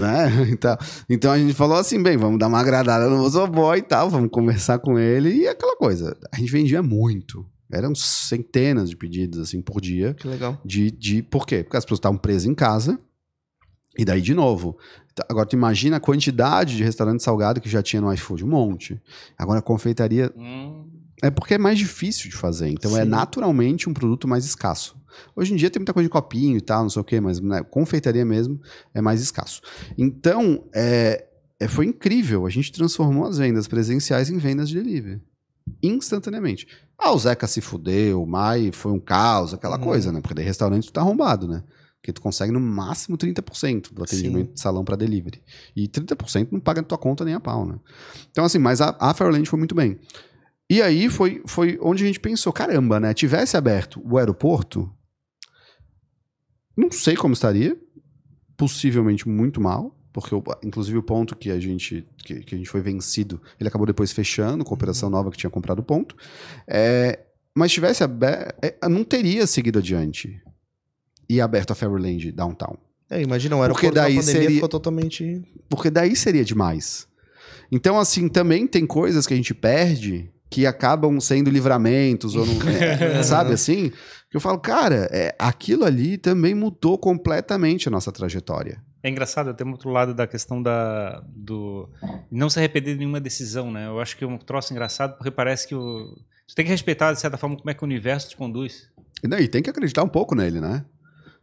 [0.00, 0.48] né?
[0.50, 0.78] Então,
[1.08, 4.30] então a gente falou assim, bem, vamos dar uma agradada no motoboy e tal, vamos
[4.30, 6.16] conversar com ele e aquela coisa.
[6.32, 7.44] A gente vendia muito.
[7.70, 10.14] Eram centenas de pedidos, assim, por dia.
[10.14, 10.58] Que legal.
[10.64, 11.62] De, de, por quê?
[11.62, 12.98] Porque as pessoas estavam presas em casa.
[13.98, 14.78] E daí, de novo.
[15.28, 18.44] Agora, tu imagina a quantidade de restaurante salgado que já tinha no iFood.
[18.44, 19.00] Um monte.
[19.38, 20.32] Agora, a confeitaria.
[20.36, 20.86] Hum,
[21.22, 22.68] É porque é mais difícil de fazer.
[22.68, 23.08] Então, é Sim.
[23.10, 24.96] naturalmente um produto mais escasso.
[25.36, 27.40] Hoje em dia tem muita coisa de copinho e tal, não sei o quê, mas
[27.40, 28.58] né, confeitaria mesmo
[28.94, 29.60] é mais escasso.
[29.98, 31.26] Então, é,
[31.58, 32.46] é, foi incrível.
[32.46, 35.20] A gente transformou as vendas presenciais em vendas de delivery.
[35.82, 36.66] Instantaneamente.
[36.98, 39.84] Ah, o Zeca se fudeu, o Mai foi um caos, aquela Uhum.
[39.84, 40.20] coisa, né?
[40.20, 41.62] Porque daí restaurante tu tá arrombado, né?
[42.00, 44.54] Porque tu consegue no máximo 30% do atendimento Sim.
[44.54, 45.42] de salão para delivery.
[45.76, 47.78] E 30% não paga na tua conta nem a pau, né?
[48.30, 49.98] Então, assim, mas a, a Fairland foi muito bem.
[50.68, 53.12] E aí foi, foi onde a gente pensou, caramba, né?
[53.12, 54.90] Tivesse aberto o aeroporto,
[56.74, 57.76] não sei como estaria.
[58.56, 59.94] Possivelmente muito mal.
[60.10, 63.86] Porque, inclusive, o ponto que a gente que, que a gente foi vencido, ele acabou
[63.86, 66.16] depois fechando, com a operação nova que tinha comprado o ponto.
[66.66, 67.20] É,
[67.54, 68.54] mas tivesse aberto,
[68.88, 70.40] não teria seguido adiante
[71.30, 72.76] e aberto a Fairyland Downtown.
[73.08, 75.40] É, imagina, o Porque daí seria- ficou totalmente...
[75.68, 77.06] Porque daí seria demais.
[77.70, 82.54] Então, assim, também tem coisas que a gente perde que acabam sendo livramentos, ou não,
[82.68, 83.92] é, sabe assim?
[84.28, 88.82] Que eu falo, cara, é, aquilo ali também mudou completamente a nossa trajetória.
[89.00, 91.88] É engraçado, tem um outro lado da questão da, do
[92.30, 93.86] não se arrepender de nenhuma decisão, né?
[93.86, 96.16] Eu acho que é um troço engraçado porque parece que o,
[96.46, 98.88] você tem que respeitar, de certa forma, como é que o universo te conduz.
[99.22, 100.84] E daí tem que acreditar um pouco nele, né?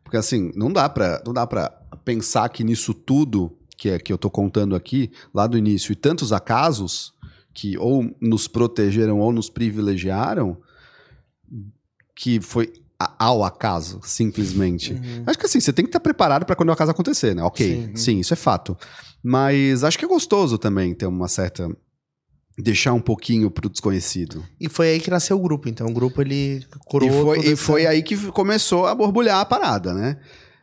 [0.07, 1.69] Porque assim, não dá pra, não dá pra
[2.05, 5.95] pensar que nisso tudo que, é, que eu tô contando aqui, lá do início, e
[5.95, 7.13] tantos acasos
[7.53, 10.57] que ou nos protegeram ou nos privilegiaram,
[12.15, 12.71] que foi
[13.19, 14.93] ao acaso, simplesmente.
[14.93, 15.23] Uhum.
[15.27, 17.43] Acho que assim, você tem que estar preparado para quando o acaso acontecer, né?
[17.43, 17.95] Ok, Sim.
[17.97, 18.19] sim.
[18.21, 18.77] isso é fato.
[19.21, 21.69] Mas acho que é gostoso também ter uma certa.
[22.57, 24.43] Deixar um pouquinho pro desconhecido.
[24.59, 25.87] E foi aí que nasceu o grupo, então.
[25.87, 29.93] O grupo, ele curou E foi, e foi aí que começou a borbulhar a parada,
[29.93, 30.17] né?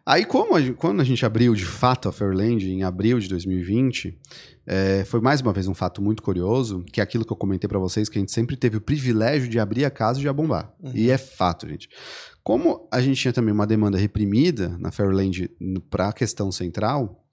[0.06, 3.26] Aí, como a gente- quando a gente abriu de fato a Fairland em abril de
[3.26, 4.18] 2020,
[4.66, 7.66] é, foi mais uma vez um fato muito curioso, que é aquilo que eu comentei
[7.66, 10.30] pra vocês, que a gente sempre teve o privilégio de abrir a casa e já
[10.32, 10.74] bombar.
[10.82, 10.92] Uhum.
[10.94, 11.88] E é fato, gente.
[12.42, 15.48] Como a gente tinha também uma demanda reprimida na Fairland
[15.88, 17.24] para a questão central,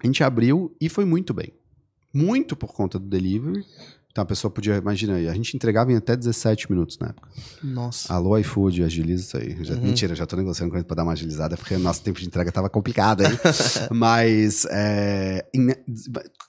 [0.00, 1.52] a gente abriu e foi muito bem.
[2.16, 3.64] Muito por conta do delivery.
[4.10, 7.28] Então a pessoa podia, imagina aí, a gente entregava em até 17 minutos na época.
[7.62, 8.10] Nossa.
[8.14, 9.62] Alô, iFood, agiliza isso aí.
[9.62, 9.82] Já- Uhum.
[9.82, 12.26] Mentira, já tô negociando com ele pra dar uma agilizada, porque o nosso tempo de
[12.26, 13.28] entrega tava complicado aí.
[13.92, 15.44] Mas, é,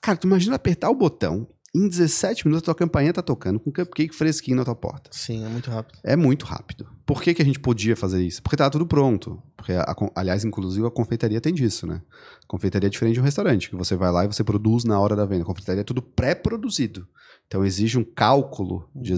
[0.01, 1.45] cara, tu imagina apertar o botão,
[1.75, 5.09] em 17 minutos a tua campainha tá tocando com cupcake fresquinho na tua porta.
[5.13, 5.99] Sim, é muito rápido.
[6.03, 6.87] É muito rápido.
[7.05, 8.41] Por que, que a gente podia fazer isso?
[8.41, 9.41] Porque tava tudo pronto.
[9.55, 12.01] Porque, a- a- aliás, inclusive, a confeitaria tem disso, né?
[12.47, 15.15] Confeitaria é diferente de um restaurante, que você vai lá e você produz na hora
[15.15, 15.43] da venda.
[15.43, 17.07] A confeitaria é tudo pré-produzido.
[17.47, 19.13] Então exige um cálculo de,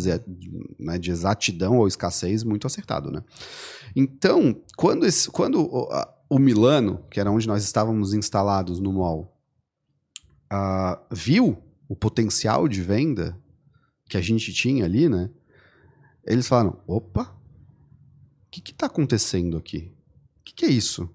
[0.80, 3.24] né, de exatidão ou escassez muito acertado, né?
[3.96, 8.94] Então, quando, esse- quando o, a- o Milano, que era onde nós estávamos instalados no
[8.94, 9.36] mall,
[10.50, 11.58] ah, viu
[11.90, 13.36] o potencial de venda
[14.08, 15.30] que a gente tinha ali, né?
[16.24, 19.92] Eles falaram: opa, o que está acontecendo aqui?
[20.40, 21.10] O que, que é isso?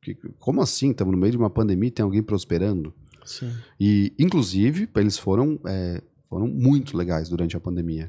[0.00, 0.92] Que- como assim?
[0.92, 2.94] Estamos no meio de uma pandemia e tem alguém prosperando?
[3.24, 3.52] Sim.
[3.80, 8.08] E, inclusive, eles foram, é, foram muito legais durante a pandemia.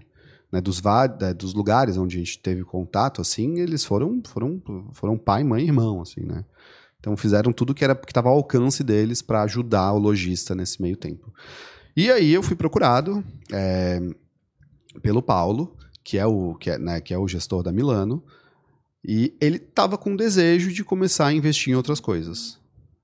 [0.51, 4.61] Né, dos, da- dos lugares onde a gente teve contato, assim, eles foram, foram,
[4.93, 6.45] foram pai, mãe e irmão, assim, né?
[6.99, 10.81] Então fizeram tudo que era que estava ao alcance deles para ajudar o lojista nesse
[10.81, 11.33] meio tempo.
[11.95, 14.01] E aí eu fui procurado é,
[15.01, 18.23] pelo Paulo, que é o que é, né, que é o gestor da Milano,
[19.03, 22.59] e ele estava com desejo de começar a investir em outras coisas.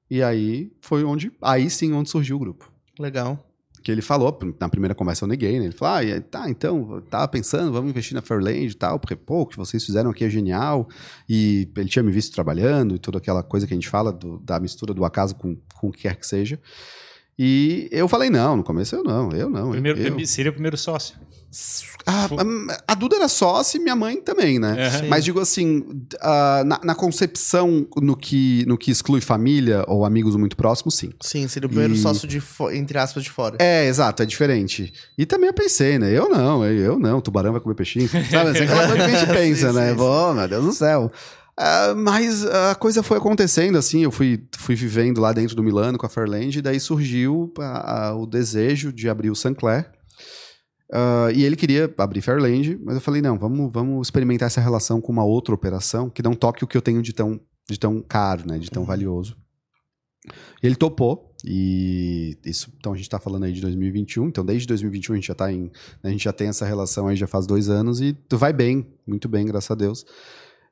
[0.10, 2.70] E aí foi onde, aí sim, onde surgiu o grupo.
[3.00, 3.40] Legal.
[3.82, 5.66] Que ele falou, na primeira conversa eu neguei, né?
[5.66, 9.42] Ele falou, ah, tá, então, tava pensando, vamos investir na Fairland e tal, porque, pô,
[9.42, 10.88] o que vocês fizeram aqui é genial.
[11.28, 14.38] E ele tinha me visto trabalhando e toda aquela coisa que a gente fala do-
[14.40, 16.60] da mistura do acaso com, com o que quer que seja.
[17.44, 19.72] E eu falei, não, no começo eu não, eu não.
[19.72, 21.16] Primeiro, eu, seria o primeiro sócio.
[22.06, 22.30] A, a,
[22.90, 24.88] a Duda era sócia e minha mãe também, né?
[24.88, 25.08] Aham.
[25.10, 25.84] Mas digo assim,
[26.22, 31.10] ah, na, na concepção no que, no que exclui família ou amigos muito próximos, sim.
[31.20, 32.42] Sim, seria o primeiro E- sócio de
[32.74, 33.58] entre aspas de fora.
[33.60, 34.94] É, exato, é diferente.
[35.18, 36.16] E também eu pensei, né?
[36.16, 38.08] Eu não, eu não, tubarão vai comer peixinho.
[38.30, 39.90] Sabe, assim, aquela coisa que a gente pensa, Sim, né?
[39.92, 41.12] sim, Pô, meu Deus do céu.
[41.64, 45.96] Ah, mas a coisa foi acontecendo, assim, eu fui, fui vivendo lá dentro do Milano
[45.98, 49.92] com a Fairland, e daí surgiu a- a- o desejo de abrir o Sancler.
[50.92, 55.00] Ah, e ele queria abrir Fairland, mas eu falei, não, vamos, vamos experimentar essa relação
[55.00, 57.40] com uma outra operação que não toque o que eu tenho de tão,
[57.70, 58.58] de tão caro, né?
[58.58, 59.38] De tão valioso.
[60.62, 64.68] E ele topou, e isso, então a gente tá falando aí de 2021, então desde
[64.68, 65.72] 2021 a gente já tá em,
[66.04, 69.28] a gente já tem essa relação aí já faz dois anos e vai bem, muito
[69.30, 70.06] bem, graças a Deus.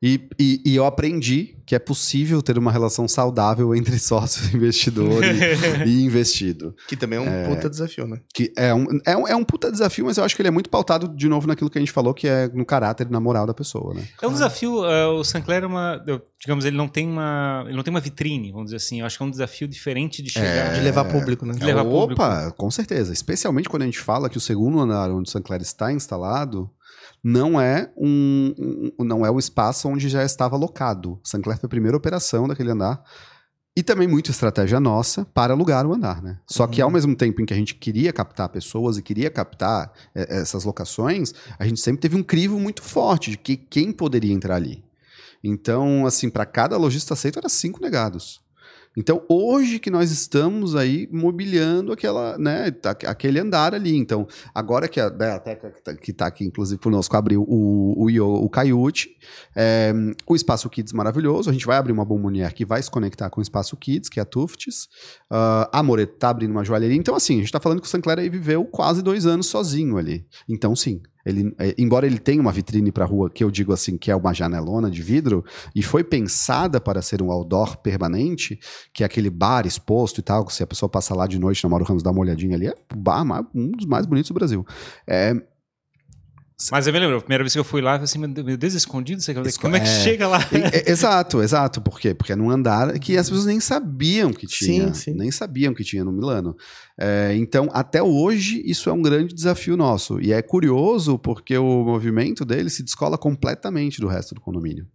[0.02, 5.24] E, e, e eu aprendi que é possível ter uma relação saudável entre sócio, investidor
[5.24, 6.74] e, e investido.
[6.88, 8.20] Que também é um puta desafio, né?
[8.34, 10.52] Que é um, é, um, é um puta desafio, mas eu acho que ele é
[10.52, 13.20] muito pautado, de novo, naquilo que a gente falou, que é no caráter e na
[13.20, 14.08] moral da pessoa, né?
[14.22, 16.04] É um desafio, eh, o Sancler é uma,
[16.40, 19.02] digamos, ele não tem uma, ele não tem uma vitrine, vamos dizer assim.
[19.02, 20.74] Eu acho que é um desafio diferente de chegar.
[20.74, 21.54] De levar público, né?
[21.54, 22.22] De levar público.
[22.22, 23.14] Opa, com certeza.
[23.14, 26.68] Especialmente quando a gente fala que o segundo andar onde o Sancler está instalado
[27.24, 31.20] não é um, um- não é o espaço onde já estava alocado.
[31.24, 33.04] Sancler foi a primeira operação daquele andar.
[33.78, 36.40] E também muita estratégia nossa para alugar o andar, né?
[36.48, 39.94] Só que ao mesmo tempo em que a gente queria captar pessoas e queria captar
[40.14, 44.34] eh, essas locações, a gente sempre teve um crivo muito forte de que quem poderia
[44.34, 44.84] entrar ali.
[45.42, 48.42] Então, assim, para cada lojista aceito era cinco negados.
[49.00, 53.96] Então, hoje que nós estamos aí mobiliando aquela, né, tá- aquele andar ali.
[53.96, 58.04] Então, agora que a, né, a Teca, que tá- está aqui, inclusive, conosco, abriu o,
[58.04, 59.10] o, Io- o Caiute,
[59.56, 59.94] é,
[60.28, 61.50] o Espaço Kids maravilhoso.
[61.50, 64.20] A gente vai abrir uma Bombonier que vai se conectar com o Espaço Kids, que
[64.20, 64.90] é a Tufts.
[65.30, 66.98] Ah, a Moreto tá abrindo uma joalheria.
[66.98, 69.98] Então, assim, a gente está falando que o Sancler aí viveu quase dois anos sozinho
[69.98, 70.26] ali.
[70.50, 71.02] Então, sim.
[71.26, 74.16] Ele, é, embora ele tenha uma vitrine para rua, que eu digo assim, que é
[74.16, 75.44] uma janelona de vidro,
[75.76, 78.60] e foi pensada para ser um outdoor permanente,
[78.94, 81.64] que é aquele bar exposto e tal, que se a pessoa passa lá de noite
[81.64, 84.30] na Mauro Ramos dá uma olhadinha ali, é o bar mais- um dos mais bonitos
[84.30, 84.66] do Brasil.
[85.08, 85.34] É,
[86.72, 88.58] Mas eu me lembro, a primeira vez que eu fui lá, eu falei assim, meu
[88.58, 90.04] Deus, escondido, sei Esco- como é que é.
[90.04, 90.40] chega lá?
[90.52, 91.80] E- e- exato, exato.
[91.82, 92.14] Por quê?
[92.14, 94.94] Porque é num andar que as pessoas nem sabiam que tinha.
[94.94, 95.14] Sim, sim.
[95.14, 96.56] Nem sabiam que tinha no Milano.
[97.00, 100.20] É, então, até hoje, isso é um grande desafio nosso.
[100.20, 104.86] E é curioso porque o movimento dele se descola completamente do resto do condomínio.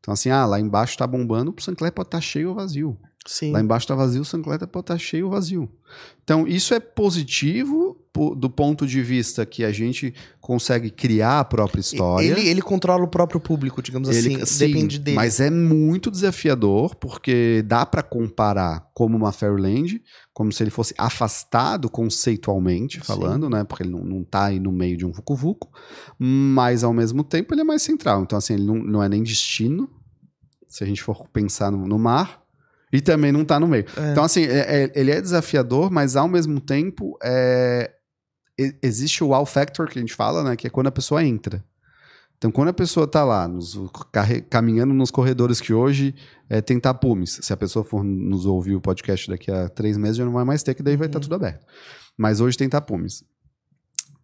[0.00, 2.96] Então, assim, ah, lá embaixo tá bombando, o Sancler pode estar cheio ou vazio.
[3.26, 3.52] Sim.
[3.52, 5.68] Lá embaixo tá vazio, o Sancler pode estar cheio ou vazio.
[6.22, 11.44] Então, isso é positivo po- do ponto de vista que a gente consegue criar a
[11.44, 12.26] própria história.
[12.26, 14.46] Ele, ele controla o próprio público, digamos Ele- assim.
[14.46, 15.16] sim, depende dele.
[15.16, 20.94] Mas é muito desafiador, porque dá para comparar como uma Fairyland, como se ele fosse
[20.98, 23.04] afastado conceitualmente Sim.
[23.04, 23.64] falando, né?
[23.64, 25.68] Porque ele não, não tá aí no meio de um vucu-vucu,
[26.18, 28.22] mas ao mesmo tempo ele é mais central.
[28.22, 29.88] Então, assim, ele não, não é nem destino,
[30.68, 32.42] se a gente for pensar no, no mar,
[32.92, 33.84] e também não tá no meio.
[33.96, 34.12] É.
[34.12, 37.90] Então, assim, é- é- ele é desafiador, mas ao mesmo tempo é,
[38.82, 40.56] existe o wow factor que a gente fala, né?
[40.56, 41.64] Que é quando a pessoa entra.
[42.38, 43.78] Então, quando a pessoa tá lá, nos-
[44.50, 46.14] caminhando nos corredores que hoje
[46.50, 50.16] é, tem tapumes, se a pessoa for nos ouvir o podcast daqui a três meses,
[50.18, 51.22] já não vai mais ter, que daí vai estar Uhum.
[51.22, 51.64] tudo aberto.
[52.16, 53.24] Mas hoje tem tapumes.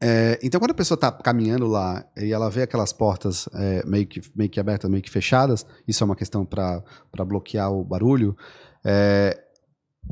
[0.05, 4.05] É, então, quando a pessoa tá caminhando lá e ela vê aquelas portas é, meio,
[4.05, 6.83] que, meio que abertas, meio que fechadas, isso é uma questão para
[7.25, 8.37] bloquear o barulho,
[8.85, 9.41] é,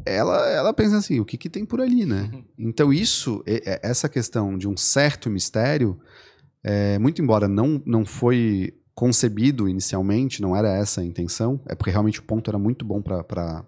[0.07, 2.31] ela, ela pensa assim, o que, que tem por ali, né?
[2.57, 3.43] Então, isso,
[3.83, 5.99] essa questão de um certo mistério,
[6.62, 11.91] é, muito embora não, não foi concebido inicialmente, não era essa a intenção, é porque
[11.91, 13.65] realmente o ponto era muito bom para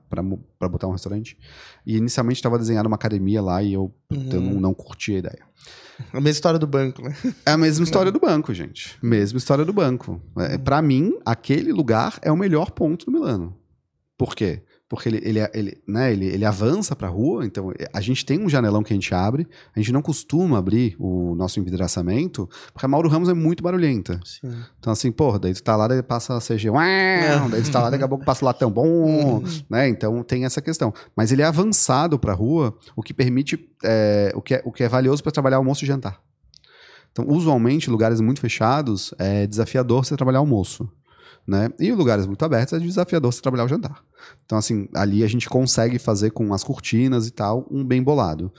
[0.68, 1.38] botar um restaurante.
[1.86, 4.52] E inicialmente estava desenhado uma academia lá e eu, puta, eu Uhum.
[4.54, 5.46] não, não curti a ideia.
[6.12, 7.14] A mesma história do banco, né?
[7.46, 8.98] É a mesma história do banco, gente.
[9.02, 10.20] Mesma história do banco.
[10.38, 13.56] É, para mim, aquele lugar é o melhor ponto do Milano.
[14.18, 14.62] Por quê?
[14.92, 18.46] Porque ele, ele, ele, né, ele, ele avança pra rua, então a gente tem um
[18.46, 22.88] janelão que a gente abre, a gente não costuma abrir o nosso envidraçamento, porque a
[22.90, 24.20] Mauro Ramos é muito barulhenta.
[24.22, 24.52] Sim.
[24.78, 27.80] Então, assim, porra, daí tu tá lá, daí passa a CG, uau, daí tu tá
[27.80, 29.88] lá, daqui a pouco passa o latão bom, né?
[29.88, 30.92] Então tem essa questão.
[31.16, 34.84] Mas ele é avançado pra rua, o que permite, é, o, que é, o que
[34.84, 36.20] é valioso para trabalhar almoço e jantar.
[37.12, 40.86] Então, usualmente, lugares muito fechados, é desafiador você trabalhar almoço.
[41.46, 41.68] Né?
[41.80, 44.00] E em lugares muito abertos é desafiador você trabalhar o jantar.
[44.44, 48.52] Então, assim, ali a gente consegue fazer com as cortinas e tal um bem bolado.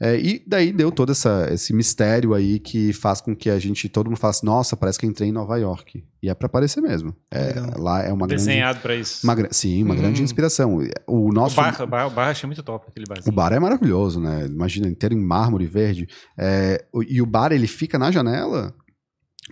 [0.00, 3.88] É, e daí deu todo essa, esse mistério aí que faz com que a gente,
[3.88, 6.04] todo mundo faça, nossa, parece que entrei em Nova York.
[6.20, 7.14] E é para aparecer mesmo.
[7.32, 9.24] É, lá é uma Desenhado pra isso.
[9.24, 9.42] grande.
[9.42, 10.00] Uma, sim, uma Uhum.
[10.00, 10.78] grande inspiração.
[11.06, 11.54] O O nosso.
[11.54, 13.32] bar, o bar, o bar achei muito top, aquele barzinho.
[13.32, 14.46] O bar é maravilhoso, né?
[14.46, 16.08] Imagina, inteiro em mármore verde.
[16.36, 18.74] É, o- e o bar, ele fica na janela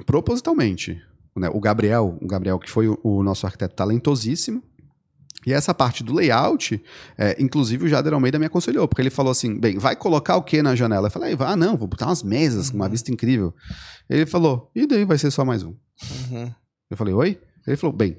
[0.05, 1.01] propositalmente.
[1.37, 1.49] Né?
[1.53, 4.63] O Gabriel, o Gabriel, que foi o, o nosso arquiteto talentosíssimo.
[5.45, 6.81] E essa parte do layout,
[7.19, 10.43] é, inclusive o Jader Almeida me aconselhou, porque ele falou assim: bem, vai colocar o
[10.43, 11.09] que na janela?
[11.09, 13.53] Eu falei, ah, não, vou botar umas mesas com uma vista incrível.
[14.09, 15.75] Ele falou, e daí vai ser só mais um.
[16.31, 16.51] Uhum.
[16.89, 17.41] Eu falei, oi?
[17.67, 18.19] Ele falou, bem,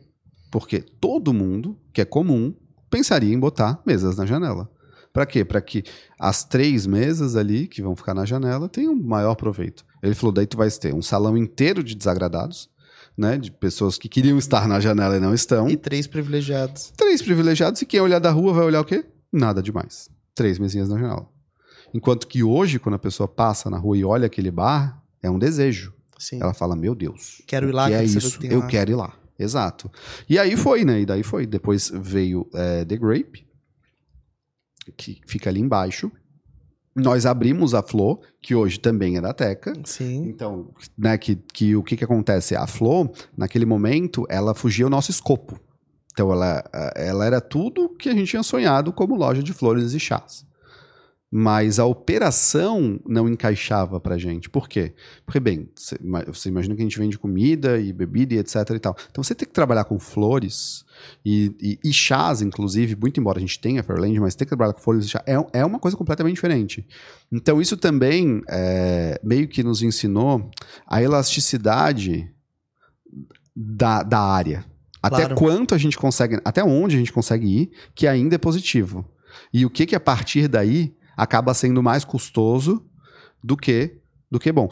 [0.52, 2.54] porque todo mundo, que é comum,
[2.90, 4.70] pensaria em botar mesas na janela.
[5.14, 5.46] Para quê?
[5.46, 5.84] Para que
[6.20, 9.86] as três mesas ali que vão ficar na janela tenham maior proveito.
[10.02, 12.70] Ele falou, daí tu vais ter um salão inteiro de desagradados,
[13.18, 13.38] né?
[13.38, 15.70] De pessoas que queriam estar na janela e não estão.
[15.70, 16.92] E três privilegiados.
[16.98, 19.06] Três privilegiados e quem olhar da rua vai olhar o quê?
[19.32, 20.10] Nada demais.
[20.36, 21.28] Três mesinhas na janela.
[21.94, 25.38] Enquanto que hoje, quando a pessoa passa na rua e olha aquele bar, é um
[25.38, 25.94] desejo.
[26.18, 26.40] Sim.
[26.42, 27.42] Ela fala, meu Deus.
[27.46, 28.40] Quero ir lá, Que é isso?
[28.40, 29.14] que Eu lá." quero ir lá.
[29.38, 29.92] Exato.
[30.30, 31.02] E aí foi, né?
[31.02, 31.46] E daí foi.
[31.46, 33.46] Depois veio é, The Grape,
[34.98, 36.12] que fica ali embaixo.
[36.96, 39.74] Nós abrimos a Flor, que hoje também é da Teca.
[39.84, 40.28] Sim.
[40.28, 42.56] Então, né, que, que o que, que acontece?
[42.56, 45.60] A Flor, naquele momento, ela fugia ao nosso escopo.
[46.12, 46.64] Então, ela,
[46.96, 50.46] ela era tudo que a gente tinha sonhado como loja de flores e chás.
[51.36, 54.52] Mas a operação não encaixava pra gente.
[54.52, 54.94] Por quê?
[55.26, 58.56] Porque, bem, você ima- você imagina que a gente vende comida e bebida e etc
[58.76, 58.96] e tal.
[59.10, 60.86] Então, você tem que trabalhar com flores
[61.26, 64.74] e, e, e chás, inclusive, muito embora a gente tenha Fairland, mas ter que trabalhar
[64.74, 66.86] com flores e chá é, é uma coisa completamente diferente.
[67.32, 70.52] Então, isso também é, meio que nos ensinou
[70.86, 72.30] a elasticidade
[73.56, 74.66] da, da área.
[75.02, 75.36] Até Claro.
[75.36, 79.04] quanto a gente consegue, até onde a gente consegue ir, que ainda é positivo.
[79.52, 82.86] E o que que a partir daí acaba sendo mais custoso
[83.44, 83.98] do que
[84.32, 84.70] do que bom.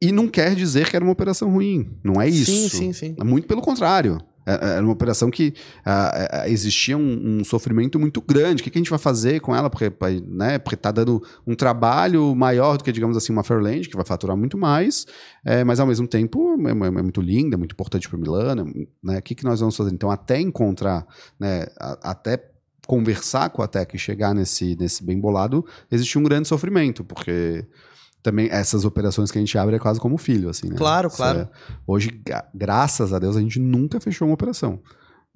[0.00, 1.90] E não quer dizer que era uma operação ruim.
[2.02, 2.50] Não é isso.
[2.52, 3.16] Sim, sim, sim.
[3.24, 4.18] Muito pelo contrário.
[4.46, 5.52] É- Era uma operação que
[5.84, 8.62] ah, existia um, um sofrimento muito grande.
[8.62, 9.68] O que, que a gente vai fazer com ela?
[9.68, 9.92] Porque,
[10.26, 14.04] né, porque tá dando um trabalho maior do que, digamos assim, uma Fairland, que vai
[14.06, 15.04] faturar muito mais,
[15.44, 18.72] é, mas ao mesmo tempo é, é- é muito linda, é muito importante para Milano.
[19.04, 19.18] Né?
[19.18, 19.92] O que, que nós vamos fazer?
[19.92, 21.06] Então, até encontrar,
[21.38, 22.38] né, a- até
[22.90, 27.64] conversar com a Tec e chegar nesse, nesse bem bolado, existe um grande sofrimento, porque
[28.20, 30.74] também essas operações que a gente abre é quase como filho, assim, né?
[30.76, 31.38] Claro, Isso claro.
[31.40, 31.48] é-
[31.86, 34.80] hoje, gra- graças a Deus, a gente nunca fechou uma operação.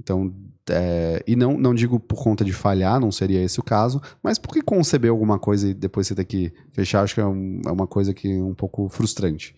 [0.00, 0.34] Então,
[0.68, 4.38] é, e não, não digo por conta de falhar, não seria esse o caso, mas
[4.38, 7.70] porque conceber alguma coisa e depois você ter que fechar, acho que é, um- é
[7.70, 9.54] uma coisa que é um pouco frustrante.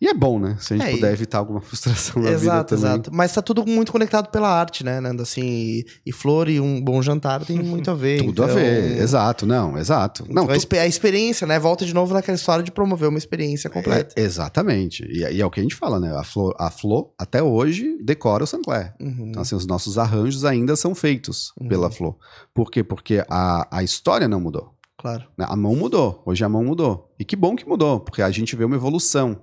[0.00, 0.56] E é bom, né?
[0.58, 2.90] Se a gente É, e- puder evitar alguma frustração na vida Exato, também.
[2.90, 3.10] exato.
[3.12, 5.22] Mas tá tudo muito conectado pela arte, né, Nando?
[5.22, 8.24] Assim, e, e flor e um bom jantar tem muito a ver.
[8.24, 10.22] Tudo a então- ver, exato, não, exato.
[10.28, 11.58] Não, Então, a tu- a experiência, né?
[11.58, 14.14] Volta de novo naquela história de promover uma experiência completa.
[14.18, 15.04] É, exatamente.
[15.04, 16.16] E, e é o que a gente fala, né?
[16.16, 18.94] A Flor, a Flor até hoje, decora o Sancler.
[18.98, 19.26] Uhum.
[19.28, 21.68] Então, assim, os nossos arranjos ainda são feitos Uhum.
[21.68, 22.16] pela Flor.
[22.54, 22.82] Por quê?
[22.82, 24.72] Porque a, a história não mudou.
[24.98, 25.24] Claro.
[25.36, 25.46] né?
[25.48, 26.22] A mão mudou.
[26.26, 27.10] Hoje a mão mudou.
[27.18, 29.38] E que bom que mudou, porque a gente vê uma evolução.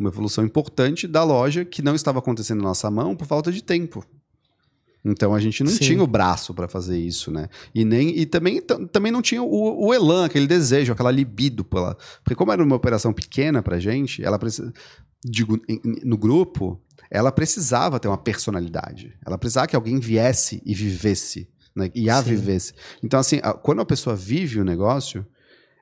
[0.00, 3.62] Uma evolução importante da loja que não estava acontecendo na nossa mão por falta de
[3.62, 4.02] tempo.
[5.04, 5.78] Então a gente não Sim.
[5.78, 7.48] tinha o braço para fazer isso, né?
[7.74, 11.96] E nem e também, também não tinha o, o elan, aquele desejo, aquela libido pela,
[12.24, 14.72] porque como era uma operação pequena pra gente, ela precisa
[15.24, 15.58] digo
[16.02, 19.14] no grupo, ela precisava ter uma personalidade.
[19.24, 21.46] Ela precisava que alguém viesse e vivesse,
[21.76, 21.90] né?
[21.94, 22.30] E a Sim.
[22.30, 22.72] vivesse.
[23.02, 25.26] Então assim, a- quando a pessoa vive o negócio,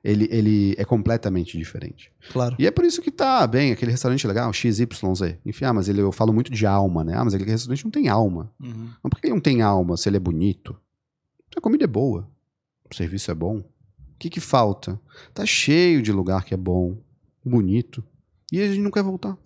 [0.09, 2.11] ele, ele é completamente diferente.
[2.33, 2.57] Claro.
[2.59, 4.87] E é por isso que tá bem, aquele restaurante legal, XYZ.
[5.45, 7.15] Enfim, ah, mas ele, eu falo muito de alma, né?
[7.15, 8.51] Ah, mas aquele restaurante não tem alma.
[8.59, 8.89] Uhum.
[9.03, 10.75] Mas por que ele não tem alma se ele é bonito?
[11.55, 12.27] A comida é boa.
[12.91, 13.59] O serviço é bom.
[13.59, 13.65] O
[14.19, 14.99] que que falta?
[15.35, 16.97] Tá cheio de lugar que é bom,
[17.45, 18.03] bonito.
[18.51, 19.37] E a gente não quer voltar.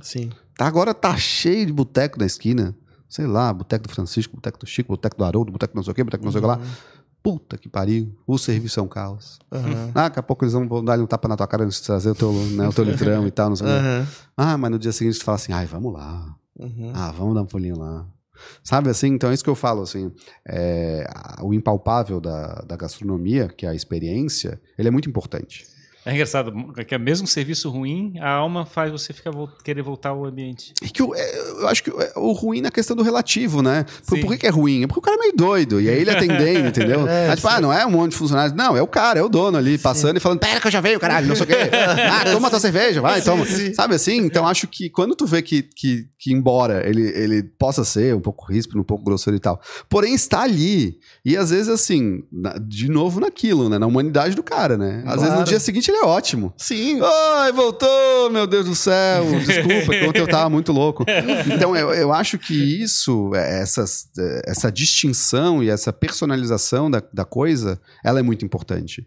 [0.00, 0.30] Sim.
[0.56, 2.74] Tá, agora tá cheio de boteco na esquina.
[3.06, 5.94] Sei lá, boteco do Francisco, boteco do Chico, boteco do Haroldo, boteco não sei o
[5.94, 6.60] quê, boteco não sei o que lá.
[7.26, 8.14] Puta que pariu.
[8.24, 9.40] O serviço é um caos.
[9.50, 9.90] Uhum.
[9.92, 12.10] Ah, daqui a pouco eles vão dar um tapa na tua cara antes de trazer
[12.10, 13.66] o teu, né, o teu litrão e tal, não sei.
[13.66, 14.06] Uhum.
[14.36, 16.36] Ah, mas no dia seguinte tu fala assim, ai, vamos lá.
[16.56, 16.92] Uhum.
[16.94, 18.06] Ah, vamos dar um pulinho lá.
[18.62, 19.08] Sabe assim?
[19.08, 20.12] Então é isso que eu falo, assim.
[20.48, 21.04] é,
[21.42, 25.66] o impalpável da, da gastronomia, que é a experiência, ele é muito importante.
[26.06, 26.52] É engraçado,
[26.86, 30.72] que é mesmo serviço ruim, a alma faz você ficar vo querer voltar ao ambiente.
[30.80, 33.84] É que eu, eu acho que o ruim na questão do relativo, né?
[34.06, 34.84] Por, por que, que, é ruim?
[34.84, 35.80] É porque o cara é meio doido.
[35.80, 37.08] E aí ele atendendo, entendeu?
[37.08, 38.56] É, tipo, ah, não é um monte de funcionários.
[38.56, 40.18] Não, é o cara, é o dono ali, passando sim.
[40.18, 41.56] e falando, pera que eu já veio, caralho, não sei o quê.
[42.08, 43.44] Ah, toma tua cerveja, vai, sim, toma.
[43.44, 43.74] Sim.
[43.74, 44.18] Sabe assim?
[44.18, 48.20] Então acho que quando tu vê que, que, que embora ele, ele possa ser um
[48.20, 50.98] pouco ríspido, um pouco grosseiro e tal, porém está ali.
[51.24, 52.22] E às vezes, assim,
[52.62, 53.78] de novo naquilo, né?
[53.78, 54.98] Na humanidade do cara, né?
[54.98, 55.20] Às claro.
[55.20, 56.52] vezes no dia seguinte ele é ótimo.
[56.56, 57.00] Sim.
[57.02, 59.24] Ai, voltou, meu Deus do céu.
[59.44, 61.04] Desculpa, que ontem eu tava muito louco.
[61.52, 67.02] Então, eu, eu acho que isso, é, essas, é, essa distinção e essa personalização da,
[67.12, 69.06] da coisa, ela é muito importante.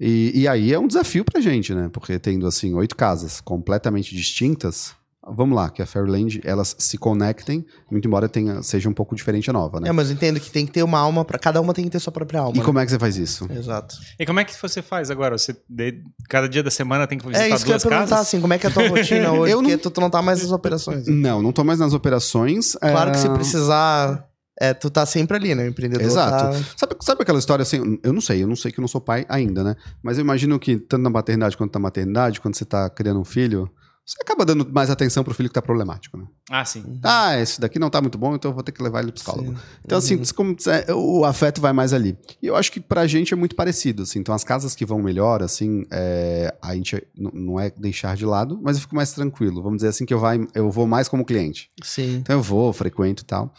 [0.00, 1.88] E, e aí é um desafio pra gente, né?
[1.92, 4.94] Porque tendo, assim, oito casas completamente distintas,
[5.34, 9.48] vamos lá, que a Fairyland, elas se conectem, muito embora tenha, seja um pouco diferente
[9.50, 9.88] a nova, né?
[9.88, 11.90] É, mas eu entendo que tem que ter uma alma para cada uma tem que
[11.90, 12.56] ter sua própria alma.
[12.56, 12.64] E né?
[12.64, 13.48] como é que você faz isso?
[13.50, 13.96] Exato.
[14.18, 15.36] E como é que você faz agora?
[15.36, 17.98] Você de, cada dia da semana tem que visitar é, isso duas que eu ia
[17.98, 19.52] perguntar, assim, como é que é a tua rotina hoje?
[19.52, 21.06] eu porque tu, tu, não tá mais nas operações.
[21.06, 21.14] Né?
[21.14, 22.74] Não, não tô mais nas operações.
[22.74, 23.12] Claro é...
[23.12, 24.26] que se precisar
[24.58, 25.64] é, tu tá sempre ali, né?
[25.64, 26.06] O empreendedor.
[26.06, 26.56] Exato.
[26.56, 26.64] Tá...
[26.76, 27.98] Sabe, sabe aquela história assim?
[28.02, 29.76] Eu não sei, eu não sei que eu não sou pai ainda, né?
[30.02, 33.24] Mas eu imagino que, tanto na paternidade quanto na maternidade, quando você tá criando um
[33.24, 33.70] filho,
[34.06, 36.26] você acaba dando mais atenção pro filho que tá problemático, né?
[36.48, 37.00] Ah, sim.
[37.02, 39.16] Ah, esse daqui não tá muito bom, então eu vou ter que levar ele pro
[39.16, 39.50] psicólogo.
[39.50, 39.62] Sim.
[39.84, 40.24] Então, assim, uhum.
[40.32, 42.16] como, é, o afeto vai mais ali.
[42.40, 44.20] E eu acho que pra gente é muito parecido, assim.
[44.20, 48.60] Então, as casas que vão melhor, assim, é, a gente não é deixar de lado,
[48.62, 49.60] mas eu fico mais tranquilo.
[49.60, 51.68] Vamos dizer assim que eu, vai, eu vou mais como cliente.
[51.82, 52.18] Sim.
[52.18, 53.52] Então, eu vou, frequento e tal.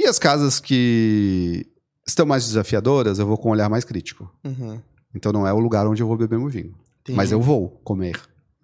[0.00, 1.64] E as casas que
[2.04, 4.28] estão mais desafiadoras, eu vou com um olhar mais crítico.
[4.44, 4.80] Uhum.
[5.14, 6.74] Então, não é o lugar onde eu vou beber meu vinho.
[7.02, 7.16] Entendi.
[7.16, 8.20] Mas eu vou comer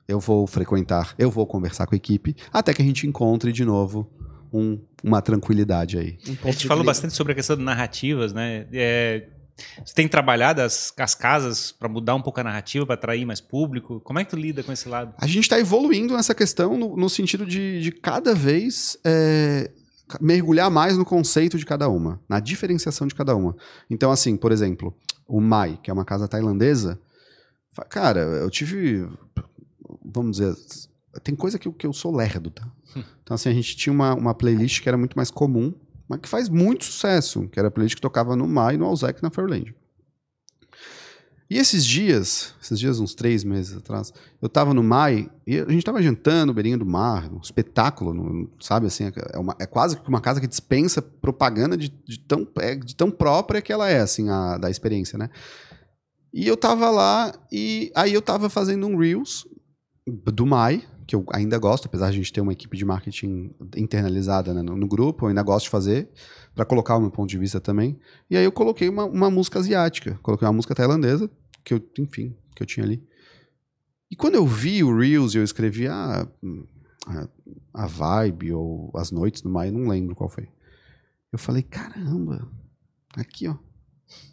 [0.07, 3.65] eu vou frequentar, eu vou conversar com a equipe, até que a gente encontre de
[3.65, 4.11] novo
[4.53, 6.19] um, uma tranquilidade aí.
[6.29, 8.67] Um a gente falou bastante sobre a questão de narrativas, né?
[8.73, 9.27] É,
[9.85, 13.41] você tem trabalhado as, as casas para mudar um pouco a narrativa, para atrair mais
[13.41, 14.01] público?
[14.01, 15.15] Como é que tu lida com esse lado?
[15.19, 19.71] A gente está evoluindo nessa questão no, no sentido de, de, cada vez é,
[20.21, 23.57] mergulhar mais no conceito de cada uma, na diferenciação de cada uma.
[23.89, 24.95] Então, assim, por exemplo,
[25.27, 27.01] o Mai, que é uma casa tailandesa,
[27.89, 29.09] cara, eu tive
[30.13, 30.55] vamos dizer,
[31.23, 32.67] tem coisa que, que eu sou lerdo, tá?
[33.23, 35.73] Então, assim, a gente tinha uma, uma playlist que era muito mais comum,
[36.09, 39.23] mas que faz muito sucesso, que era a playlist que tocava no Mai, no Alzec,
[39.23, 39.75] na Fairland.
[41.53, 44.11] E esses dias, esses dias, uns três meses atrás,
[44.41, 48.51] eu tava no Mai e a gente tava jantando, beirinho do mar, um espetáculo, no,
[48.59, 49.13] sabe assim?
[49.35, 53.11] É, uma, é quase uma casa que dispensa propaganda de, de, tão, é, de tão
[53.11, 55.29] própria que ela é, assim, a, da experiência, né?
[56.33, 59.47] E eu tava lá e aí eu tava fazendo um Reels
[60.07, 63.55] do Mai, que eu ainda gosto, apesar de a gente ter uma equipe de marketing
[63.77, 66.09] internalizada né, no, no, grupo, eu ainda gosto de fazer,
[66.55, 67.99] para colocar o meu ponto de vista também.
[68.29, 71.31] E aí eu coloquei uma, uma música asiática, coloquei uma música tailandesa,
[71.65, 73.03] que eu, enfim, que eu tinha ali.
[74.11, 76.29] E quando eu vi o Reels e eu escrevi ah,
[77.07, 77.29] a,
[77.73, 80.49] a vibe ou as noites do Mai, não lembro qual foi.
[81.33, 82.47] Eu falei, caramba,
[83.17, 83.57] aqui ó.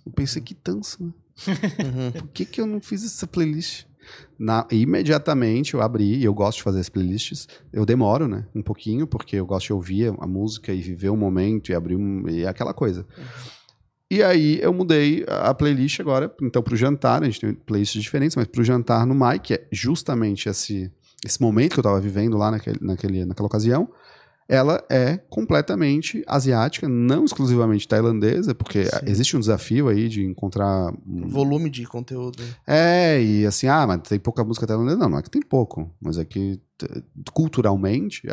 [0.06, 1.14] Eu pensei que tanso, né?
[1.80, 2.12] Uhum.
[2.12, 3.86] Por que, que eu não fiz essa playlist?
[4.38, 7.48] Na, imediatamente eu abri, e eu gosto de fazer as playlists.
[7.74, 8.46] Eu demoro, né?
[8.56, 11.96] Um pouquinho, porque eu gosto de ouvir a música e viver o momento e abrir
[11.96, 13.06] um, e aquela coisa.
[14.12, 18.36] E aí eu mudei a playlist agora, então pro jantar, a gente tem playlists diferentes,
[18.36, 20.92] mas pro jantar no Mai, que é justamente esse,
[21.24, 23.88] esse momento que eu tava vivendo lá naquele, naquele, naquela ocasião
[24.50, 28.98] ela é completamente asiática, não exclusivamente tailandesa, porque Sim.
[29.06, 30.92] existe um desafio aí de encontrar.
[31.08, 31.28] Um...
[31.28, 32.42] Volume de conteúdo.
[32.66, 34.98] É, e assim, ah, mas tem pouca música tailandesa.
[34.98, 36.60] Não, não é que tem pouco, mas é que
[37.34, 38.24] culturalmente,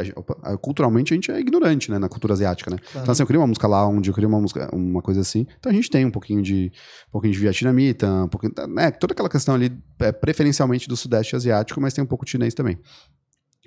[0.43, 2.79] a, culturalmente a gente é ignorante, né, na cultura asiática, né?
[2.79, 3.01] Claro.
[3.03, 5.47] Então assim, eu queria uma música lá, onde eu queria uma música, uma coisa assim.
[5.59, 6.73] Então a gente tem um pouquinho de,
[7.09, 11.37] um pouquinho de vietnamita, um pouquinho, né, toda aquela questão ali, é, preferencialmente do sudeste
[11.37, 12.79] asiático, mas tem um pouco de chinês também.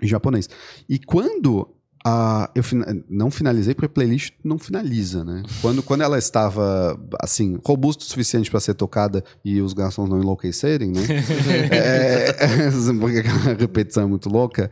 [0.01, 0.49] E japonês.
[0.87, 2.63] E quando ah, eu
[3.09, 5.43] não finalizei porque a playlist não finaliza, né?
[5.61, 10.19] Quando, quando ela estava, assim, robusta o suficiente para ser tocada e os garçons não
[10.21, 11.01] enlouquecerem, né?
[11.71, 12.33] é,
[12.99, 14.71] porque a repetição é muito louca.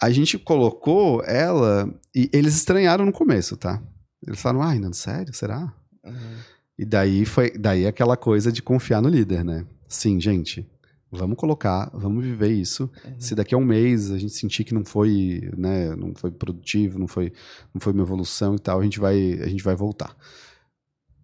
[0.00, 3.82] A gente colocou ela e eles estranharam no começo, tá?
[4.26, 5.34] Eles falaram, ai, não, sério?
[5.34, 5.72] Será?
[6.04, 6.36] Uhum.
[6.78, 9.66] E daí foi daí aquela coisa de confiar no líder, né?
[9.86, 10.66] Sim, gente,
[11.14, 12.90] Vamos colocar, vamos viver isso.
[13.04, 13.14] Uhum.
[13.18, 16.98] Se daqui a um mês a gente sentir que não foi, né, não foi produtivo,
[16.98, 17.32] não foi,
[17.74, 20.16] não foi uma evolução e tal, a gente vai, a gente vai voltar.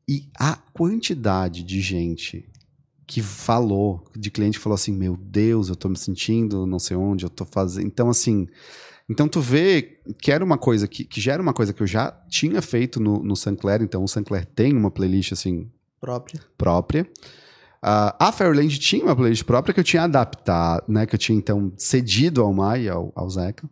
[0.06, 2.46] E a quantidade de gente
[3.06, 6.94] que falou, de cliente que falou assim, meu Deus, eu tô me sentindo não sei
[6.94, 7.86] onde, eu tô fazendo.
[7.86, 8.46] Então, assim,
[9.08, 11.86] então tu vê que era uma coisa que, que já era uma coisa que eu
[11.86, 15.70] já tinha feito no, no Sancler, então o Sancler tem uma playlist assim.
[15.98, 16.40] Própria.
[16.58, 17.10] Própria.
[17.80, 21.06] A Fairland tinha uma playlist própria que eu tinha adaptado, né?
[21.06, 23.68] Que eu tinha então cedido ao Mai e ao, ao Zeca.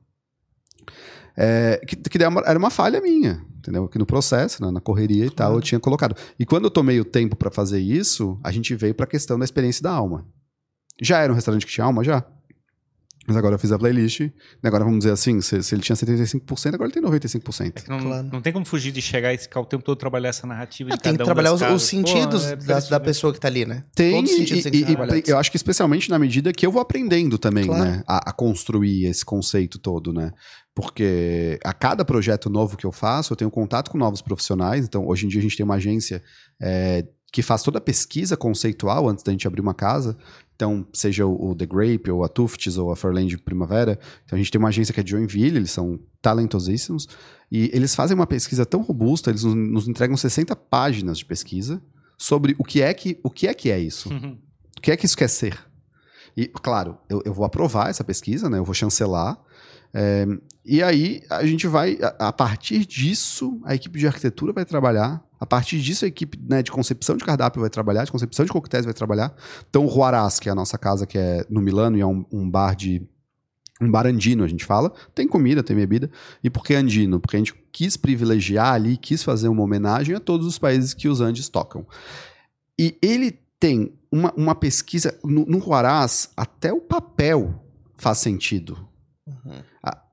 [1.37, 3.89] É, que, que era uma falha minha, entendeu?
[3.89, 6.17] Que no processo, né, na correria e tal, eu tinha colocado.
[6.39, 9.39] E quando eu tomei o tempo para fazer isso, a gente veio para a questão
[9.39, 10.27] da experiência da alma.
[11.03, 12.03] Já era um restaurante que tinha alma?
[12.03, 12.25] Já.
[13.27, 14.21] Mas agora eu fiz a playlist.
[14.63, 17.85] Agora vamos dizer assim: se, se ele tinha 75%, agora ele tem 95%.
[17.87, 18.29] É não, claro.
[18.33, 20.97] não tem como fugir de chegar e ficar o tempo todo trabalhar essa narrativa é,
[20.97, 23.65] de Tem que trabalhar os, os, sentidos Pô, é da, da, pessoa que está ali,
[23.65, 23.85] né?
[23.95, 24.13] Tem.
[24.13, 27.39] Todos os sentidos e, e, eu acho que especialmente na medida que eu vou aprendendo
[27.39, 27.85] também, claro.
[27.85, 28.03] né?
[28.07, 30.33] A, a, construir esse conceito todo, né?
[30.75, 34.85] Porque a cada projeto novo que eu faço, eu tenho contato com novos profissionais.
[34.85, 36.23] Então, hoje em dia, a gente tem uma agência
[36.61, 40.17] é, que faz toda a pesquisa conceitual antes da gente abrir uma casa.
[40.57, 43.99] Então, seja o, The Grape, ou a Tufts, ou a Fairland Primavera.
[44.25, 47.07] Então, a gente tem uma agência que é de Joinville, eles são talentosíssimos.
[47.53, 51.81] E eles fazem uma pesquisa tão robusta, eles nos, nos entregam 60 páginas de pesquisa
[52.19, 54.09] sobre o que é que, o que, é, que é isso.
[54.09, 54.39] Uhum.
[54.77, 55.59] O que é que isso quer ser.
[56.37, 58.59] E, claro, eu, eu vou aprovar essa pesquisa, né?
[58.59, 59.39] Eu vou chancelar.
[59.93, 60.27] É,
[60.65, 65.23] e aí a gente vai, a, a, partir disso, a equipe de arquitetura vai trabalhar.
[65.39, 68.53] A partir disso, a equipe né, de concepção de cardápio vai trabalhar, de concepção de
[68.53, 69.35] coquetéis vai trabalhar.
[69.69, 72.25] Então, o Juarás, que é a nossa casa, que é no Milano, e é um,
[72.33, 73.07] um bar de
[73.81, 74.93] um bar andino, a gente fala.
[75.15, 76.11] Tem comida, tem bebida.
[76.43, 77.21] E por que andino?
[77.21, 81.09] Porque a gente quis privilegiar ali, quis fazer uma homenagem a todos os países que
[81.09, 81.87] os Andes tocam.
[82.79, 85.19] E ele tem uma, uma pesquisa.
[85.23, 85.63] No, no
[86.37, 87.63] até o papel
[87.97, 88.89] faz sentido.
[89.27, 89.63] Uhum.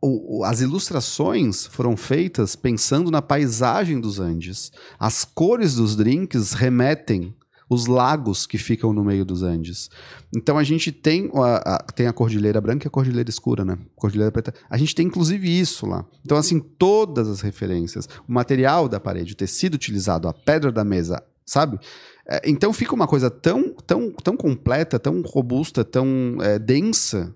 [0.06, 4.70] O, as ilustrações foram feitas pensando na paisagem dos Andes.
[5.00, 7.34] As cores dos drinks remetem
[7.70, 9.90] os lagos que ficam no meio dos Andes.
[10.36, 13.78] Então a gente tem a, a, tem a cordilheira branca e a cordilheira escura, né?
[13.96, 14.54] Cordilheira preta.
[14.70, 16.06] A gente tem inclusive isso lá.
[16.26, 20.84] Então assim, todas as referências, o material da parede, o tecido utilizado, a pedra da
[20.84, 21.80] mesa, sabe?
[22.28, 27.34] É, então fica uma coisa tão, tão, tão completa, tão robusta, tão é, densa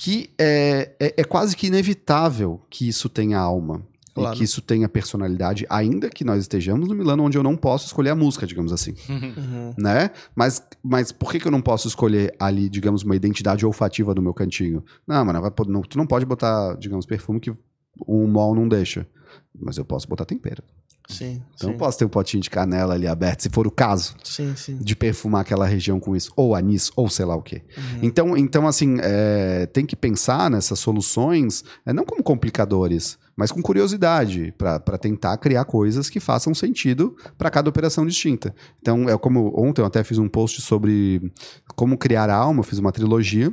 [0.00, 3.82] que é, é, é, quase que inevitável que isso tenha alma.
[4.14, 4.34] Claro.
[4.34, 7.86] E que isso tenha personalidade, ainda que nós estejamos no Milano, onde eu não posso
[7.86, 8.94] escolher a música, digamos assim.
[9.08, 9.74] Uhum.
[9.78, 10.10] Né?
[10.34, 14.22] Mas, mas por que, que eu não posso escolher ali, digamos, uma identidade olfativa do
[14.22, 14.82] meu cantinho?
[15.06, 17.52] Não, mano, vai, não, tu não pode botar, digamos, perfume que
[18.00, 19.06] o mol não deixa.
[19.54, 20.62] Mas eu posso botar tempero.
[21.10, 21.42] Sim.
[21.54, 21.76] Então sim.
[21.76, 24.14] posso ter um potinho de canela ali aberto, se for o caso.
[24.24, 24.76] Sim, sim.
[24.78, 27.62] De perfumar aquela região com isso, ou anis, ou sei lá o quê.
[27.76, 27.98] Uhum.
[28.02, 33.62] Então, então, assim, é, tem que pensar nessas soluções, é, não como complicadores, mas com
[33.62, 38.54] curiosidade, para tentar criar coisas que façam sentido para cada operação distinta.
[38.80, 41.32] Então, é como ontem eu até fiz um post sobre
[41.74, 43.52] como criar a alma, fiz uma trilogia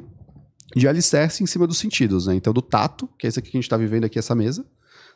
[0.76, 2.36] de alicerce em cima dos sentidos, né?
[2.36, 4.66] Então, do tato, que é esse aqui que a gente está vivendo aqui, essa mesa,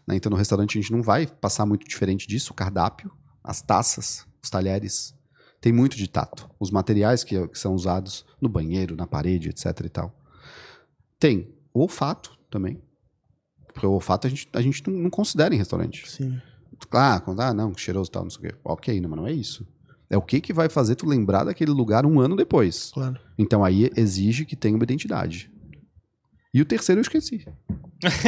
[0.08, 0.16] né?
[0.16, 2.52] Então, no restaurante, a gente não vai passar muito diferente disso.
[2.52, 3.12] O cardápio,
[3.44, 5.16] as taças, os talheres.
[5.60, 6.50] Tem muito de tato.
[6.60, 9.66] Os materiais que, que são usados no banheiro, na parede, etc.
[9.86, 10.16] e tal.
[11.20, 12.82] Tem o olfato também.
[13.72, 16.10] Porque o olfato a gente, a gente não, não considera em restaurante.
[16.10, 16.42] Sim.
[16.92, 18.60] Ah, quando, ah, não, cheiroso e tal, não sei o quê.
[18.64, 19.68] Ok, não, mas não é isso.
[20.10, 22.92] É o que, que vai fazer tu lembrar daquele lugar um ano depois.
[22.94, 23.18] Claro.
[23.38, 25.50] Então aí exige que tenha uma identidade.
[26.54, 27.46] E o terceiro eu esqueci.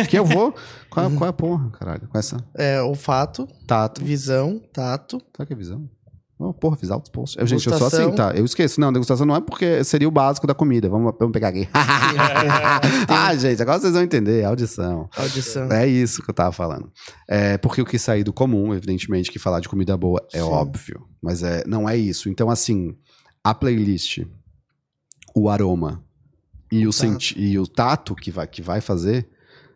[0.10, 0.54] que eu vou.
[0.90, 2.08] Qual, qual é a porra, caralho?
[2.08, 2.38] Com essa.
[2.56, 3.48] É, olfato.
[3.68, 4.04] Tato.
[4.04, 5.22] Visão, tato.
[5.36, 5.90] Sabe que é visão?
[6.40, 7.40] Oh, porra, fiz altos posts.
[7.40, 8.34] Eu, gente, eu sou assim, tá?
[8.36, 8.80] Eu esqueço.
[8.80, 10.90] Não, degustação não é porque seria o básico da comida.
[10.90, 11.70] Vamos, vamos pegar aqui.
[13.08, 14.44] ah, gente, agora vocês vão entender.
[14.44, 15.10] Audição.
[15.16, 15.72] Audição.
[15.72, 16.92] É isso que eu tava falando.
[17.30, 20.44] É porque o que sair do comum, evidentemente, que falar de comida boa é Sim.
[20.44, 21.06] óbvio.
[21.22, 22.28] Mas é, não é isso.
[22.30, 22.96] Então, assim,
[23.44, 24.26] a playlist,
[25.36, 26.04] o aroma,
[26.80, 29.28] e o, o e o tato que vai, que vai fazer,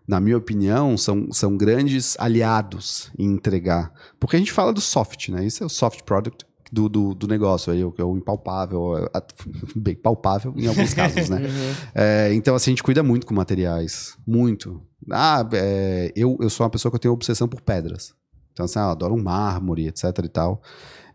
[0.08, 3.92] na minha opinião, são, são grandes aliados em entregar.
[4.20, 5.46] Porque a gente fala do soft, né?
[5.46, 9.22] Isso é o soft product do, do, do negócio, aí, é o impalpável, é,
[9.76, 11.38] bem palpável em alguns casos, né?
[11.38, 11.76] Uhum.
[11.94, 14.18] É, então, assim, a gente cuida muito com materiais.
[14.26, 14.82] Muito.
[15.12, 18.14] Ah, é, eu, eu sou uma pessoa que eu tenho obsessão por pedras.
[18.54, 20.62] Então, assim, ah, eu adoro um mármore, etc e tal.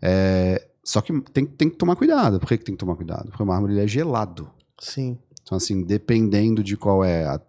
[0.01, 2.39] É, só que tem, tem que tomar cuidado.
[2.39, 3.29] Por que, que tem que tomar cuidado?
[3.29, 4.51] Porque o mármore é gelado.
[4.79, 5.19] Sim.
[5.43, 7.41] Então, assim, dependendo de qual é a,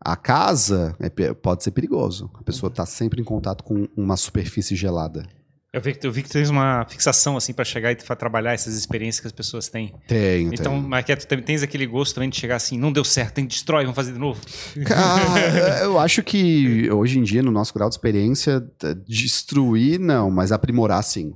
[0.00, 2.30] a casa, é, pode ser perigoso.
[2.34, 5.26] A pessoa está sempre em contato com uma superfície gelada.
[5.74, 8.52] Eu vi, que, eu vi que tu tens uma fixação assim para chegar e trabalhar
[8.52, 9.92] essas experiências que as pessoas têm.
[10.06, 10.88] Tenho, Então, tenho.
[10.88, 13.54] Marquete, tu também tens aquele gosto também de chegar assim, não deu certo, tem que
[13.54, 14.40] destrói, vamos fazer de novo.
[14.86, 18.64] Cara, eu acho que hoje em dia, no nosso grau de experiência,
[19.04, 21.34] destruir não, mas aprimorar sim.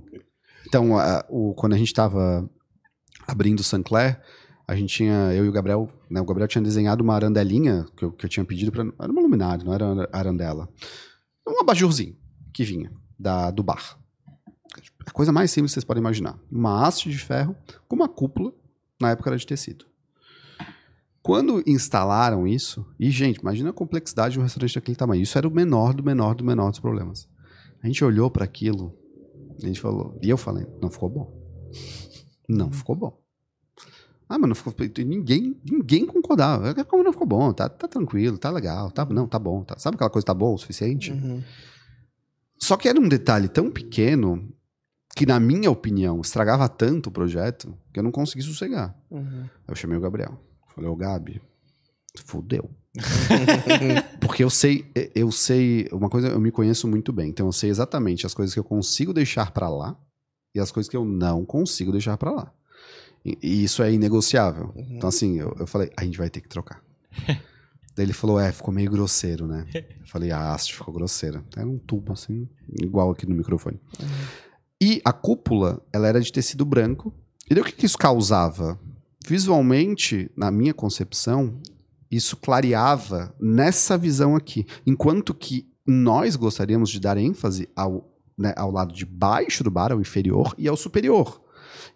[0.68, 2.48] Então, a, o, quando a gente estava
[3.26, 4.20] abrindo o Sancler,
[4.68, 8.04] a gente tinha, eu e o Gabriel, né, o Gabriel tinha desenhado uma arandelinha que
[8.04, 10.68] eu, que eu tinha pedido para era uma luminária, não era arandela.
[11.48, 12.14] Um abajurzinho
[12.52, 13.98] que vinha da, do bar.
[15.06, 16.38] a coisa mais simples que vocês podem imaginar.
[16.52, 17.56] Uma haste de ferro
[17.88, 18.52] com uma cúpula,
[19.00, 19.86] na época era de tecido.
[21.22, 25.22] Quando instalaram isso, e gente, imagina a complexidade de um restaurante daquele tamanho.
[25.22, 27.26] Isso era o menor do menor do menor dos problemas.
[27.82, 28.94] A gente olhou para aquilo,
[29.62, 31.38] a gente falou, e eu falei, não ficou bom.
[32.46, 33.27] Não ficou bom.
[34.28, 34.74] Ah, mas não ficou.
[34.98, 36.68] Ninguém, ninguém concordava.
[36.70, 39.64] É como não ficou bom, tá, tá tranquilo, tá legal, tá, não, tá bom.
[39.64, 41.12] Tá, sabe aquela coisa tá boa o suficiente?
[41.12, 41.42] Uhum.
[42.58, 44.52] Só que era um detalhe tão pequeno
[45.16, 48.94] que, na minha opinião, estragava tanto o projeto que eu não consegui sossegar.
[49.10, 49.48] Uhum.
[49.66, 50.38] Eu chamei o Gabriel.
[50.74, 51.40] Falei, ô Gabi,
[52.24, 52.70] fudeu.
[54.20, 57.70] Porque eu sei, eu sei, uma coisa, eu me conheço muito bem, então eu sei
[57.70, 59.96] exatamente as coisas que eu consigo deixar pra lá
[60.54, 62.52] e as coisas que eu não consigo deixar pra lá.
[63.24, 64.72] E, e isso é inegociável.
[64.74, 64.86] Uhum.
[64.90, 66.82] Então assim, eu, eu falei, a gente vai ter que trocar.
[67.96, 69.66] Daí ele falou, é, ficou meio grosseiro, né?
[69.74, 71.44] Eu falei, a haste ficou grosseira.
[71.56, 72.48] Era um tubo assim,
[72.80, 73.80] igual aqui no microfone.
[74.80, 77.12] E a cúpula, ela era de tecido branco.
[77.50, 78.78] E daí o que, que isso causava?
[79.26, 81.60] Visualmente, na minha concepção,
[82.08, 84.64] isso clareava nessa visão aqui.
[84.86, 89.90] Enquanto que nós gostaríamos de dar ênfase ao, né, ao lado de baixo do bar,
[89.90, 91.42] ao inferior e ao superior.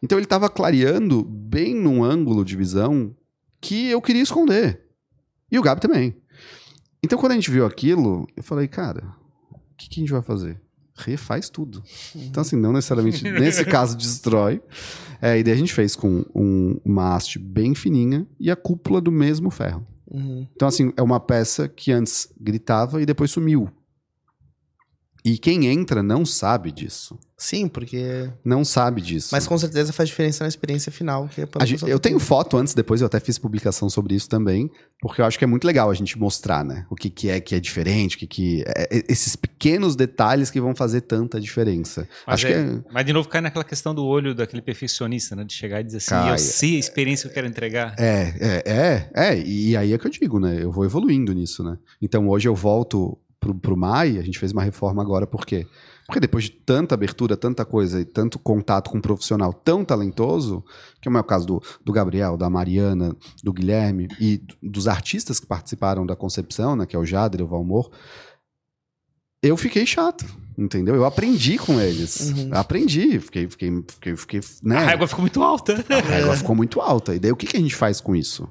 [0.02, 3.14] Então ele estava clareando bem num ângulo de visão
[3.60, 4.80] que eu queria esconder.
[5.50, 6.16] E o Gabi também.
[7.02, 9.04] Então quando a gente viu aquilo, eu falei, cara,
[9.50, 10.60] o que, que a gente vai fazer?
[10.94, 11.82] Refaz tudo.
[12.14, 14.60] Então, assim, não necessariamente nesse caso destrói.
[15.20, 19.00] É, e daí a gente fez com um- uma haste bem fininha e a cúpula
[19.00, 19.86] do mesmo ferro.
[20.10, 20.46] Uhum.
[20.54, 23.68] Então, assim, é uma peça que antes gritava e depois sumiu.
[25.24, 27.18] E quem entra não sabe disso.
[27.36, 28.30] Sim, porque.
[28.44, 29.30] Não sabe disso.
[29.32, 31.28] Mas com certeza faz diferença na experiência final.
[31.28, 34.70] Que é gente- eu tenho foto antes, depois eu até fiz publicação sobre isso também,
[35.00, 36.86] porque eu acho que é muito legal a gente mostrar, né?
[36.88, 40.50] O que, que é que é diferente, o que, que é, é- esses pequenos detalhes
[40.50, 42.08] que vão fazer tanta diferença.
[42.26, 45.34] Mas, acho é- que é, mas de novo cai naquela questão do olho daquele perfeccionista,
[45.34, 45.42] né?
[45.44, 46.32] De chegar e dizer assim, Cai.
[46.34, 47.94] eu sei a experiência que eu quero entregar.
[47.98, 50.62] É, é, é, é, e aí é que eu digo, né?
[50.62, 51.76] Eu vou evoluindo nisso, né?
[52.00, 55.66] Então hoje eu volto pro, pro MAI, a gente fez uma reforma agora, por quê?
[56.06, 60.64] Porque depois de tanta abertura, tanta coisa e tanto contato com um profissional tão talentoso,
[61.00, 65.40] que é o meu caso do, do Gabriel, da Mariana, do Guilherme e dos artistas
[65.40, 66.86] que participaram da concepção, né?
[66.86, 67.90] Que é o Jader e o Valmor,
[69.42, 70.24] eu fiquei chato,
[70.56, 70.94] entendeu?
[70.94, 72.30] Eu aprendi com eles.
[72.30, 72.50] Uhum.
[72.52, 74.76] Aprendi, fiquei, fiquei, fiquei, fiquei né?
[74.76, 75.84] A régua ficou muito alta.
[75.88, 77.14] A régua ficou muito alta.
[77.14, 78.48] E daí o que, que a gente faz com isso?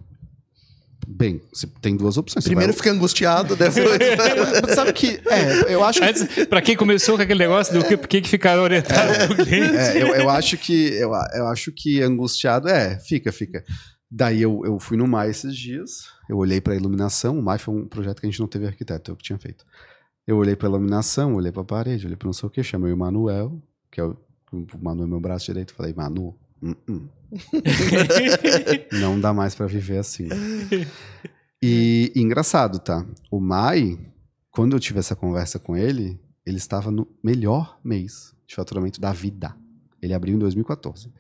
[1.14, 2.46] Bem, você tem duas opções.
[2.46, 3.86] Primeiro vai- fica angustiado, depois.
[4.74, 5.22] Sabe que.
[5.28, 6.06] É, eu acho que.
[6.06, 9.36] Antes, pra quem começou com aquele negócio do que, por que que ficaram orientados pro
[9.46, 9.76] cliente.
[9.76, 10.88] é, eu, eu acho que.
[10.94, 13.64] Eu, eu acho que angustiado é, fica, fica.
[14.10, 17.38] Daí eu, eu fui no MAI esses dias, eu olhei pra iluminação.
[17.40, 19.66] O MAI foi um projeto que a gente não teve arquiteto, eu que tinha feito.
[20.28, 22.98] Eu olhei pra iluminação, olhei pra parede, olhei pra não sei o que, chamei o
[22.98, 23.62] Manuel,
[23.92, 24.18] que é o,
[24.52, 27.08] o Manu é meu braço direito, falei, Manu, hum, hum.
[29.00, 30.28] Não dá mais pra viver assim.
[31.62, 33.06] E, e engraçado, tá?
[33.30, 33.98] O Mai,
[34.50, 39.12] quando eu tive essa conversa com ele, ele estava no melhor mês de faturamento da
[39.12, 39.56] vida.
[40.02, 41.12] Ele abriu em 2014.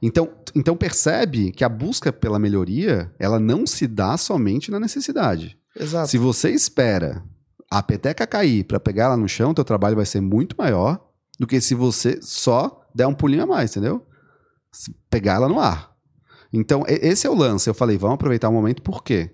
[0.00, 5.58] Então, então percebe que a busca pela melhoria, ela não se dá somente na necessidade.
[5.76, 6.08] Exato.
[6.08, 7.24] Se você espera
[7.70, 11.04] a peteca cair para pegar ela no chão, teu trabalho vai ser muito maior
[11.38, 14.06] do que se você só der um pulinho a mais, entendeu?
[15.08, 15.90] Pegar ela no ar.
[16.52, 17.68] Então, esse é o lance.
[17.68, 19.30] Eu falei, vamos aproveitar o momento, por quê?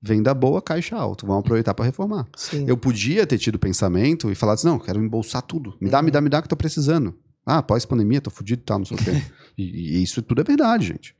[0.00, 1.26] Venda boa, caixa alto.
[1.26, 2.26] Vamos aproveitar para reformar.
[2.36, 2.64] Sim.
[2.68, 5.76] Eu podia ter tido pensamento e falado assim, não, quero embolsar tudo.
[5.80, 7.14] Me dá, me dá, me dá que eu tô precisando.
[7.46, 9.10] Ah, pós-pandemia, tô fudido e tal, não sei o quê.
[9.58, 11.14] e, e isso tudo é verdade, gente.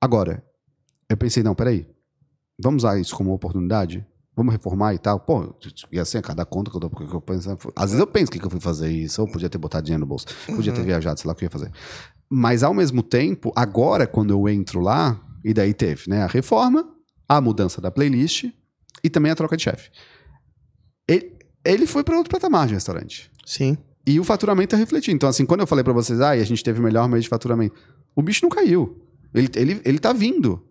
[0.00, 0.44] Agora,
[1.08, 1.86] eu pensei, não, peraí.
[2.62, 4.04] Vamos usar isso como oportunidade?
[4.36, 5.20] Vamos reformar e tal?
[5.20, 5.54] Pô,
[5.92, 8.28] e assim, a cada conta que eu dou, porque eu penso, às vezes eu penso
[8.28, 10.72] o que, que eu fui fazer isso, ou podia ter botado dinheiro no bolso, podia
[10.72, 10.86] ter Uhum.
[10.86, 11.70] viajado, sei lá o que eu ia fazer.
[12.30, 16.88] Mas ao mesmo tempo, agora quando eu entro lá, e daí teve, né, a reforma,
[17.28, 18.44] a mudança da playlist
[19.02, 19.90] e também a troca de chefe.
[21.08, 21.32] Ele,
[21.64, 23.30] ele foi para outro patamar de restaurante.
[23.44, 23.76] Sim.
[24.06, 25.16] E o faturamento tá refletindo.
[25.16, 27.28] Então, assim, quando eu falei para vocês, ah, a gente teve o melhor mês de
[27.28, 27.74] faturamento,
[28.14, 29.02] o bicho não caiu.
[29.34, 30.64] Ele, ele, ele tá vindo.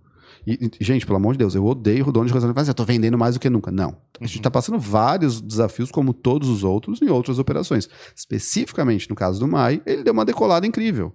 [0.45, 2.55] E, e, gente, pelo amor de Deus, eu odeio o dono de restaurante.
[2.55, 3.71] Mas eu tô vendendo mais do que nunca.
[3.71, 3.95] Não.
[4.19, 4.41] A gente Uhum.
[4.43, 7.87] tá passando vários desafios, como todos os outros, em outras operações.
[8.15, 11.13] Especificamente no caso do Mai, ele deu uma decolada incrível.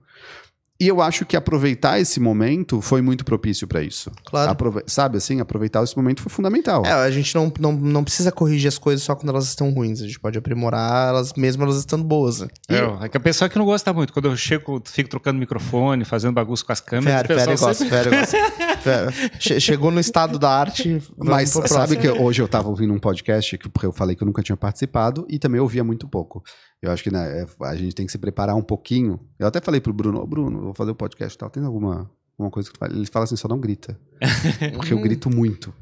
[0.80, 4.10] E eu acho que aproveitar esse momento foi muito propício para isso.
[4.24, 4.50] Claro.
[4.50, 6.84] Aprove- sabe, assim, aproveitar esse momento foi fundamental.
[6.84, 10.00] É, a gente não, não, não precisa corrigir as coisas só quando elas estão ruins.
[10.02, 12.40] A gente pode aprimorar elas mesmo elas estando boas.
[12.40, 12.48] né?
[12.68, 14.12] É, é que a pessoa que não gosta muito.
[14.12, 17.22] Quando eu chego, fico trocando microfone, fazendo bagunça com as câmeras.
[17.22, 19.60] Pessoal Fério gosta, sempre- Fério gosta.
[19.60, 21.00] Chegou no estado da arte.
[21.16, 24.26] Mas sabe que hoje eu tava ouvindo um podcast que porque eu falei que eu
[24.26, 26.42] nunca tinha participado e também ouvia muito pouco.
[26.82, 29.18] Eu acho que né, é, a gente tem que se preparar um pouquinho.
[29.38, 31.48] Eu até falei pro Bruno, "Ô, Bruno, vou fazer o podcast e tal.
[31.48, 32.92] Tem alguma, alguma coisa que tu fala?
[32.92, 33.98] Ele fala assim, só não grita.
[34.74, 35.72] Porque eu grito muito.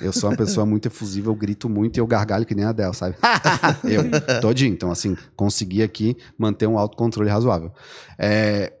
[0.00, 2.68] Eu sou uma pessoa muito efusiva, eu grito muito e eu gargalho que nem a
[2.68, 3.16] Adele, sabe?
[3.84, 4.74] eu, todinho.
[4.74, 7.72] Então, assim, consegui aqui manter um autocontrole razoável.
[8.18, 8.74] É,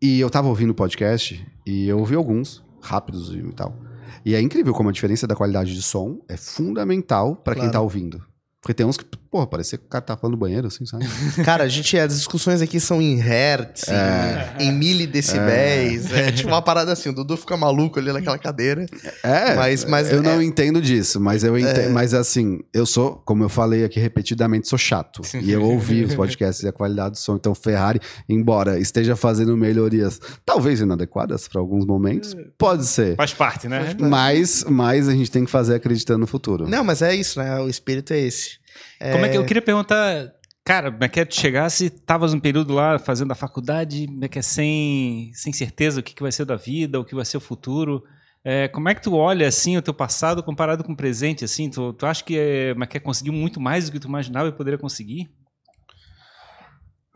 [0.00, 3.76] e eu tava ouvindo o podcast e eu ouvi alguns, rápidos e tal.
[4.24, 7.72] E é incrível como a diferença da qualidade de som é fundamental pra quem Claro.
[7.72, 8.24] tá ouvindo.
[8.62, 9.04] Porque tem uns que,
[9.36, 11.04] porra, parece que o cara tá falando no banheiro, assim, sabe?
[11.44, 14.54] Cara, a gente, as discussões aqui são em hertz, É.
[14.58, 16.10] em, em milidecibéis.
[16.10, 16.32] É.
[16.32, 18.86] tipo uma parada assim, o Dudu fica maluco ali naquela cadeira.
[19.22, 23.20] É, Mas- mas eu é- não entendo disso, mas eu entendo, mas assim, eu sou,
[23.26, 25.20] como eu falei aqui repetidamente, sou chato.
[25.42, 27.36] e eu ouvi os podcasts e a qualidade do som.
[27.36, 33.16] Então, Ferrari, embora esteja fazendo melhorias, talvez inadequadas para alguns momentos, pode ser.
[33.16, 33.94] Faz parte, né?
[34.00, 36.66] Mas, mas a gente tem que fazer acreditando no futuro.
[36.68, 37.58] Não, mas é isso, né?
[37.60, 38.64] O espírito é esse.
[39.12, 40.32] Como é que eu queria perguntar,
[40.64, 44.24] cara, como é que é tu chegasse, estavas um período lá fazendo a faculdade, como
[44.24, 47.14] é que é sem, sem certeza o que, que vai ser da vida, o que
[47.14, 48.04] vai ser o futuro.
[48.44, 51.68] É, como é que tu olha assim o teu passado comparado com o presente, assim?
[51.68, 54.48] Tu, tu acha que é, é que é, conseguiu muito mais do que tu imaginava
[54.48, 55.28] e poderia conseguir?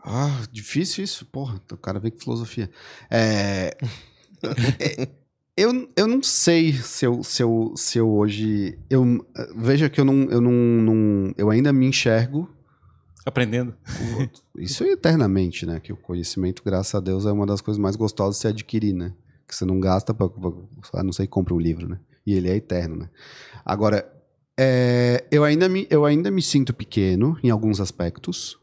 [0.03, 1.61] Ah, difícil isso, porra.
[1.71, 2.69] O cara vê que filosofia.
[3.09, 3.77] É,
[4.79, 5.07] é,
[5.57, 8.79] eu, eu não sei se eu, se eu, se eu hoje.
[8.89, 9.25] Eu,
[9.55, 11.33] veja que eu não, eu não, não.
[11.37, 12.49] Eu ainda me enxergo.
[13.25, 13.75] Aprendendo.
[14.57, 15.79] Isso é eternamente, né?
[15.79, 18.93] Que o conhecimento, graças a Deus, é uma das coisas mais gostosas de se adquirir,
[18.93, 19.13] né?
[19.47, 20.29] Que você não gasta pra.
[20.29, 20.51] pra
[20.93, 21.99] a não que compra um livro, né?
[22.25, 23.09] E ele é eterno, né?
[23.65, 24.09] Agora,
[24.57, 28.57] é, eu, ainda me, eu ainda me sinto pequeno em alguns aspectos.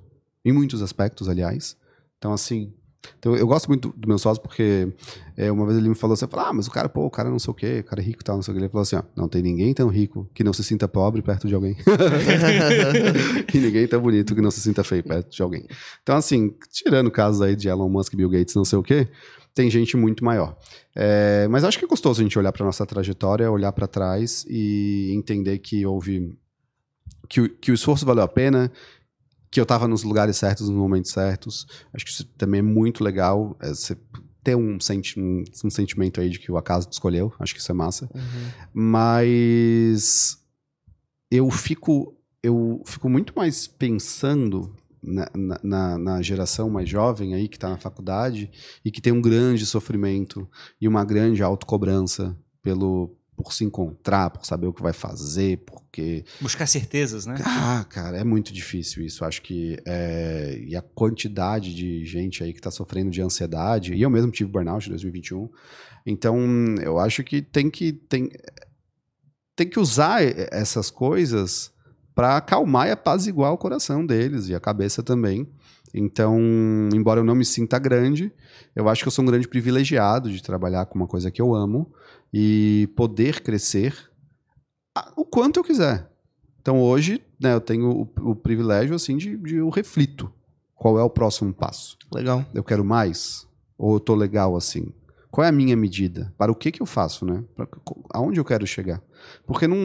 [0.44, 1.76] Em muitos aspectos, aliás.
[2.16, 2.72] Então, assim.
[3.18, 4.88] Então, eu gosto muito do, meu sócio porque
[5.36, 7.30] é, uma vez ele me falou assim, falou, ah, mas o cara, pô, o cara
[7.30, 8.62] não sei o quê, o cara é rico e tal, não sei o quê.
[8.62, 11.46] Ele falou assim, ó, não tem ninguém tão rico que não se sinta pobre perto
[11.46, 11.76] de alguém.
[13.52, 15.66] e ninguém tão bonito que não se sinta feio perto de alguém.
[16.02, 19.08] Então, assim, tirando casos aí de Elon Musk, Bill Gates, não sei o quê,
[19.54, 20.56] tem gente muito maior.
[20.94, 24.44] É, mas acho que é gostoso a gente olhar para nossa trajetória, olhar para trás
[24.48, 26.36] e entender que houve...
[27.28, 28.72] Que, que o esforço valeu a pena,
[29.50, 31.66] que eu estava nos lugares certos, nos momentos certos.
[31.92, 33.56] Acho que isso também é muito legal.
[33.60, 33.96] é, você
[34.44, 37.32] ter um, senti um, um sentimento aí de que o acaso te escolheu.
[37.38, 38.08] Acho que isso é massa.
[38.72, 40.38] Mas
[41.30, 47.48] eu fico, eu fico muito mais pensando na, na- na, na geração mais jovem aí
[47.48, 48.50] que está na faculdade
[48.84, 50.48] e que tem um grande sofrimento
[50.80, 56.24] e uma grande autocobrança pelo por se encontrar, por saber o que vai fazer, porque
[56.40, 57.36] Buscar certezas, né?
[57.44, 59.24] ah, cara, é muito difícil isso.
[59.24, 59.78] Acho que.
[59.86, 63.94] é, E a quantidade de gente aí que tá sofrendo de ansiedade.
[63.94, 65.48] E eu mesmo tive burnout em 2021.
[66.04, 66.36] Então,
[66.82, 67.92] eu acho que tem que.
[67.92, 68.28] Tem,
[69.54, 70.20] tem que usar
[70.52, 71.72] essas coisas
[72.14, 75.48] para acalmar e apaziguar o coração deles e a cabeça também.
[75.94, 76.38] Então,
[76.92, 78.32] embora eu não me sinta grande,
[78.74, 81.54] eu acho que eu sou um grande privilegiado de trabalhar com uma coisa que eu
[81.54, 81.92] amo
[82.32, 83.94] e poder crescer
[85.16, 86.10] o quanto eu quiser.
[86.60, 90.32] Então hoje, né, eu tenho o, o privilégio assim de, de eu reflito
[90.74, 91.96] qual é o próximo passo.
[92.12, 92.44] Legal.
[92.54, 93.46] Eu quero mais
[93.76, 94.92] ou eu tô legal assim?
[95.30, 96.32] Qual é a minha medida?
[96.38, 97.44] Para o que que eu faço, né?
[97.54, 97.68] Para,
[98.10, 99.02] aonde eu quero chegar?
[99.46, 99.76] Porque não,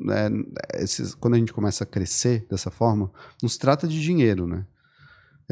[0.00, 0.28] né,
[0.74, 3.10] esses- quando a gente começa a crescer dessa forma,
[3.42, 4.66] não se trata de dinheiro, né?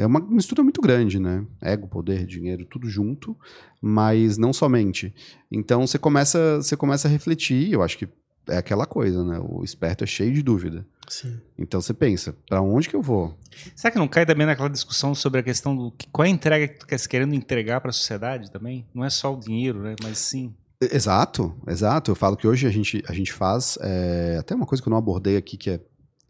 [0.01, 1.45] É uma mistura muito grande, né?
[1.61, 3.37] Ego, poder, dinheiro, tudo junto,
[3.79, 5.13] mas não somente.
[5.51, 8.09] Então você começa, você começa a refletir, eu acho que
[8.49, 9.39] é aquela coisa, né?
[9.39, 10.83] O esperto é cheio de dúvida.
[11.07, 11.39] Sim.
[11.55, 13.37] Então você pensa, para onde que eu vou?
[13.75, 16.31] Será que não cai também naquela discussão sobre a questão do que, qual é a
[16.31, 18.87] entrega que tu quer querendo entregar para a sociedade também?
[18.95, 19.95] Não é só o dinheiro, né?
[20.01, 20.51] Mas sim.
[20.81, 22.09] Exato, exato.
[22.09, 24.91] Eu falo que hoje a gente, a gente faz é, até uma coisa que eu
[24.91, 25.79] não abordei aqui, que é.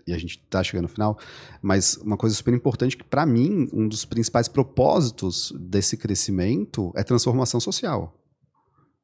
[0.05, 1.17] E a gente tá chegando no final,
[1.61, 7.03] mas uma coisa super importante que, para mim, um dos principais propósitos desse crescimento é
[7.03, 8.17] transformação social.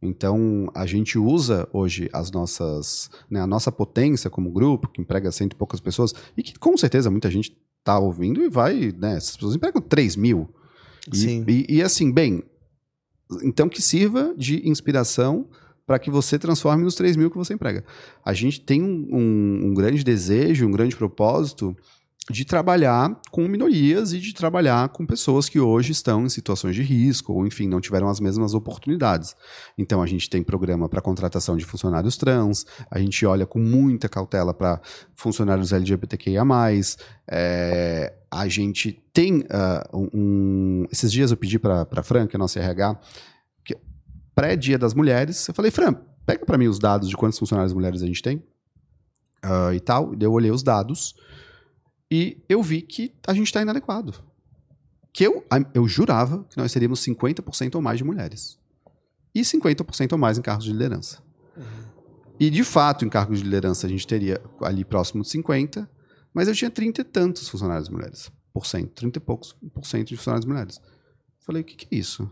[0.01, 5.31] Então, a gente usa hoje as nossas, né, a nossa potência como grupo, que emprega
[5.31, 9.17] cento e poucas pessoas, e que com certeza muita gente tá ouvindo e vai, né,
[9.17, 10.49] essas pessoas empregam 3 mil.
[11.11, 11.45] E, Sim.
[11.47, 12.43] e, e assim, bem,
[13.43, 15.47] então que sirva de inspiração
[15.87, 17.83] para que você transforme nos 3 mil que você emprega.
[18.23, 21.75] A gente tem um, um- grande desejo, um grande propósito
[22.29, 26.81] de trabalhar com minorias e de trabalhar com pessoas que hoje estão em situações de
[26.83, 29.33] risco ou, enfim, não tiveram as mesmas oportunidades.
[29.77, 34.09] Então, a gente tem programa para contratação de funcionários trans, a gente olha com muita
[34.09, 34.81] cautela para
[35.15, 36.43] funcionários LGBTQIA.
[37.29, 40.85] É, a gente tem uh, um.
[40.91, 42.99] Esses dias eu pedi para a Fran, que é a nossa RH,
[44.37, 48.03] pré-dia das mulheres, eu falei, Fran, pega para mim os dados de quantos funcionários mulheres
[48.03, 48.37] a gente tem
[49.43, 50.13] uh, e tal.
[50.19, 51.15] Eu olhei os dados.
[52.09, 54.13] E eu vi que a gente está inadequado.
[55.11, 55.43] Que eu,
[55.73, 58.59] eu jurava que nós seríamos 50% ou mais de mulheres.
[59.33, 61.17] E 50% ou mais em cargos de liderança.
[61.57, 61.63] Uhum.
[62.39, 65.87] E, de fato, em cargos de liderança a gente teria ali próximo de 50%,
[66.31, 68.31] mas eu tinha 30 e tantos funcionários mulheres.
[68.53, 70.79] Por cento, 30 e poucos por cento de funcionários mulheres.
[71.39, 72.29] Falei, o que, que é isso?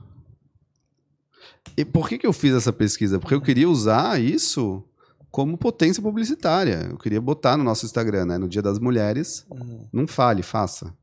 [1.78, 3.20] E por que, que eu fiz essa pesquisa?
[3.20, 4.84] Porque eu queria usar isso
[5.32, 6.88] como potência publicitária.
[6.90, 8.38] Eu queria botar no nosso Instagram, né?
[8.38, 9.86] No Dia das Mulheres, uhum.
[9.92, 10.94] não fale, faça.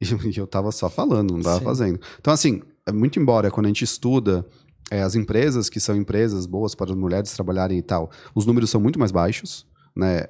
[0.00, 1.64] E eu tava só falando, não tava Sim.
[1.64, 2.00] fazendo.
[2.18, 4.46] Então, assim, é muito embora quando a gente estuda
[4.90, 8.70] é, as empresas que são empresas boas para as mulheres trabalharem e tal, os números
[8.70, 10.24] são muito mais baixos, né?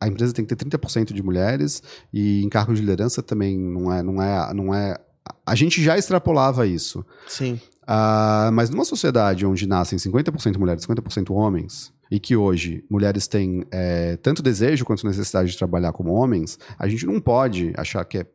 [0.00, 1.82] A empresa tem que ter 30% de mulheres
[2.12, 4.96] e em cargos de liderança também não é, não é, não é.
[5.44, 7.04] A gente já extrapolava isso.
[7.26, 7.58] Sim.
[7.88, 13.26] Uh, mas numa sociedade onde nascem 50% mulheres e 50% homens, e que hoje mulheres
[13.26, 18.04] têm é, tanto desejo quanto necessidade de trabalhar como homens, a gente não pode achar
[18.04, 18.26] que é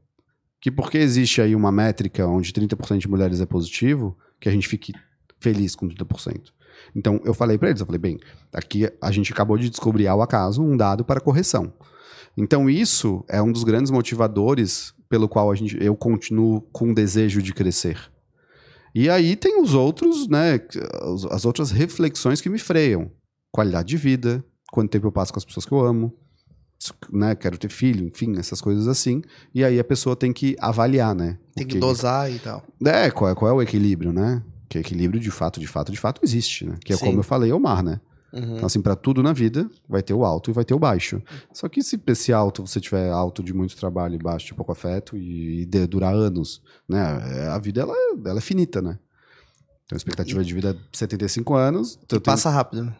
[0.59, 4.67] que porque existe aí uma métrica onde 30% de mulheres é positivo, que a gente
[4.67, 4.93] fique
[5.39, 6.51] feliz com 30%.
[6.95, 8.19] Então eu falei para eles, eu falei, bem,
[8.53, 11.73] aqui a gente acabou de descobrir ao acaso um dado para correção.
[12.37, 16.95] Então isso é um dos grandes motivadores pelo qual a gente, eu continuo com o
[16.95, 18.10] desejo de crescer.
[18.93, 20.59] E aí tem os outros, né,
[21.31, 23.11] as outras reflexões que me freiam
[23.51, 26.13] qualidade de vida, quanto tempo eu passo com as pessoas que eu amo,
[27.11, 29.21] né, quero ter filho, enfim, essas coisas assim.
[29.53, 31.37] E aí a pessoa tem que avaliar, né?
[31.55, 32.65] Tem que, que dosar e tal.
[32.85, 34.41] É, qual, é, qual é o equilíbrio, né?
[34.67, 36.75] Que equilíbrio de fato, de fato, de fato existe, né?
[36.83, 37.05] Que é Sim.
[37.05, 37.99] como eu falei, é o mar, né?
[38.33, 38.55] Uhum.
[38.55, 41.21] Então, assim, para tudo na vida, vai ter o alto e vai ter o baixo.
[41.53, 44.71] Só que se esse alto você tiver alto de muito trabalho e baixo de pouco
[44.71, 47.01] afeto e, e durar anos, né?
[47.49, 47.93] A vida, ela,
[48.25, 48.97] ela é finita, né?
[49.85, 50.45] Então, a expectativa e...
[50.45, 51.99] de vida é 75 anos.
[52.03, 52.95] Então passa rápido, né?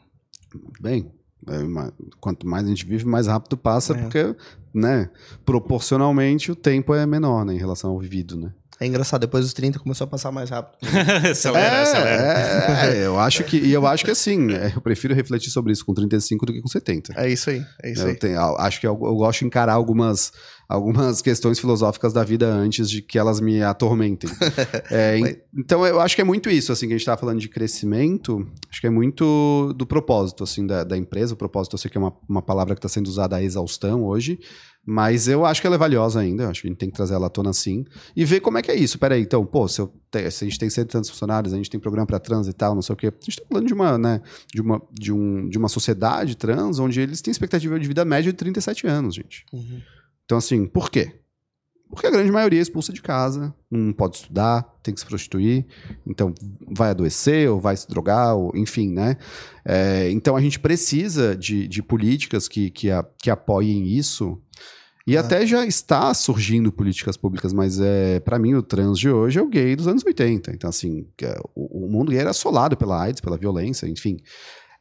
[0.82, 1.10] Bem,
[1.48, 4.02] é quanto mais a gente vive, mais rápido passa, é.
[4.02, 4.36] porque,
[4.74, 5.10] né,
[5.46, 8.52] proporcionalmente o tempo é menor, né, em relação ao vivido, né.
[8.82, 10.76] É engraçado, depois dos 30 começou a passar mais rápido.
[11.30, 12.88] acelera, é, acelera.
[12.88, 15.72] É, é, eu acho que, e eu acho que assim, é, eu prefiro refletir sobre
[15.72, 17.14] isso com 35 do que com 70.
[17.16, 18.16] É isso aí, é isso eu aí.
[18.16, 20.34] Tenho, acho que eu, eu, gosto de encarar algumas,
[20.68, 24.32] algumas questões filosóficas da vida antes de que elas me atormentem.
[24.90, 25.38] é, Mas...
[25.56, 28.50] Então eu acho que é muito isso, assim, que a gente estava falando de crescimento,
[28.68, 31.36] acho que é muito do propósito, assim, da, da empresa.
[31.36, 34.04] O propósito eu sei que é uma, uma palavra que está sendo usada à exaustão
[34.04, 34.40] hoje,
[34.86, 37.14] mas eu acho que ela é valiosa ainda, acho que a gente tem que trazer
[37.14, 37.86] ela à tona sim.
[38.16, 38.98] E ver como é que é isso.
[38.98, 41.70] Peraí, então, pô, se, te, se a gente tem cento e tantos funcionários, a gente
[41.70, 43.08] tem programa para trans e tal, não sei o quê.
[43.08, 44.22] A gente tá falando de uma, né,
[44.54, 48.32] de uma, de um, de uma sociedade trans onde eles têm expectativa de vida média
[48.32, 49.46] de 37 anos, gente.
[49.54, 49.82] Uhum.
[50.26, 51.22] Então, assim, por quê?
[51.92, 55.66] Porque a grande maioria é expulsa de casa, não pode estudar, tem que se prostituir,
[56.08, 56.34] então
[56.66, 59.18] vai adoecer ou vai se drogar, ou, enfim, né?
[59.66, 64.42] É, então a gente precisa de, de políticas que, que, a, que apoiem isso.
[65.06, 65.22] E ah.
[65.22, 69.42] até já está surgindo políticas públicas, mas é para mim o trans de hoje é
[69.42, 70.52] o gay dos anos 80.
[70.52, 74.18] Então, assim, é, o, o mundo gay era assolado pela AIDS, pela violência, enfim.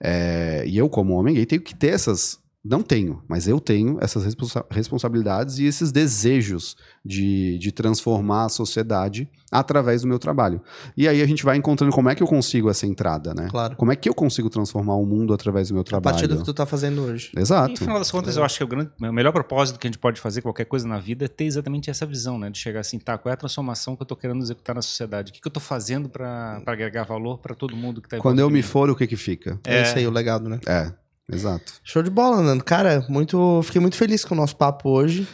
[0.03, 3.97] É, e eu, como homem gay, tenho que ter essas não tenho, mas eu tenho
[4.03, 10.61] essas responsa responsabilidades e esses desejos de, de transformar a sociedade através do meu trabalho.
[10.95, 13.49] E aí a gente vai encontrando como é que eu consigo essa entrada, né?
[13.51, 13.77] Claro.
[13.77, 16.17] Como é que eu consigo transformar o mundo através do meu trabalho.
[16.17, 17.33] A partir do que tu tá fazendo hoje.
[17.35, 17.71] Exato.
[17.71, 18.41] E, no final das contas, é.
[18.41, 20.87] eu acho que o, grande, o melhor propósito que a gente pode fazer qualquer coisa
[20.87, 22.51] na vida é ter exatamente essa visão, né?
[22.51, 25.31] De chegar assim, tá, qual é a transformação que eu tô querendo executar na sociedade?
[25.31, 28.39] O que, que eu tô fazendo para agregar valor para todo mundo que tá Quando
[28.39, 29.59] eu me for, o que que fica?
[29.65, 30.61] É, é isso aí, o legado, né?
[30.67, 30.93] É.
[31.33, 31.73] Exato.
[31.85, 32.65] Show de bola, Nando.
[32.65, 35.27] Cara, muito, fiquei muito feliz com o nosso papo hoje.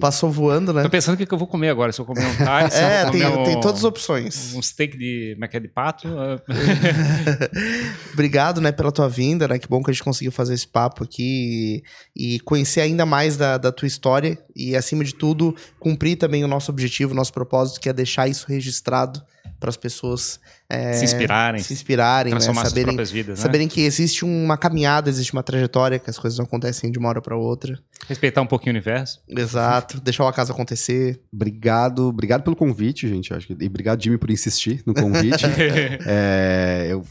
[0.00, 0.82] Passou voando, né?
[0.82, 1.92] Tô pensando o que, que eu vou comer agora.
[1.92, 4.54] Se eu comer um thai, se é, eu tem, um, tem todas as opções.
[4.54, 6.08] Um steak de, é, de pato.
[8.12, 9.58] Obrigado, né, pela tua vinda, né?
[9.58, 11.82] Que bom que a gente conseguiu fazer esse papo aqui
[12.16, 16.44] e, e conhecer ainda mais da, da tua história e, acima de tudo, cumprir também
[16.44, 19.22] o nosso objetivo, o nosso propósito, que é deixar isso registrado
[19.64, 20.38] para as pessoas
[20.68, 22.40] é, se inspirarem, se inspirarem, né?
[22.40, 23.36] saberem, vidas, né?
[23.36, 27.08] saberem que existe uma caminhada, existe uma trajetória, que as coisas não acontecem de uma
[27.08, 27.78] hora para outra.
[28.06, 29.22] Respeitar um pouquinho o universo.
[29.26, 31.18] Exato, deixar o acaso acontecer.
[31.32, 33.32] Obrigado, obrigado pelo convite, gente.
[33.32, 35.46] Acho que, e obrigado, Jimmy, por insistir no convite.
[36.06, 37.02] é, eu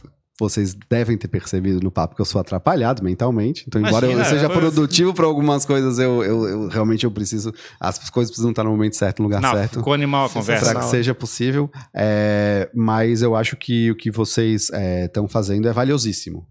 [0.44, 3.64] vocês devem ter percebido no papo que eu sou atrapalhado mentalmente.
[3.68, 4.50] Então, embora Imagina, eu seja eu...
[4.50, 7.54] produtivo para algumas coisas, eu, eu, eu, realmente eu preciso.
[7.80, 9.80] As coisas precisam estar no momento certo, no lugar Não, certo.
[9.80, 10.72] Ficou animal a conversa.
[10.72, 11.72] Para que seja possível.
[11.94, 14.70] É, mas eu acho que o que vocês
[15.06, 16.46] estão é, fazendo é valiosíssimo.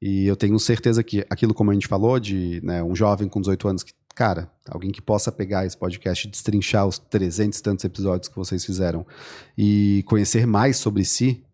[0.00, 3.40] E eu tenho certeza que aquilo, como a gente falou, de né, um jovem com
[3.40, 7.62] 18 anos que cara, alguém que possa pegar esse podcast e destrinchar os 300 e
[7.62, 9.04] tantos episódios que vocês fizeram
[9.58, 11.44] e conhecer mais sobre si,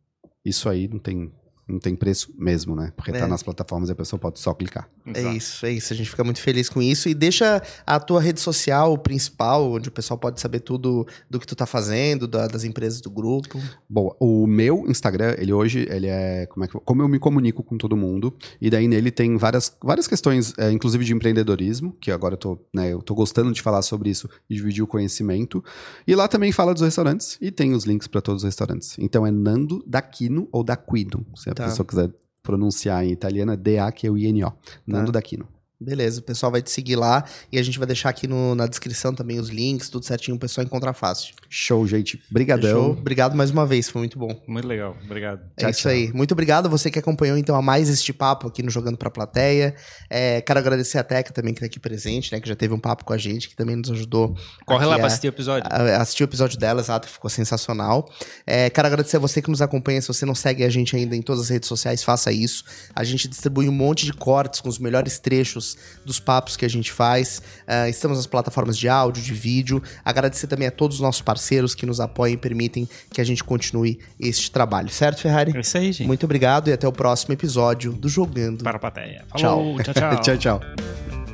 [0.45, 1.33] isso aí não tem
[1.71, 2.93] não tem preço mesmo, né?
[2.97, 3.21] Porque tá é.
[3.21, 4.89] tá nas plataformas e a pessoa pode só clicar.
[5.07, 5.37] É Exato.
[5.37, 5.93] isso, é isso.
[5.93, 7.09] A gente fica muito feliz com isso.
[7.09, 11.47] E deixa a tua rede social principal, onde o pessoal pode saber tudo do que
[11.47, 13.61] tu tá fazendo, da, das empresas do grupo.
[13.89, 17.63] Bom, o meu Instagram, ele hoje, ele é como, é que, como eu me comunico
[17.63, 18.35] com todo mundo.
[18.61, 22.59] E daí nele tem várias, várias questões, é, inclusive de empreendedorismo, que agora eu tô,
[22.75, 25.63] né, eu tô gostando de falar sobre isso e dividir o conhecimento.
[26.07, 28.97] E lá também fala dos restaurantes e tem os links para todos os restaurantes.
[28.99, 31.25] Então é Nando Daquino ou Daquino,
[31.61, 31.71] se a tá.
[31.71, 32.11] pessoa quiser
[32.43, 34.53] pronunciar em italiano, é D-A-Q-I-N-O.
[34.87, 35.13] Nando tá.
[35.19, 35.47] Daquino.
[35.83, 38.67] Beleza, o pessoal vai te seguir lá e a gente vai deixar aqui no, na
[38.67, 41.35] descrição também os links, tudo certinho, o pessoal encontrar fácil.
[41.49, 42.23] Show, gente.
[42.31, 42.71] Obrigadão.
[42.71, 42.91] Show.
[42.93, 44.29] Obrigado mais uma vez, foi muito bom.
[44.47, 45.41] Muito legal, obrigado.
[45.57, 45.93] É tchau, isso tchau.
[45.93, 46.13] aí.
[46.13, 49.09] Muito obrigado a você que acompanhou então a mais este papo aqui no Jogando Pra
[49.09, 49.75] Plateia.
[50.11, 52.79] É, quero agradecer a Teca também que tá aqui presente, né, que já teve um
[52.79, 54.37] papo com a gente, que também nos ajudou.
[54.67, 55.67] Corre lá pra assistir o episódio.
[55.73, 58.07] A, a assistir o episódio dela, exato, que ficou sensacional.
[58.47, 61.17] É, quero agradecer a você que nos acompanha, se você não segue a gente ainda
[61.17, 62.65] em todas as redes sociais, faça isso.
[62.95, 65.70] A gente distribui um monte de cortes com os melhores trechos
[66.05, 67.43] dos papos que a gente faz.
[67.67, 69.83] Uh, estamos nas plataformas de áudio, de vídeo.
[70.05, 73.43] Agradecer também a todos os nossos parceiros que nos apoiam e permitem que a gente
[73.43, 75.53] continue este trabalho, certo, Ferrari?
[75.57, 76.07] É isso aí, gente.
[76.07, 79.25] Muito obrigado e até o próximo episódio do Jogando para a Plateia.
[79.29, 80.21] Falou, tchau, tchau.
[80.21, 81.30] tchau, tchau.